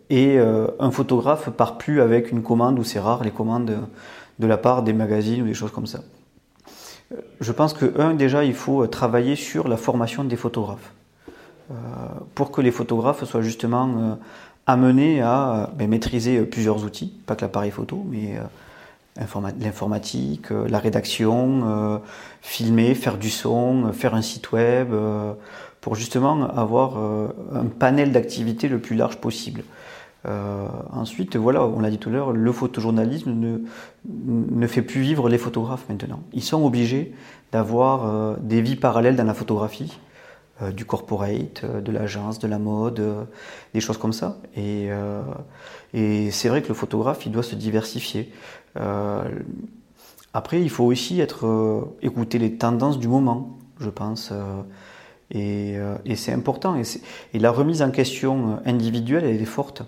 et 0.09 0.39
un 0.39 0.91
photographe 0.91 1.49
part 1.51 1.77
plus 1.77 2.01
avec 2.01 2.31
une 2.31 2.41
commande, 2.41 2.79
ou 2.79 2.83
c'est 2.83 2.99
rare 2.99 3.23
les 3.23 3.31
commandes 3.31 3.87
de 4.39 4.47
la 4.47 4.57
part 4.57 4.83
des 4.83 4.93
magazines 4.93 5.43
ou 5.43 5.45
des 5.45 5.53
choses 5.53 5.71
comme 5.71 5.87
ça. 5.87 5.99
Je 7.39 7.51
pense 7.51 7.73
que, 7.73 7.99
un, 7.99 8.13
déjà, 8.13 8.43
il 8.43 8.55
faut 8.55 8.87
travailler 8.87 9.35
sur 9.35 9.67
la 9.67 9.77
formation 9.77 10.23
des 10.23 10.35
photographes. 10.35 10.91
Euh, 11.71 11.75
pour 12.35 12.51
que 12.51 12.59
les 12.61 12.71
photographes 12.71 13.23
soient 13.23 13.41
justement 13.41 13.87
euh, 13.87 14.15
amenés 14.67 15.21
à 15.21 15.53
euh, 15.53 15.67
ben, 15.75 15.89
maîtriser 15.89 16.41
plusieurs 16.41 16.83
outils, 16.83 17.13
pas 17.25 17.35
que 17.35 17.41
l'appareil 17.41 17.71
photo, 17.71 18.03
mais 18.09 18.37
l'informatique, 19.59 20.49
la 20.49 20.79
rédaction, 20.79 22.01
filmer, 22.41 22.95
faire 22.95 23.17
du 23.17 23.29
son, 23.29 23.93
faire 23.93 24.15
un 24.15 24.23
site 24.23 24.51
web, 24.51 24.89
pour 25.83 25.95
justement 25.95 26.49
avoir 26.49 26.97
un 26.97 27.65
panel 27.65 28.13
d'activités 28.13 28.69
le 28.69 28.79
plus 28.79 28.95
large 28.95 29.17
possible. 29.17 29.63
ensuite, 30.25 31.35
voilà, 31.35 31.65
on 31.65 31.81
l'a 31.81 31.89
dit 31.89 31.97
tout 31.97 32.07
à 32.07 32.13
l'heure, 32.13 32.31
le 32.31 32.51
photojournalisme 32.53 33.33
ne, 33.33 33.57
ne 34.05 34.67
fait 34.67 34.81
plus 34.81 35.01
vivre 35.01 35.27
les 35.27 35.37
photographes 35.37 35.83
maintenant. 35.89 36.21
Ils 36.31 36.41
sont 36.41 36.63
obligés 36.63 37.13
d'avoir 37.51 38.37
des 38.39 38.61
vies 38.61 38.77
parallèles 38.77 39.17
dans 39.17 39.25
la 39.25 39.33
photographie 39.33 39.99
euh, 40.61 40.71
du 40.71 40.85
corporate, 40.85 41.63
euh, 41.63 41.81
de 41.81 41.91
l'agence, 41.91 42.37
de 42.37 42.47
la 42.47 42.59
mode, 42.59 42.99
euh, 42.99 43.23
des 43.73 43.79
choses 43.79 43.97
comme 43.97 44.13
ça. 44.13 44.37
Et, 44.55 44.89
et 45.95 46.29
c'est 46.29 46.47
vrai 46.47 46.61
que 46.61 46.67
le 46.67 46.75
photographe, 46.75 47.25
il 47.25 47.31
doit 47.31 47.43
se 47.43 47.55
diversifier. 47.55 48.31
après, 50.33 50.61
il 50.61 50.69
faut 50.69 50.83
aussi 50.83 51.19
être, 51.21 51.87
écouter 52.01 52.37
les 52.37 52.55
tendances 52.57 52.99
du 52.99 53.07
moment, 53.07 53.57
je 53.79 53.89
pense. 53.89 54.31
Et, 55.31 55.75
et 56.05 56.15
c'est 56.15 56.31
important. 56.31 56.75
Et, 56.75 57.39
la 57.39 57.51
remise 57.51 57.81
en 57.81 57.91
question 57.91 58.59
individuelle, 58.65 59.23
elle 59.23 59.41
est 59.41 59.45
forte. 59.45 59.83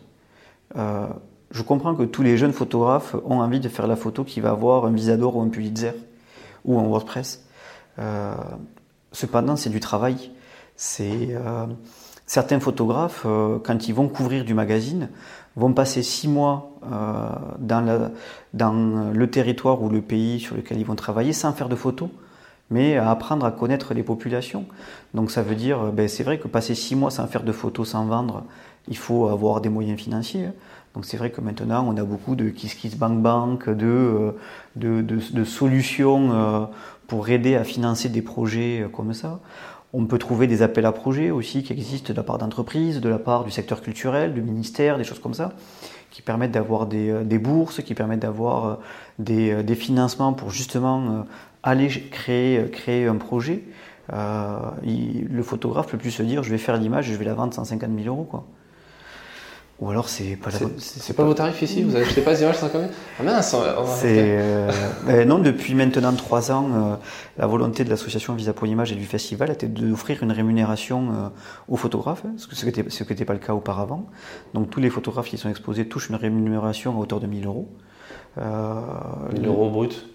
je 0.75 1.61
comprends 1.61 1.95
que 1.95 2.03
tous 2.03 2.23
les 2.23 2.37
jeunes 2.37 2.53
photographes 2.53 3.15
ont 3.25 3.41
envie 3.41 3.59
de 3.59 3.69
faire 3.69 3.87
la 3.87 3.95
photo 3.95 4.23
qui 4.23 4.39
va 4.41 4.51
avoir 4.51 4.85
un 4.85 4.91
Visador 4.91 5.35
ou 5.35 5.41
un 5.41 5.49
Pulitzer 5.49 5.93
ou 6.63 6.79
un 6.79 6.83
WordPress. 6.83 7.45
cependant, 9.11 9.55
c'est 9.55 9.69
du 9.69 9.79
travail. 9.79 10.31
C'est 10.75 11.29
euh, 11.31 11.67
certains 12.25 12.59
photographes, 12.59 13.23
euh, 13.25 13.59
quand 13.63 13.87
ils 13.87 13.93
vont 13.93 14.09
couvrir 14.09 14.43
du 14.43 14.53
magazine, 14.53 15.09
vont 15.55 15.73
passer 15.73 16.03
six 16.03 16.27
mois 16.27 16.71
euh, 16.91 17.29
dans, 17.59 18.11
dans, 18.53 19.11
le 19.13 19.29
territoire 19.29 19.81
ou 19.81 19.89
le 19.89 20.01
pays 20.01 20.39
sur 20.39 20.55
lequel 20.55 20.79
ils 20.79 20.85
vont 20.85 20.95
travailler 20.95 21.31
sans 21.31 21.53
faire 21.53 21.69
de 21.69 21.75
photos, 21.75 22.09
mais 22.69 22.97
à 22.97 23.11
apprendre 23.11 23.45
à 23.45 23.51
connaître 23.51 23.93
les 23.93 24.03
populations. 24.03 24.65
Donc 25.13 25.31
ça 25.31 25.41
veut 25.41 25.55
dire, 25.55 25.91
ben, 25.91 26.07
c'est 26.07 26.23
vrai 26.23 26.39
que 26.39 26.47
passer 26.47 26.75
six 26.75 26.95
mois 26.95 27.11
sans 27.11 27.27
faire 27.27 27.43
de 27.43 27.51
photos, 27.51 27.89
sans 27.89 28.05
vendre, 28.05 28.43
il 28.87 28.97
faut 28.97 29.27
avoir 29.27 29.61
des 29.61 29.69
moyens 29.69 29.99
financiers. 29.99 30.49
Donc 30.93 31.05
c'est 31.05 31.17
vrai 31.17 31.29
que 31.29 31.41
maintenant 31.41 31.85
on 31.87 31.97
a 31.97 32.03
beaucoup 32.03 32.35
de 32.35 32.49
kiss 32.49 32.73
kiss 32.73 32.95
bank 32.95 33.21
bank, 33.21 33.69
de, 33.69 34.33
de, 34.75 35.01
de, 35.01 35.19
de 35.31 35.43
solutions 35.43 36.69
pour 37.07 37.29
aider 37.29 37.55
à 37.55 37.63
financer 37.63 38.09
des 38.09 38.21
projets 38.21 38.87
comme 38.93 39.13
ça. 39.13 39.39
On 39.97 40.07
peut 40.07 40.17
trouver 40.17 40.45
des 40.45 40.61
appels 40.61 40.85
à 40.85 40.91
projets 40.91 41.31
aussi 41.31 41.63
qui 41.63 41.71
existent 41.71 42.11
de 42.11 42.17
la 42.17 42.23
part 42.23 42.37
d'entreprises, 42.37 42.99
de 42.99 43.07
la 43.07 43.17
part 43.17 43.45
du 43.45 43.51
secteur 43.51 43.81
culturel, 43.81 44.33
du 44.33 44.41
ministère, 44.41 44.97
des 44.97 45.05
choses 45.05 45.19
comme 45.19 45.33
ça, 45.33 45.53
qui 46.11 46.21
permettent 46.21 46.51
d'avoir 46.51 46.85
des, 46.85 47.09
euh, 47.11 47.39
bourses, 47.39 47.81
qui 47.81 47.93
permettent 47.93 48.19
d'avoir 48.19 48.65
euh, 48.65 48.75
euh, 49.29 49.63
des, 49.63 49.75
financements 49.75 50.33
pour 50.33 50.49
justement 50.49 51.25
aller 51.65 51.89
créer, 51.89 52.69
créer 52.71 53.07
un 53.07 53.17
projet. 53.17 53.63
le 54.11 55.41
photographe 55.43 55.87
peut 55.87 55.97
plus 55.97 56.11
se 56.11 56.23
dire 56.23 56.43
je 56.43 56.51
vais 56.51 56.57
faire 56.57 56.77
l'image, 56.77 57.05
je 57.07 57.15
vais 57.15 57.25
la 57.25 57.33
vendre 57.33 57.53
150 57.53 57.89
000 57.97 58.07
euros. 58.07 58.23
Quoi. 58.23 58.45
Ou 59.81 59.89
alors 59.89 60.07
c'est 60.07 60.37
pas 60.37 60.51
C'est 60.77 61.13
pas, 61.13 61.25
vos 61.25 61.33
tarifs 61.33 61.61
ici 61.61 61.83
Vous 61.83 61.97
achetez 61.97 62.21
pas 62.21 62.33
des 62.33 62.43
images 62.43 62.55
50 62.55 62.81
000 62.81 62.93
Ah 63.19 63.23
mince 63.23 63.55
euh, 64.05 65.25
Non, 65.25 65.39
depuis 65.39 65.73
maintenant 65.73 66.13
trois 66.13 66.49
ans, 66.49 66.69
euh, 66.73 66.95
la 67.37 67.45
volonté 67.45 67.83
de 67.83 67.89
l'association 67.89 68.35
Visa 68.35 68.53
pour 68.53 68.67
l'image 68.67 68.93
et 68.93 68.95
du 68.95 69.03
festival 69.03 69.51
était 69.51 69.67
d'offrir 69.67 70.23
une 70.23 70.31
rémunération 70.31 71.09
euh, 71.09 71.27
aux 71.67 71.75
photographes, 71.75 72.23
hein, 72.25 72.35
ce 72.37 72.47
qui 72.47 72.65
n'était 72.65 73.25
pas 73.25 73.33
le 73.33 73.39
cas 73.39 73.53
auparavant. 73.53 74.05
Donc 74.53 74.69
tous 74.69 74.79
les 74.79 74.89
photographes 74.89 75.27
qui 75.27 75.37
sont 75.37 75.49
exposés 75.49 75.89
touchent 75.89 76.07
une 76.07 76.15
rémunération 76.15 76.95
à 76.95 77.01
hauteur 77.01 77.19
de 77.19 77.27
1000 77.27 77.45
euros. 77.45 77.67
1000 78.37 79.45
euros 79.45 79.69
brut 79.69 80.07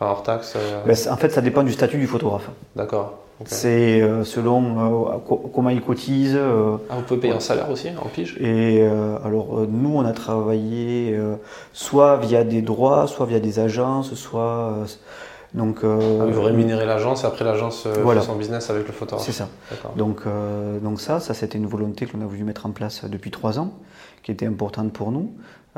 hors 0.00 0.22
taxe 0.22 0.56
ben, 0.86 0.96
En 1.10 1.16
fait, 1.16 1.30
ça 1.30 1.40
dépend 1.40 1.62
du 1.62 1.72
statut 1.72 1.98
du 1.98 2.06
photographe. 2.06 2.50
D'accord. 2.76 3.18
C'est 3.44 4.00
euh, 4.02 4.24
selon 4.24 5.14
euh, 5.14 5.34
comment 5.54 5.70
ils 5.70 5.80
cotisent. 5.80 6.34
Euh, 6.34 6.76
ah, 6.90 6.96
vous 6.96 7.02
pouvez 7.02 7.20
payer 7.20 7.34
un 7.34 7.40
salaire 7.40 7.70
aussi 7.70 7.88
en 7.90 8.08
pige? 8.08 8.36
Et 8.40 8.84
alors 9.24 9.66
nous, 9.68 9.96
on 9.96 10.04
a 10.04 10.12
travaillé 10.12 11.18
soit 11.72 12.16
via 12.16 12.44
des 12.44 12.62
droits, 12.62 13.06
soit 13.06 13.26
via 13.26 13.38
des 13.38 13.60
agences, 13.60 14.14
soit 14.14 14.74
donc. 15.54 15.78
Ah, 15.84 15.86
vous 15.86 16.42
rémunérez 16.42 16.86
l'agence 16.86 17.22
et 17.22 17.26
après 17.26 17.44
l'agence 17.44 17.84
fait 17.86 18.20
son 18.20 18.34
business 18.34 18.70
avec 18.70 18.86
le 18.86 18.92
photographe. 18.92 19.24
C'est 19.24 19.32
ça. 19.32 19.48
Donc 19.96 20.22
donc 20.82 21.00
ça, 21.00 21.20
ça 21.20 21.32
c'était 21.32 21.58
une 21.58 21.68
volonté 21.68 22.06
que 22.06 22.16
l'on 22.16 22.24
a 22.24 22.26
voulu 22.26 22.42
mettre 22.42 22.66
en 22.66 22.70
place 22.70 23.04
depuis 23.04 23.30
trois 23.30 23.60
ans, 23.60 23.72
qui 24.24 24.32
était 24.32 24.46
importante 24.46 24.92
pour 24.92 25.12
nous. 25.12 25.32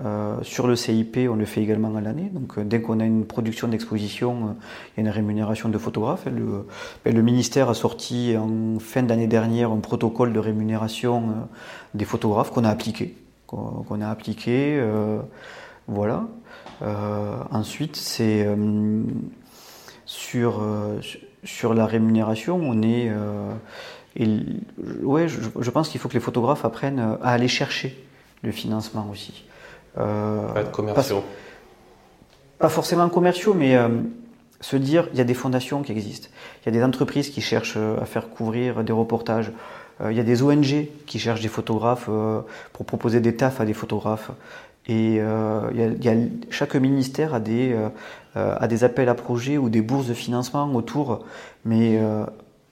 Euh, 0.05 0.43
sur 0.43 0.67
le 0.67 0.77
CIP, 0.77 1.19
on 1.31 1.35
le 1.35 1.45
fait 1.45 1.63
également 1.63 1.95
à 1.95 2.01
l'année. 2.01 2.31
Donc, 2.33 2.57
euh, 2.57 2.65
dès 2.65 2.81
qu'on 2.81 3.01
a 3.01 3.05
une 3.05 3.27
production 3.27 3.69
d'exposition, 3.69 4.33
euh, 4.33 4.53
il 4.97 5.05
y 5.05 5.07
a 5.07 5.09
une 5.09 5.15
rémunération 5.15 5.69
de 5.69 5.77
photographe. 5.77 6.25
Le, 6.27 6.67
ben, 7.05 7.15
le 7.15 7.23
ministère 7.23 7.69
a 7.69 7.75
sorti 7.75 8.35
en 8.37 8.79
fin 8.79 9.03
d'année 9.03 9.27
dernière 9.27 9.71
un 9.73 9.81
protocole 9.81 10.33
de 10.33 10.39
rémunération 10.39 11.49
des 11.95 12.05
photographes 12.05 12.51
qu'on 12.51 12.65
a 12.65 12.71
appliqué. 12.71 13.15
Voilà. 15.89 16.29
ensuite, 17.51 17.97
c'est 17.97 18.47
sur, 20.07 20.63
la 21.75 21.87
rémunération, 21.87 22.57
on 22.63 22.83
est. 22.83 23.11
Et, 24.17 24.29
je 24.97 25.71
pense 25.71 25.89
qu'il 25.89 26.01
faut 26.01 26.09
que 26.09 26.15
les 26.15 26.21
photographes 26.21 26.65
apprennent 26.65 27.01
à 27.01 27.31
aller 27.31 27.49
chercher 27.49 28.03
le 28.43 28.53
financement 28.53 29.09
aussi. 29.11 29.45
Euh, 29.99 30.53
pas 30.53 30.61
être 30.61 30.71
commerciaux. 30.71 31.25
Pas, 32.59 32.69
forcément 32.69 33.09
commerciaux, 33.09 33.55
mais 33.55 33.77
euh, 33.77 33.89
se 34.61 34.77
dire 34.77 35.09
il 35.13 35.19
y 35.19 35.21
a 35.21 35.25
des 35.25 35.35
fondations 35.35 35.83
qui 35.83 35.93
existent, 35.93 36.29
il 36.63 36.67
y 36.67 36.69
a 36.77 36.79
des 36.79 36.85
entreprises 36.85 37.31
qui 37.31 37.41
cherchent 37.41 37.77
euh, 37.77 38.01
à 38.01 38.05
faire 38.05 38.29
couvrir 38.29 38.85
des 38.85 38.93
reportages, 38.93 39.53
il 40.03 40.17
y 40.17 40.21
a 40.21 40.25
des 40.25 40.43
ONG 40.43 40.87
qui 41.05 41.19
cherchent 41.19 41.43
des 41.43 41.49
photographes 41.49 42.09
pour 42.73 42.87
proposer 42.87 43.21
des 43.21 43.37
tafs 43.37 43.61
à 43.61 43.67
des 43.67 43.75
photographes. 43.75 44.31
Et 44.87 45.17
il 45.17 45.99
y 46.01 46.09
a, 46.09 46.15
chaque 46.49 46.75
ministère 46.75 47.35
a 47.35 47.39
des, 47.41 47.77
a 48.35 48.67
des 48.67 48.83
appels 48.83 49.11
à 49.11 49.15
projets 49.15 49.59
ou 49.59 49.69
des 49.69 49.83
bourses 49.83 50.07
de 50.07 50.15
financement 50.15 50.73
autour, 50.73 51.27
mais 51.67 52.01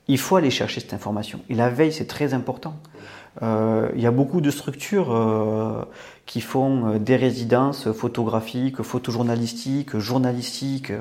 il 0.07 0.17
faut 0.17 0.37
aller 0.37 0.49
chercher 0.49 0.81
cette 0.81 0.95
information. 0.95 1.41
Et 1.51 1.55
la 1.55 1.69
veille, 1.69 1.93
c'est 1.93 2.07
très 2.07 2.33
important. 2.33 2.77
il 3.43 4.01
y 4.01 4.07
a 4.07 4.11
beaucoup 4.11 4.41
de 4.41 4.51
structures 4.51 5.87
qui 6.29 6.41
font 6.41 6.99
des 6.99 7.17
résidences 7.17 7.91
photographiques, 7.91 8.83
photojournalistiques, 8.83 9.97
journalistiques, 9.97 10.93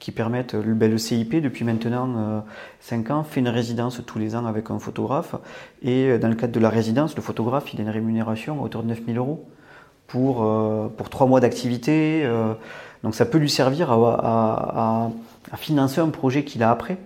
qui 0.00 0.10
permettent, 0.10 0.54
ben, 0.54 0.90
le 0.90 0.98
CIP 0.98 1.36
depuis 1.36 1.64
maintenant 1.64 2.44
5 2.80 3.10
ans 3.10 3.24
fait 3.24 3.40
une 3.40 3.48
résidence 3.48 4.02
tous 4.04 4.18
les 4.18 4.36
ans 4.36 4.44
avec 4.44 4.70
un 4.70 4.78
photographe 4.78 5.36
et 5.80 6.18
dans 6.18 6.28
le 6.28 6.34
cadre 6.34 6.52
de 6.52 6.60
la 6.60 6.68
résidence, 6.68 7.14
le 7.16 7.22
photographe 7.22 7.72
il 7.72 7.80
a 7.80 7.84
une 7.84 7.88
rémunération 7.88 8.60
à 8.60 8.64
hauteur 8.64 8.82
de 8.82 8.88
9000 8.88 9.16
euros 9.16 9.48
pour, 10.08 10.44
pour 10.96 11.08
3 11.08 11.26
mois 11.28 11.40
d'activité. 11.40 12.28
Donc 13.04 13.14
ça 13.14 13.26
peut 13.26 13.38
lui 13.38 13.50
servir 13.50 13.92
à, 13.92 15.10
financer 15.56 16.00
un 16.00 16.08
projet 16.08 16.42
qu'il 16.42 16.62
a 16.62 16.70
après 16.70 16.96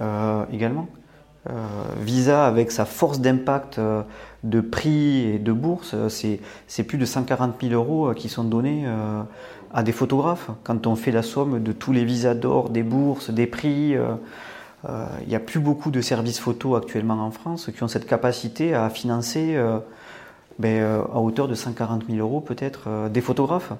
euh, 0.00 0.44
également. 0.52 0.88
Euh, 1.48 1.52
Visa, 2.00 2.46
avec 2.46 2.70
sa 2.70 2.84
force 2.84 3.20
d'impact 3.20 3.78
euh, 3.78 4.02
de 4.44 4.60
prix 4.60 5.20
et 5.20 5.38
de 5.38 5.52
bourse, 5.52 5.94
c'est 6.08 6.82
plus 6.84 6.98
de 6.98 7.04
140 7.04 7.54
000 7.60 7.72
euros 7.72 8.12
qui 8.14 8.28
sont 8.28 8.44
donnés 8.44 8.86
à 9.72 9.82
des 9.82 9.92
photographes. 9.92 10.50
Quand 10.62 10.86
on 10.86 10.94
fait 10.94 11.10
la 11.10 11.22
somme 11.22 11.62
de 11.62 11.72
tous 11.72 11.92
les 11.92 12.04
visas 12.04 12.34
d'or, 12.34 12.70
des 12.70 12.84
bourses, 12.84 13.30
des 13.30 13.48
prix, 13.48 13.96
il 14.84 15.28
n'y 15.28 15.34
a 15.34 15.40
plus 15.40 15.58
beaucoup 15.58 15.90
de 15.90 16.00
services 16.00 16.38
photo 16.38 16.76
actuellement 16.76 17.14
en 17.14 17.32
France 17.32 17.70
qui 17.74 17.82
ont 17.82 17.88
cette 17.88 18.06
capacité 18.06 18.74
à 18.74 18.88
financer 18.90 19.60
ben, 20.60 21.02
à 21.12 21.18
hauteur 21.18 21.48
de 21.48 21.56
140 21.56 22.04
000 22.08 22.18
euros 22.20 22.40
peut-être 22.40 23.08
des 23.10 23.20
photographes. 23.20 23.72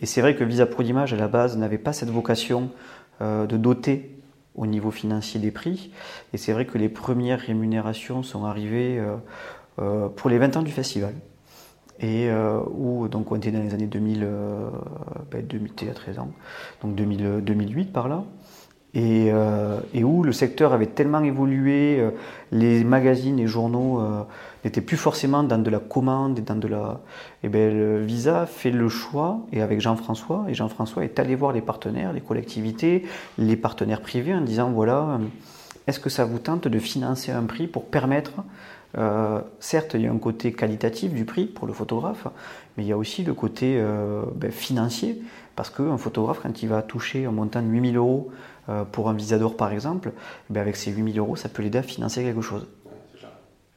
Et 0.00 0.06
c'est 0.06 0.20
vrai 0.20 0.34
que 0.34 0.44
Visa 0.44 0.66
Pro 0.66 0.82
d'image 0.82 1.12
à 1.12 1.16
la 1.16 1.28
base 1.28 1.56
n'avait 1.56 1.78
pas 1.78 1.92
cette 1.92 2.10
vocation 2.10 2.70
euh, 3.20 3.46
de 3.46 3.56
doter 3.56 4.16
au 4.54 4.66
niveau 4.66 4.90
financier 4.90 5.40
des 5.40 5.50
prix. 5.50 5.90
Et 6.32 6.36
c'est 6.36 6.52
vrai 6.52 6.66
que 6.66 6.78
les 6.78 6.88
premières 6.88 7.40
rémunérations 7.40 8.22
sont 8.22 8.44
arrivées 8.44 8.98
euh, 8.98 9.16
euh, 9.80 10.08
pour 10.08 10.30
les 10.30 10.38
20 10.38 10.56
ans 10.58 10.62
du 10.62 10.72
festival. 10.72 11.14
Et 12.00 12.28
où 12.72 13.06
donc 13.06 13.30
on 13.30 13.36
était 13.36 13.52
dans 13.52 13.62
les 13.62 13.74
années 13.74 13.86
2000, 13.86 14.26
ben, 15.30 15.46
13 15.94 16.18
ans, 16.18 16.32
donc 16.82 16.96
2000, 16.96 17.42
2008 17.44 17.92
par 17.92 18.08
là. 18.08 18.24
Euh, 18.94 19.80
et, 19.94 20.04
où 20.04 20.22
le 20.22 20.32
secteur 20.32 20.74
avait 20.74 20.86
tellement 20.86 21.22
évolué, 21.22 21.98
euh, 21.98 22.10
les 22.50 22.84
magazines 22.84 23.38
et 23.38 23.46
journaux 23.46 24.00
euh, 24.00 24.22
n'étaient 24.64 24.82
plus 24.82 24.98
forcément 24.98 25.42
dans 25.42 25.56
de 25.56 25.70
la 25.70 25.78
commande 25.78 26.38
et 26.38 26.42
dans 26.42 26.56
de 26.56 26.68
la. 26.68 27.00
Et 27.42 27.46
eh 27.46 27.48
bien, 27.48 27.98
Visa 28.00 28.44
fait 28.44 28.70
le 28.70 28.90
choix, 28.90 29.40
et 29.50 29.62
avec 29.62 29.80
Jean-François, 29.80 30.44
et 30.48 30.54
Jean-François 30.54 31.04
est 31.04 31.18
allé 31.18 31.34
voir 31.36 31.52
les 31.52 31.62
partenaires, 31.62 32.12
les 32.12 32.20
collectivités, 32.20 33.06
les 33.38 33.56
partenaires 33.56 34.02
privés 34.02 34.34
en 34.34 34.42
disant 34.42 34.70
voilà, 34.70 35.18
est-ce 35.86 35.98
que 35.98 36.10
ça 36.10 36.26
vous 36.26 36.38
tente 36.38 36.68
de 36.68 36.78
financer 36.78 37.32
un 37.32 37.44
prix 37.44 37.66
pour 37.66 37.86
permettre. 37.86 38.32
certes, 39.58 39.94
il 39.94 40.02
y 40.02 40.06
a 40.06 40.12
un 40.12 40.18
côté 40.18 40.52
qualitatif 40.52 41.14
du 41.14 41.24
prix 41.24 41.46
pour 41.46 41.66
le 41.66 41.72
photographe, 41.72 42.28
mais 42.76 42.84
il 42.84 42.88
y 42.88 42.92
a 42.92 42.98
aussi 42.98 43.24
le 43.24 43.32
côté 43.32 43.82
ben, 44.36 44.52
financier, 44.52 45.22
parce 45.56 45.70
qu'un 45.70 45.96
photographe, 45.96 46.40
quand 46.42 46.62
il 46.62 46.68
va 46.68 46.82
toucher 46.82 47.24
un 47.24 47.32
montant 47.32 47.62
de 47.62 47.68
8000 47.68 47.96
euros 47.96 48.30
pour 48.92 49.08
un 49.08 49.14
visador 49.14 49.56
par 49.56 49.72
exemple, 49.72 50.12
eh 50.54 50.58
avec 50.58 50.76
ces 50.76 50.92
8000 50.92 51.18
euros, 51.18 51.36
ça 51.36 51.48
peut 51.48 51.62
l'aider 51.62 51.78
à 51.78 51.82
financer 51.82 52.22
quelque 52.22 52.42
chose. 52.42 52.66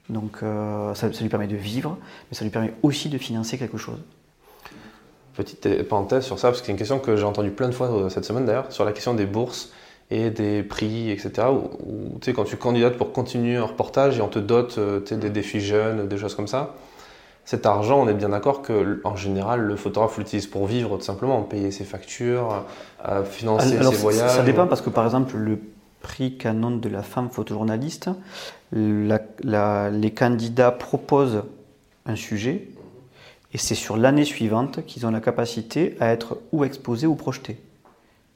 Donc 0.09 0.38
euh, 0.43 0.93
ça, 0.93 1.07
lui 1.07 1.29
permet 1.29 1.47
de 1.47 1.55
vivre, 1.55 1.97
mais 2.29 2.38
ça 2.38 2.43
lui 2.43 2.51
permet 2.51 2.73
aussi 2.83 3.09
de 3.09 3.17
financer 3.17 3.57
quelque 3.57 3.77
chose. 3.77 3.97
Petite 5.36 5.83
parenthèse 5.83 6.23
sur 6.23 6.39
ça, 6.39 6.49
parce 6.49 6.61
que 6.61 6.67
c'est 6.67 6.71
une 6.71 6.77
question 6.77 6.99
que 6.99 7.17
j'ai 7.17 7.23
entendue 7.23 7.51
plein 7.51 7.67
de 7.67 7.73
fois 7.73 7.91
euh, 7.91 8.09
cette 8.09 8.25
semaine 8.25 8.45
d'ailleurs, 8.45 8.71
sur 8.71 8.86
la 8.86 8.93
question 8.93 9.13
des 9.13 9.25
bourses 9.25 9.71
et 10.11 10.29
des 10.29 10.61
prix, 10.61 11.09
etc. 11.09 11.47
Où, 11.51 12.19
sais, 12.21 12.33
quand 12.33 12.43
tu 12.43 12.57
candidates 12.57 12.95
pour 12.95 13.11
continuer 13.11 13.57
un 13.57 13.65
reportage 13.65 14.19
et 14.19 14.21
on 14.21 14.27
te 14.27 14.39
dote 14.39 14.79
des 14.79 15.29
défis 15.31 15.61
jeunes, 15.61 16.07
des 16.07 16.17
choses 16.17 16.36
comme 16.36 16.47
ça, 16.47 16.75
cet 17.45 17.65
argent, 17.65 18.01
on 18.01 18.07
est 18.07 18.13
bien 18.13 18.29
d'accord 18.29 18.61
que 18.61 18.99
en 19.03 19.15
général, 19.15 19.61
le 19.61 19.75
photographe 19.75 20.17
l'utilise 20.17 20.47
pour 20.47 20.65
vivre, 20.65 20.97
tout 20.97 21.03
simplement, 21.03 21.41
payer 21.43 21.71
ses 21.71 21.83
factures, 21.83 22.65
financer 23.25 23.77
ses 23.77 23.95
voyages. 23.95 24.31
Ça, 24.31 24.41
dépend 24.41 24.65
parce 24.65 24.81
que 24.81 24.89
par 24.89 25.05
exemple, 25.05 25.37
le 25.37 25.59
prix 26.01 26.37
Canon 26.37 26.71
de 26.71 26.89
la 26.89 27.03
femme 27.03 27.29
photojournaliste, 27.29 28.09
les 28.73 30.11
candidats 30.15 30.71
proposent 30.71 31.43
un 32.07 32.15
sujet 32.15 32.67
et 33.53 33.57
c'est 33.57 33.75
sur 33.75 33.95
l'année 33.95 34.25
suivante 34.25 34.85
qu'ils 34.85 35.05
ont 35.05 35.11
la 35.11 35.21
capacité 35.21 35.95
à 35.99 36.11
être 36.11 36.39
ou 36.51 36.65
exposés 36.65 37.07
ou 37.07 37.15
projetés. 37.15 37.57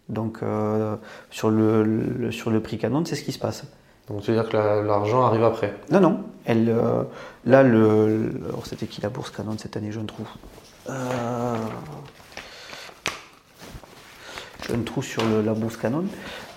Donc 0.08 0.40
euh, 0.42 0.96
sur, 1.30 1.50
le, 1.50 2.32
sur 2.32 2.52
le 2.52 2.62
prix 2.62 2.78
Canon, 2.78 3.04
c'est 3.06 3.16
ce 3.16 3.24
qui 3.24 3.32
se 3.32 3.40
passe. 3.40 3.66
Donc 4.10 4.24
tu 4.24 4.32
veux 4.32 4.42
dire 4.42 4.50
que 4.50 4.58
l'argent 4.58 5.24
arrive 5.26 5.44
après 5.44 5.76
Non, 5.92 6.00
non. 6.00 6.24
Elle, 6.46 6.70
euh, 6.70 7.04
là, 7.46 7.62
le, 7.62 8.32
c'était 8.64 8.88
qui 8.88 9.02
la 9.02 9.10
bourse 9.10 9.30
Canon 9.30 9.56
cette 9.58 9.78
année 9.78 9.92
Je 9.92 10.00
ne 10.00 10.08
trouve. 10.08 10.26
Euh, 10.90 11.56
je 14.68 14.76
ne 14.76 14.84
trouve 14.84 15.04
sur 15.04 15.22
la 15.46 15.54
bourse 15.54 15.78
Canon. 15.78 16.06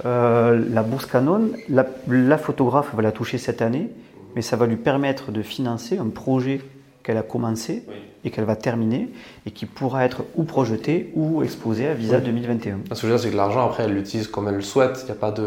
Euh, 0.07 0.65
la 0.71 0.83
bourse 0.83 1.07
Canon, 1.07 1.51
la, 1.69 2.39
photographe 2.39 2.95
va 2.95 3.03
la 3.03 3.13
toucher 3.13 3.37
cette 3.37 3.61
année, 3.61 3.91
mais 4.35 4.43
ça 4.43 4.57
va 4.57 4.67
lui 4.67 4.77
permettre 4.77 5.31
de 5.31 5.43
financer 5.43 5.99
un 5.99 6.09
projet 6.09 6.63
qu'elle 7.03 7.17
a 7.17 7.23
commencé 7.23 7.85
et 8.25 8.31
qu'elle 8.31 8.45
va 8.45 8.57
terminer 8.57 9.09
et 9.47 9.51
qui 9.51 9.67
pourra 9.67 10.05
être 10.05 10.23
ou 10.37 10.45
projeté 10.45 11.11
ou 11.15 11.43
exposé 11.43 11.89
à 11.89 11.95
Visa 11.95 12.21
2021. 12.21 12.81
Ce 12.85 12.89
que 12.89 12.95
je 12.95 13.07
veux 13.07 13.13
dire, 13.13 13.21
c'est 13.21 13.31
que 13.31 13.37
l'argent, 13.37 13.67
après, 13.67 13.85
elle 13.85 13.95
l'utilise 13.95 14.29
comme 14.29 14.49
elle 14.49 14.57
le 14.57 14.63
souhaite. 14.63 15.01
Il 15.03 15.05
n'y 15.07 15.11
a 15.11 15.15
pas 15.15 15.33
de. 15.33 15.45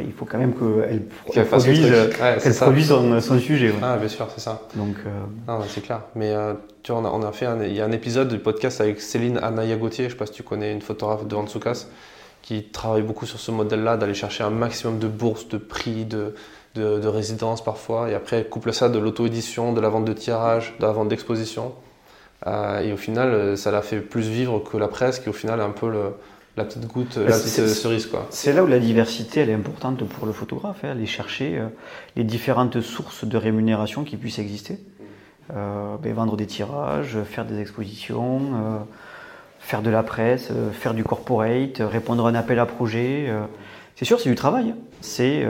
il 0.00 0.12
faut 0.12 0.24
quand 0.24 0.38
même 0.38 0.54
qu'elle 0.54 1.46
produise, 1.46 1.76
produise 2.56 2.88
son, 3.20 3.38
sujet. 3.38 3.74
Ah, 3.82 3.96
bien 3.96 4.08
sûr, 4.08 4.28
c'est 4.34 4.40
ça. 4.40 4.62
Donc, 4.76 4.96
euh... 5.06 5.58
c'est 5.68 5.82
clair. 5.82 6.02
Mais 6.14 6.32
euh, 6.32 6.54
tu 6.82 6.92
vois, 6.92 7.00
on 7.00 7.22
a, 7.22 7.32
fait 7.32 7.48
il 7.66 7.74
y 7.74 7.80
a 7.80 7.84
un 7.84 7.92
épisode 7.92 8.28
du 8.28 8.38
podcast 8.38 8.80
avec 8.80 9.00
Céline 9.00 9.38
Anaya 9.38 9.76
Gauthier, 9.76 10.04
je 10.04 10.08
ne 10.08 10.12
sais 10.12 10.18
pas 10.18 10.26
si 10.26 10.32
tu 10.32 10.42
connais 10.42 10.72
une 10.72 10.82
photographe 10.82 11.26
de 11.26 11.34
Hansukas, 11.34 11.86
qui 12.42 12.64
travaille 12.64 13.02
beaucoup 13.02 13.26
sur 13.26 13.40
ce 13.40 13.50
modèle-là, 13.50 13.96
d'aller 13.96 14.14
chercher 14.14 14.44
un 14.44 14.50
maximum 14.50 14.98
de 14.98 15.08
bourses, 15.08 15.48
de 15.48 15.58
prix, 15.58 16.04
de, 16.04 16.34
de, 16.74 16.98
de 16.98 17.08
résidence 17.08 17.62
parfois. 17.62 18.10
Et 18.10 18.14
après, 18.14 18.44
couple 18.44 18.72
ça 18.72 18.88
de 18.88 18.98
l'auto-édition, 18.98 19.72
de 19.72 19.80
la 19.80 19.88
vente 19.88 20.04
de 20.04 20.12
tirage, 20.12 20.74
de 20.78 20.86
la 20.86 20.92
vente 20.92 21.08
d'exposition. 21.08 21.72
Euh, 22.46 22.80
et 22.80 22.92
au 22.92 22.96
final, 22.96 23.28
euh, 23.28 23.56
ça 23.56 23.70
l'a 23.70 23.82
fait 23.82 24.00
plus 24.00 24.28
vivre 24.28 24.58
que 24.60 24.76
la 24.76 24.88
presse, 24.88 25.18
qui 25.18 25.28
au 25.28 25.32
final 25.32 25.60
est 25.60 25.64
un 25.64 25.70
peu 25.70 25.90
la 26.56 26.64
petite 26.64 26.86
goutte, 26.86 27.16
la 27.16 27.36
petite 27.36 27.68
cerise. 27.68 28.08
C'est 28.30 28.52
là 28.52 28.62
où 28.62 28.66
la 28.66 28.78
diversité 28.78 29.40
elle 29.40 29.50
est 29.50 29.54
importante 29.54 30.04
pour 30.04 30.26
le 30.26 30.32
photographe, 30.32 30.84
hein, 30.84 30.90
aller 30.90 31.06
chercher 31.06 31.58
euh, 31.58 31.66
les 32.16 32.24
différentes 32.24 32.80
sources 32.80 33.24
de 33.24 33.36
rémunération 33.36 34.04
qui 34.04 34.16
puissent 34.16 34.38
exister. 34.38 34.78
Ben, 35.50 36.14
vendre 36.14 36.38
des 36.38 36.46
tirages, 36.46 37.18
faire 37.24 37.44
des 37.44 37.60
expositions, 37.60 38.86
faire 39.60 39.82
de 39.82 39.90
la 39.90 40.02
presse, 40.02 40.48
faire 40.72 40.94
du 40.94 41.04
corporate, 41.04 41.80
répondre 41.80 42.26
à 42.26 42.30
un 42.30 42.34
appel 42.34 42.58
à 42.58 42.64
projet. 42.64 43.30
c'est 43.94 44.06
sûr, 44.06 44.18
c'est 44.18 44.30
du 44.30 44.36
travail. 44.36 44.70
Hein. 44.70 44.76
C'est 45.02 45.44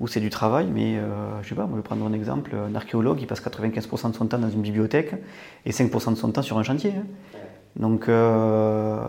où 0.00 0.06
c'est 0.06 0.20
du 0.20 0.30
travail, 0.30 0.68
mais 0.72 0.96
euh, 0.96 1.42
je 1.42 1.48
sais 1.48 1.54
pas, 1.54 1.62
moi 1.62 1.72
je 1.72 1.76
vais 1.76 1.82
prendre 1.82 2.06
un 2.06 2.12
exemple, 2.12 2.54
un 2.54 2.74
archéologue, 2.74 3.20
il 3.20 3.26
passe 3.26 3.42
95% 3.42 4.10
de 4.10 4.16
son 4.16 4.26
temps 4.26 4.38
dans 4.38 4.50
une 4.50 4.62
bibliothèque 4.62 5.14
et 5.66 5.72
5% 5.72 6.12
de 6.12 6.16
son 6.16 6.30
temps 6.30 6.42
sur 6.42 6.58
un 6.58 6.62
chantier. 6.62 6.92
Hein. 6.96 7.06
Donc 7.76 8.08
euh, 8.08 9.00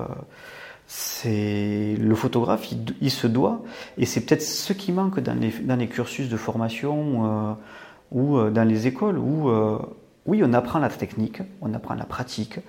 c'est 0.87 1.95
le 1.99 2.15
photographe, 2.15 2.71
il, 3.01 3.11
se 3.11 3.27
doit, 3.27 3.61
et 3.97 4.05
c'est 4.05 4.21
peut-être 4.21 4.41
ce 4.41 4.73
qui 4.73 4.91
manque 4.91 5.19
dans 5.19 5.39
les, 5.39 5.51
dans 5.51 5.75
les 5.75 5.87
cursus 5.87 6.27
de 6.27 6.37
formation 6.37 7.25
euh, 7.25 7.53
ou 8.11 8.49
dans 8.49 8.67
les 8.67 8.87
écoles, 8.87 9.19
où 9.19 9.51
oui, 10.25 10.41
on 10.43 10.53
apprend 10.53 10.79
la 10.79 10.89
technique, 10.89 11.43
on 11.61 11.75
apprend 11.75 11.93
la 11.93 12.05
pratique, 12.05 12.59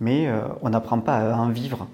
mais 0.00 0.28
on 0.62 0.70
n'apprend 0.70 0.98
pas 0.98 1.32
à 1.32 1.36
en 1.36 1.50
vivre. 1.50 1.86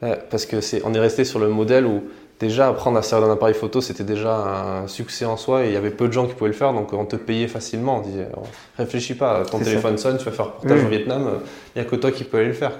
parce 0.00 0.46
que 0.46 0.62
c'est, 0.62 0.80
on 0.86 0.94
est 0.94 0.98
resté 0.98 1.26
sur 1.26 1.38
le 1.38 1.50
modèle 1.50 1.84
où 1.84 2.04
déjà 2.40 2.68
apprendre 2.68 2.98
à 2.98 3.02
servir 3.02 3.28
d'un 3.28 3.34
appareil 3.34 3.54
photo, 3.54 3.80
c'était 3.80 4.04
déjà 4.04 4.36
un 4.36 4.88
succès 4.88 5.24
en 5.24 5.36
soi 5.36 5.64
et 5.64 5.68
il 5.68 5.72
y 5.72 5.76
avait 5.76 5.90
peu 5.90 6.08
de 6.08 6.12
gens 6.12 6.26
qui 6.26 6.34
pouvaient 6.34 6.50
le 6.50 6.56
faire, 6.56 6.72
donc 6.72 6.92
on 6.92 7.04
te 7.04 7.16
payait 7.16 7.48
facilement. 7.48 7.98
On 7.98 8.00
disait, 8.00 8.28
oh, 8.36 8.42
réfléchis 8.76 9.14
pas, 9.14 9.44
ton 9.44 9.58
téléphone 9.58 9.98
sonne, 9.98 10.18
tu 10.18 10.24
vas 10.24 10.32
faire 10.32 10.46
reportage 10.46 10.84
au 10.84 10.88
Vietnam, 10.88 11.40
il 11.74 11.80
n'y 11.80 11.86
a 11.86 11.88
que 11.88 11.96
toi 11.96 12.10
qui 12.10 12.24
peux 12.24 12.38
aller 12.38 12.48
le 12.48 12.52
faire. 12.54 12.72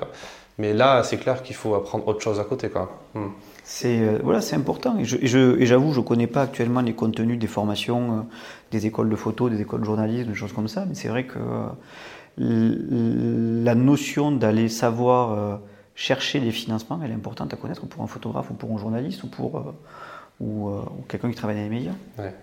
Mais 0.58 0.72
là, 0.72 1.02
c'est 1.02 1.16
clair 1.16 1.42
qu'il 1.42 1.56
faut 1.56 1.74
apprendre 1.74 2.06
autre 2.06 2.20
chose 2.20 2.38
à 2.38 2.44
côté. 2.44 2.68
Quoi. 2.68 2.90
Hmm. 3.14 3.30
C'est 3.64 4.00
euh, 4.00 4.18
voilà, 4.22 4.40
c'est 4.40 4.54
important. 4.54 4.96
Et, 4.98 5.04
j'avoue, 5.04 5.26
je, 5.26 5.64
je, 5.64 6.00
ne 6.00 6.04
connais 6.04 6.26
pas 6.26 6.42
actuellement 6.42 6.80
les 6.80 6.92
contenus 6.92 7.38
des 7.38 7.46
formations 7.46 8.12
euh, 8.12 8.20
des 8.70 8.86
écoles 8.86 9.10
de 9.10 9.16
photo, 9.16 9.48
des 9.48 9.60
écoles 9.60 9.80
de 9.80 9.86
journalisme, 9.86 10.28
des 10.28 10.36
choses 10.36 10.52
comme 10.52 10.68
ça. 10.68 10.84
Mais 10.86 10.94
c'est 10.94 11.08
vrai 11.08 11.24
que 11.24 11.38
euh, 12.40 13.64
la 13.64 13.74
notion 13.74 14.30
d'aller 14.30 14.68
savoir 14.68 15.60
chercher 15.94 16.40
des 16.40 16.50
financements, 16.50 17.00
elle 17.04 17.10
est 17.10 17.14
importante 17.14 17.52
à 17.52 17.56
connaître 17.56 17.86
pour 17.86 18.02
un 18.02 18.06
photographe 18.06 18.50
ou 18.50 18.54
pour 18.54 18.72
un 18.72 18.78
journaliste 18.78 19.22
ou 19.22 19.28
pour 19.28 19.58
euh, 19.58 19.62
euh, 20.42 20.44
ou 20.44 21.04
quelqu'un 21.08 21.30
qui 21.30 21.36
travaille 21.36 21.56
dans 21.56 21.62
les 21.62 21.68
médias. 21.68 21.92
Ouais. 22.18 22.34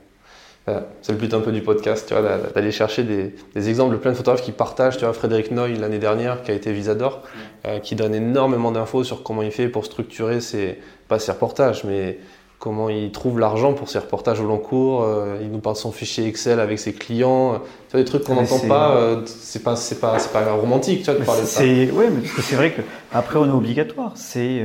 Euh, 0.70 0.80
c'est 1.02 1.12
le 1.12 1.18
but 1.18 1.34
un 1.34 1.40
peu 1.40 1.52
du 1.52 1.62
podcast, 1.62 2.08
tu 2.08 2.14
vois, 2.14 2.38
d'aller 2.54 2.72
chercher 2.72 3.04
des, 3.04 3.36
des, 3.56 3.70
exemples 3.70 3.94
de 3.94 3.98
plein 3.98 4.12
de 4.12 4.16
photographes 4.16 4.44
qui 4.44 4.52
partagent. 4.52 4.98
Tu 4.98 5.06
vois, 5.06 5.14
Frédéric 5.14 5.50
Noy 5.50 5.74
l'année 5.74 5.98
dernière, 5.98 6.44
qui 6.44 6.52
a 6.52 6.54
été 6.54 6.72
Visador, 6.72 7.24
qui 7.82 7.96
donne 7.96 8.14
énormément 8.14 8.72
d'infos 8.72 9.04
sur 9.04 9.24
comment 9.24 9.42
il 9.42 9.52
fait 9.52 9.70
pour 9.70 9.86
structurer 9.86 10.40
ses, 10.40 10.80
pas 11.08 11.18
ses 11.18 11.32
reportages, 11.32 11.84
mais 11.84 12.20
comment 12.62 12.90
il 12.90 13.12
trouve 13.12 13.40
l'argent 13.40 13.74
pour 13.74 13.90
ses 13.90 13.98
reportages 13.98 14.40
au 14.40 14.46
long 14.46 14.60
cours. 14.60 15.04
Euh, 15.04 15.40
il 15.42 15.52
nous 15.52 15.58
parle 15.58 15.76
de 15.76 15.82
son 15.82 15.92
fichier 15.92 16.28
Excel 16.28 16.60
avec 16.60 16.78
ses 16.78 16.94
clients. 16.94 17.56
Tu 17.90 17.92
vois, 17.92 18.00
des 18.00 18.06
trucs 18.06 18.24
qu'on 18.24 18.36
n'entend 18.36 18.60
pas. 18.60 18.92
Euh, 18.92 19.22
c'est 19.26 19.64
pas, 19.64 19.76
c'est 19.76 20.00
pas, 20.00 20.20
c'est 20.20 20.32
pas 20.32 20.54
romantique, 20.54 21.00
tu 21.00 21.12
vois, 21.12 21.20
de 21.20 21.26
parler 21.26 21.42
de 21.42 21.48
ça. 21.48 21.64
Oui, 21.64 22.06
mais 22.12 22.22
c'est 22.42 22.56
vrai 22.56 22.72
que 22.72 22.82
après 23.12 23.40
on 23.40 23.48
est 23.48 23.52
obligatoire. 23.52 24.12
C'est 24.16 24.64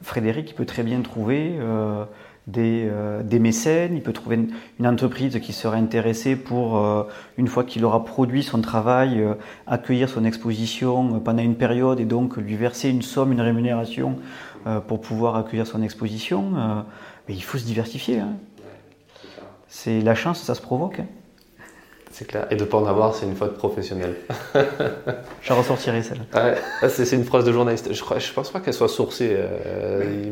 Frédéric 0.00 0.46
qui 0.46 0.54
peut 0.54 0.64
très 0.64 0.84
bien 0.84 1.02
trouver 1.02 1.54
des, 2.48 2.88
euh, 2.90 3.22
des, 3.22 3.38
mécènes, 3.38 3.94
il 3.94 4.02
peut 4.02 4.14
trouver 4.14 4.38
une, 4.78 4.86
entreprise 4.86 5.38
qui 5.38 5.52
serait 5.52 5.76
intéressée 5.76 6.34
pour, 6.34 6.78
euh, 6.78 7.04
une 7.36 7.46
fois 7.46 7.62
qu'il 7.62 7.84
aura 7.84 8.04
produit 8.04 8.42
son 8.42 8.62
travail, 8.62 9.20
euh, 9.20 9.34
accueillir 9.66 10.08
son 10.08 10.24
exposition 10.24 11.20
pendant 11.20 11.42
une 11.42 11.56
période 11.56 12.00
et 12.00 12.06
donc 12.06 12.38
lui 12.38 12.56
verser 12.56 12.88
une 12.88 13.02
somme, 13.02 13.32
une 13.32 13.40
rémunération 13.40 14.16
pour 14.86 15.00
pouvoir 15.00 15.36
accueillir 15.36 15.66
son 15.66 15.82
exposition. 15.82 16.50
mais 17.26 17.34
il 17.34 17.42
faut 17.42 17.56
se 17.56 17.64
diversifier. 17.64 18.18
Hein. 18.18 18.34
C'est 19.68 20.00
la 20.00 20.14
chance, 20.14 20.42
ça 20.42 20.54
se 20.54 20.60
provoque. 20.60 21.00
Hein. 21.00 21.06
C'est 22.10 22.26
clair. 22.26 22.46
Et 22.50 22.56
de 22.56 22.64
ne 22.64 22.68
pas 22.68 22.76
en 22.76 22.86
avoir, 22.86 23.14
c'est 23.14 23.24
une 23.24 23.36
faute 23.36 23.56
professionnelle. 23.56 24.16
J'en 25.42 25.56
ressortirai 25.56 26.02
celle. 26.02 26.20
Ouais, 26.34 26.88
c'est 26.88 27.16
une 27.16 27.24
phrase 27.24 27.44
de 27.44 27.52
journaliste. 27.52 27.94
Je 27.94 28.02
ne 28.02 28.34
pense 28.34 28.50
pas 28.50 28.60
qu'elle 28.60 28.74
soit 28.74 28.88
sourcée. 28.88 29.38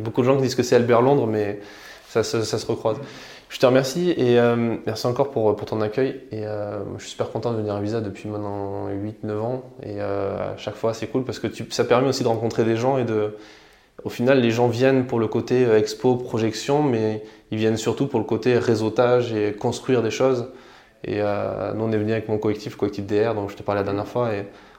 beaucoup 0.00 0.20
de 0.20 0.26
gens 0.26 0.36
disent 0.36 0.54
que 0.54 0.62
c'est 0.62 0.76
Albert 0.76 1.00
Londres, 1.00 1.26
mais 1.26 1.60
ça, 2.22 2.44
se 2.44 2.66
recroise. 2.66 2.98
Je 3.48 3.58
te 3.58 3.66
remercie 3.66 4.10
et 4.10 4.38
euh, 4.38 4.76
merci 4.86 5.06
encore 5.06 5.30
pour, 5.30 5.54
ton 5.56 5.80
accueil. 5.80 6.20
Et 6.32 6.46
euh, 6.46 6.78
je 6.96 7.02
suis 7.02 7.12
super 7.12 7.30
content 7.30 7.52
de 7.52 7.58
venir 7.58 7.74
à 7.74 7.80
Visa 7.80 8.00
depuis 8.00 8.28
maintenant 8.28 8.88
8-9 8.88 9.38
ans. 9.38 9.62
Et 9.82 9.96
euh, 10.00 10.54
à 10.54 10.56
chaque 10.56 10.74
fois, 10.74 10.94
c'est 10.94 11.06
cool 11.06 11.24
parce 11.24 11.38
que 11.38 11.48
ça 11.70 11.84
permet 11.84 12.08
aussi 12.08 12.22
de 12.22 12.28
rencontrer 12.28 12.64
des 12.64 12.76
gens 12.76 12.98
et 12.98 13.04
de. 13.04 13.36
Au 14.04 14.10
final, 14.10 14.40
les 14.40 14.50
gens 14.50 14.68
viennent 14.68 15.06
pour 15.06 15.18
le 15.18 15.26
côté 15.26 15.68
expo, 15.70 16.16
projection, 16.16 16.82
mais 16.82 17.24
ils 17.50 17.58
viennent 17.58 17.78
surtout 17.78 18.06
pour 18.06 18.20
le 18.20 18.26
côté 18.26 18.58
réseautage 18.58 19.32
et 19.32 19.52
construire 19.52 20.02
des 20.02 20.10
choses. 20.10 20.48
Et 21.02 21.16
nous, 21.20 21.84
on 21.84 21.90
est 21.92 21.96
venu 21.96 22.12
avec 22.12 22.28
mon 22.28 22.36
collectif, 22.36 22.74
le 22.74 22.78
collectif 22.78 23.06
DR, 23.06 23.34
dont 23.34 23.48
je 23.48 23.56
te 23.56 23.62
parlais 23.62 23.80
la 23.80 23.84
dernière 23.86 24.06
fois. 24.06 24.30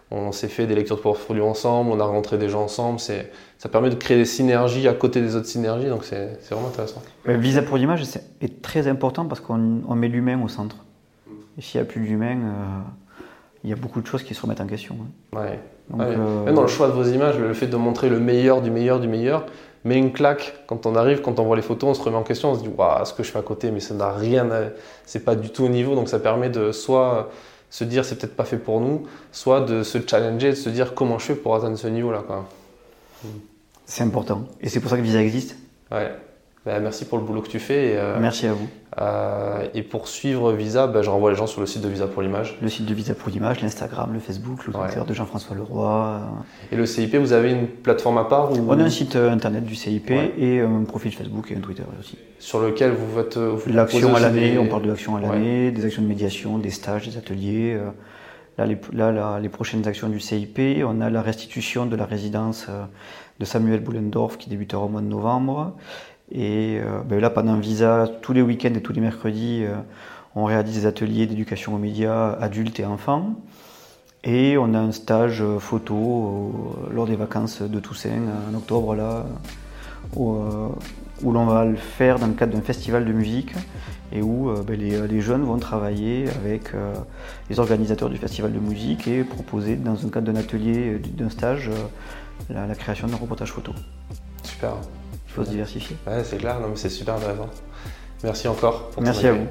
On 0.09 0.31
s'est 0.31 0.47
fait 0.47 0.67
des 0.67 0.75
lectures 0.75 0.95
de 0.95 1.01
portfolio 1.01 1.45
ensemble, 1.45 1.91
on 1.91 1.99
a 1.99 2.05
rencontré 2.05 2.37
des 2.37 2.49
gens 2.49 2.63
ensemble. 2.63 2.99
Ça 2.99 3.69
permet 3.69 3.89
de 3.89 3.95
créer 3.95 4.17
des 4.17 4.25
synergies 4.25 4.87
à 4.87 4.93
côté 4.93 5.21
des 5.21 5.35
autres 5.35 5.47
synergies, 5.47 5.87
donc 5.87 6.05
c'est 6.05 6.39
vraiment 6.49 6.69
intéressant. 6.69 7.01
Visa 7.25 7.61
pour 7.61 7.77
l'image 7.77 8.03
est 8.41 8.61
très 8.61 8.87
important 8.87 9.25
parce 9.25 9.41
qu'on 9.41 9.57
met 9.57 10.07
l'humain 10.07 10.41
au 10.43 10.47
centre. 10.47 10.77
Et 11.57 11.61
s'il 11.61 11.81
n'y 11.81 11.87
a 11.87 11.89
plus 11.89 12.01
d'humain, 12.01 12.37
euh, 12.37 12.79
il 13.63 13.69
y 13.69 13.73
a 13.73 13.75
beaucoup 13.75 13.99
de 13.99 14.07
choses 14.07 14.23
qui 14.23 14.33
se 14.35 14.41
remettent 14.41 14.61
en 14.61 14.67
question. 14.67 14.95
Hein. 15.01 15.37
Ouais. 15.37 15.59
Euh, 15.99 16.43
Même 16.45 16.53
dans 16.53 16.61
le 16.61 16.67
choix 16.67 16.87
de 16.87 16.93
vos 16.93 17.03
images, 17.03 17.37
le 17.37 17.53
fait 17.53 17.67
de 17.67 17.77
montrer 17.77 18.09
le 18.09 18.19
meilleur 18.19 18.61
du 18.61 18.69
meilleur 18.69 18.99
du 18.99 19.07
meilleur, 19.07 19.45
mais 19.83 19.97
une 19.97 20.11
claque 20.11 20.53
quand 20.67 20.85
on 20.85 20.95
arrive, 20.95 21.21
quand 21.21 21.39
on 21.39 21.43
voit 21.43 21.55
les 21.55 21.61
photos, 21.61 21.89
on 21.89 21.93
se 21.93 22.01
remet 22.01 22.17
en 22.17 22.23
question, 22.23 22.51
on 22.51 22.55
se 22.55 22.61
dit 22.61 22.69
waouh, 22.69 23.05
ce 23.05 23.13
que 23.13 23.23
je 23.23 23.31
fais 23.31 23.39
à 23.39 23.43
côté, 23.43 23.71
mais 23.71 23.79
ça 23.79 23.93
n'a 23.93 24.11
rien, 24.11 24.47
c'est 25.05 25.23
pas 25.23 25.35
du 25.35 25.49
tout 25.49 25.63
au 25.63 25.69
niveau, 25.69 25.95
donc 25.95 26.09
ça 26.09 26.19
permet 26.19 26.49
de 26.49 26.71
soit 26.71 27.29
se 27.69 27.83
dire 27.83 28.05
c'est 28.05 28.15
peut-être 28.15 28.35
pas 28.35 28.45
fait 28.45 28.57
pour 28.57 28.79
nous, 28.79 29.07
soit 29.31 29.61
de 29.61 29.83
se 29.83 29.97
challenger, 30.05 30.51
de 30.51 30.55
se 30.55 30.69
dire 30.69 30.93
comment 30.95 31.19
je 31.19 31.25
fais 31.25 31.35
pour 31.35 31.55
atteindre 31.55 31.77
ce 31.77 31.87
niveau-là. 31.87 32.23
C'est 33.85 34.03
important. 34.03 34.45
Et 34.61 34.69
c'est 34.69 34.79
pour 34.79 34.89
ça 34.89 34.97
que 34.97 35.01
Visa 35.01 35.21
existe? 35.21 35.55
Ouais. 35.91 36.11
Bah, 36.67 36.81
merci 36.81 37.05
pour 37.05 37.17
le 37.17 37.23
boulot 37.23 37.41
que 37.41 37.47
tu 37.47 37.59
fais. 37.59 37.93
Et, 37.93 37.97
euh, 37.97 38.17
merci 38.19 38.45
à 38.45 38.51
vous. 38.51 38.67
Euh, 38.99 39.65
et 39.73 39.83
pour 39.83 40.09
suivre 40.09 40.51
Visa, 40.51 40.85
bah, 40.85 41.01
je 41.01 41.09
renvoie 41.09 41.29
les 41.29 41.37
gens 41.37 41.47
sur 41.47 41.61
le 41.61 41.65
site 41.65 41.81
de 41.81 41.87
Visa 41.87 42.07
pour 42.07 42.21
l'image. 42.21 42.57
Le 42.61 42.67
site 42.67 42.85
de 42.85 42.93
Visa 42.93 43.13
pour 43.13 43.29
l'image, 43.29 43.61
l'Instagram, 43.61 44.11
le 44.11 44.19
Facebook, 44.19 44.67
le 44.67 44.73
Twitter 44.73 44.99
de 45.07 45.13
Jean-François 45.13 45.55
Leroy. 45.55 46.19
Et 46.73 46.75
le 46.75 46.85
CIP, 46.85 47.15
vous 47.15 47.31
avez 47.31 47.51
une 47.51 47.67
plateforme 47.67 48.17
à 48.17 48.25
part 48.25 48.51
On 48.51 48.79
a 48.79 48.83
un 48.83 48.89
site 48.89 49.15
euh, 49.15 49.31
internet 49.31 49.63
du 49.63 49.75
CIP 49.75 50.11
et 50.11 50.59
un 50.59 50.83
profil 50.83 51.13
Facebook 51.13 51.49
et 51.53 51.55
un 51.55 51.61
Twitter 51.61 51.83
aussi. 52.01 52.17
Sur 52.37 52.59
lequel 52.59 52.91
vous 52.91 53.15
faites. 53.15 53.39
L'action 53.67 54.13
à 54.13 54.19
l'année, 54.19 54.57
on 54.57 54.67
parle 54.67 54.81
de 54.81 54.89
l'action 54.89 55.15
à 55.15 55.21
l'année, 55.21 55.71
des 55.71 55.85
actions 55.85 56.01
de 56.01 56.07
médiation, 56.07 56.57
des 56.57 56.71
stages, 56.71 57.07
des 57.07 57.15
ateliers. 57.17 57.79
Là 58.57 58.65
les, 58.65 58.77
là, 58.91 59.39
les, 59.39 59.49
prochaines 59.49 59.87
actions 59.87 60.09
du 60.09 60.19
CIP, 60.19 60.59
on 60.83 60.99
a 60.99 61.09
la 61.09 61.21
restitution 61.21 61.85
de 61.85 61.95
la 61.95 62.05
résidence 62.05 62.67
de 63.39 63.45
Samuel 63.45 63.79
Boulendorf 63.79 64.37
qui 64.37 64.49
débutera 64.49 64.83
au 64.83 64.89
mois 64.89 65.01
de 65.01 65.05
novembre. 65.07 65.75
Et 66.31 66.79
euh, 66.81 67.01
ben 67.05 67.19
là, 67.19 67.29
pendant 67.29 67.55
Visa, 67.57 68.09
tous 68.21 68.33
les 68.33 68.41
week-ends 68.41 68.73
et 68.75 68.81
tous 68.81 68.93
les 68.93 69.01
mercredis, 69.01 69.63
euh, 69.63 69.75
on 70.35 70.45
réalise 70.45 70.75
des 70.75 70.85
ateliers 70.85 71.25
d'éducation 71.25 71.75
aux 71.75 71.77
médias 71.77 72.33
adultes 72.33 72.79
et 72.79 72.85
enfants. 72.85 73.35
Et 74.23 74.57
on 74.57 74.73
a 74.73 74.79
un 74.79 74.91
stage 74.91 75.43
photo 75.59 76.75
lors 76.91 77.05
des 77.05 77.15
vacances 77.15 77.61
de 77.61 77.79
Toussaint 77.79 78.19
en 78.49 78.55
octobre, 78.55 78.93
là, 78.93 79.25
où, 80.15 80.35
euh, 80.35 80.69
l'on 81.23 81.45
va 81.45 81.63
le 81.63 81.77
faire 81.77 82.19
dans 82.19 82.27
le 82.27 82.33
cadre 82.33 82.53
d'un 82.53 82.61
festival 82.61 83.05
de 83.05 83.13
musique 83.13 83.53
et 84.11 84.21
où 84.21 84.51
ben 84.65 84.79
les, 84.79 85.21
jeunes 85.21 85.43
vont 85.43 85.57
travailler 85.57 86.25
avec 86.29 86.71
les 87.49 87.59
organisateurs 87.59 88.09
du 88.09 88.17
festival 88.17 88.53
de 88.53 88.59
musique 88.59 89.07
et 89.07 89.23
proposer 89.23 89.75
dans 89.75 90.05
un 90.05 90.09
cadre 90.09 90.31
d'un 90.31 90.39
atelier, 90.39 90.99
d'un 90.99 91.29
stage, 91.29 91.69
la 92.49 92.75
création 92.75 93.07
d'un 93.07 93.17
reportage 93.17 93.51
photo. 93.51 93.73
Super 94.43 94.75
faut 95.37 95.45
se 95.45 95.51
diversifier. 95.51 95.95
Ouais, 96.07 96.23
c'est 96.23 96.37
clair, 96.37 96.59
non, 96.59 96.69
mais 96.69 96.75
c'est 96.75 96.89
super 96.89 97.15
intéressant. 97.15 97.49
Merci 98.23 98.47
encore 98.47 98.89
pour 98.89 99.01
Merci 99.01 99.27
à 99.27 99.33
vous. 99.33 99.47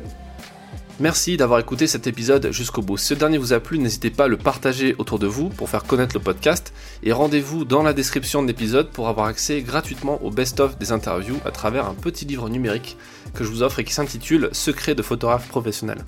Merci 0.98 1.36
d'avoir 1.36 1.60
écouté 1.60 1.86
cet 1.86 2.06
épisode 2.06 2.50
jusqu'au 2.52 2.80
bout. 2.80 2.96
Si 2.96 3.08
ce 3.08 3.14
dernier 3.14 3.36
vous 3.36 3.52
a 3.52 3.60
plu, 3.60 3.78
n'hésitez 3.78 4.10
pas 4.10 4.24
à 4.24 4.28
le 4.28 4.38
partager 4.38 4.94
autour 4.96 5.18
de 5.18 5.26
vous 5.26 5.50
pour 5.50 5.68
faire 5.68 5.84
connaître 5.84 6.16
le 6.16 6.22
podcast 6.22 6.72
et 7.02 7.12
rendez-vous 7.12 7.66
dans 7.66 7.82
la 7.82 7.92
description 7.92 8.42
de 8.42 8.48
l'épisode 8.48 8.88
pour 8.88 9.08
avoir 9.08 9.26
accès 9.26 9.60
gratuitement 9.60 10.18
au 10.24 10.30
best-of 10.30 10.78
des 10.78 10.92
interviews 10.92 11.36
à 11.44 11.50
travers 11.50 11.86
un 11.86 11.94
petit 11.94 12.24
livre 12.24 12.48
numérique 12.48 12.96
que 13.34 13.44
je 13.44 13.50
vous 13.50 13.62
offre 13.62 13.80
et 13.80 13.84
qui 13.84 13.92
s'intitule 13.92 14.48
Secret 14.52 14.94
de 14.94 15.02
photographe 15.02 15.48
professionnel. 15.48 15.98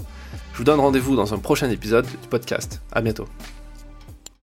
Je 0.55 0.59
vous 0.59 0.64
donne 0.64 0.81
rendez-vous 0.81 1.16
dans 1.16 1.35
un 1.35 1.39
prochain 1.39 1.68
épisode 1.68 2.07
du 2.07 2.29
podcast. 2.29 2.81
À 2.91 3.03
bientôt. 3.03 3.26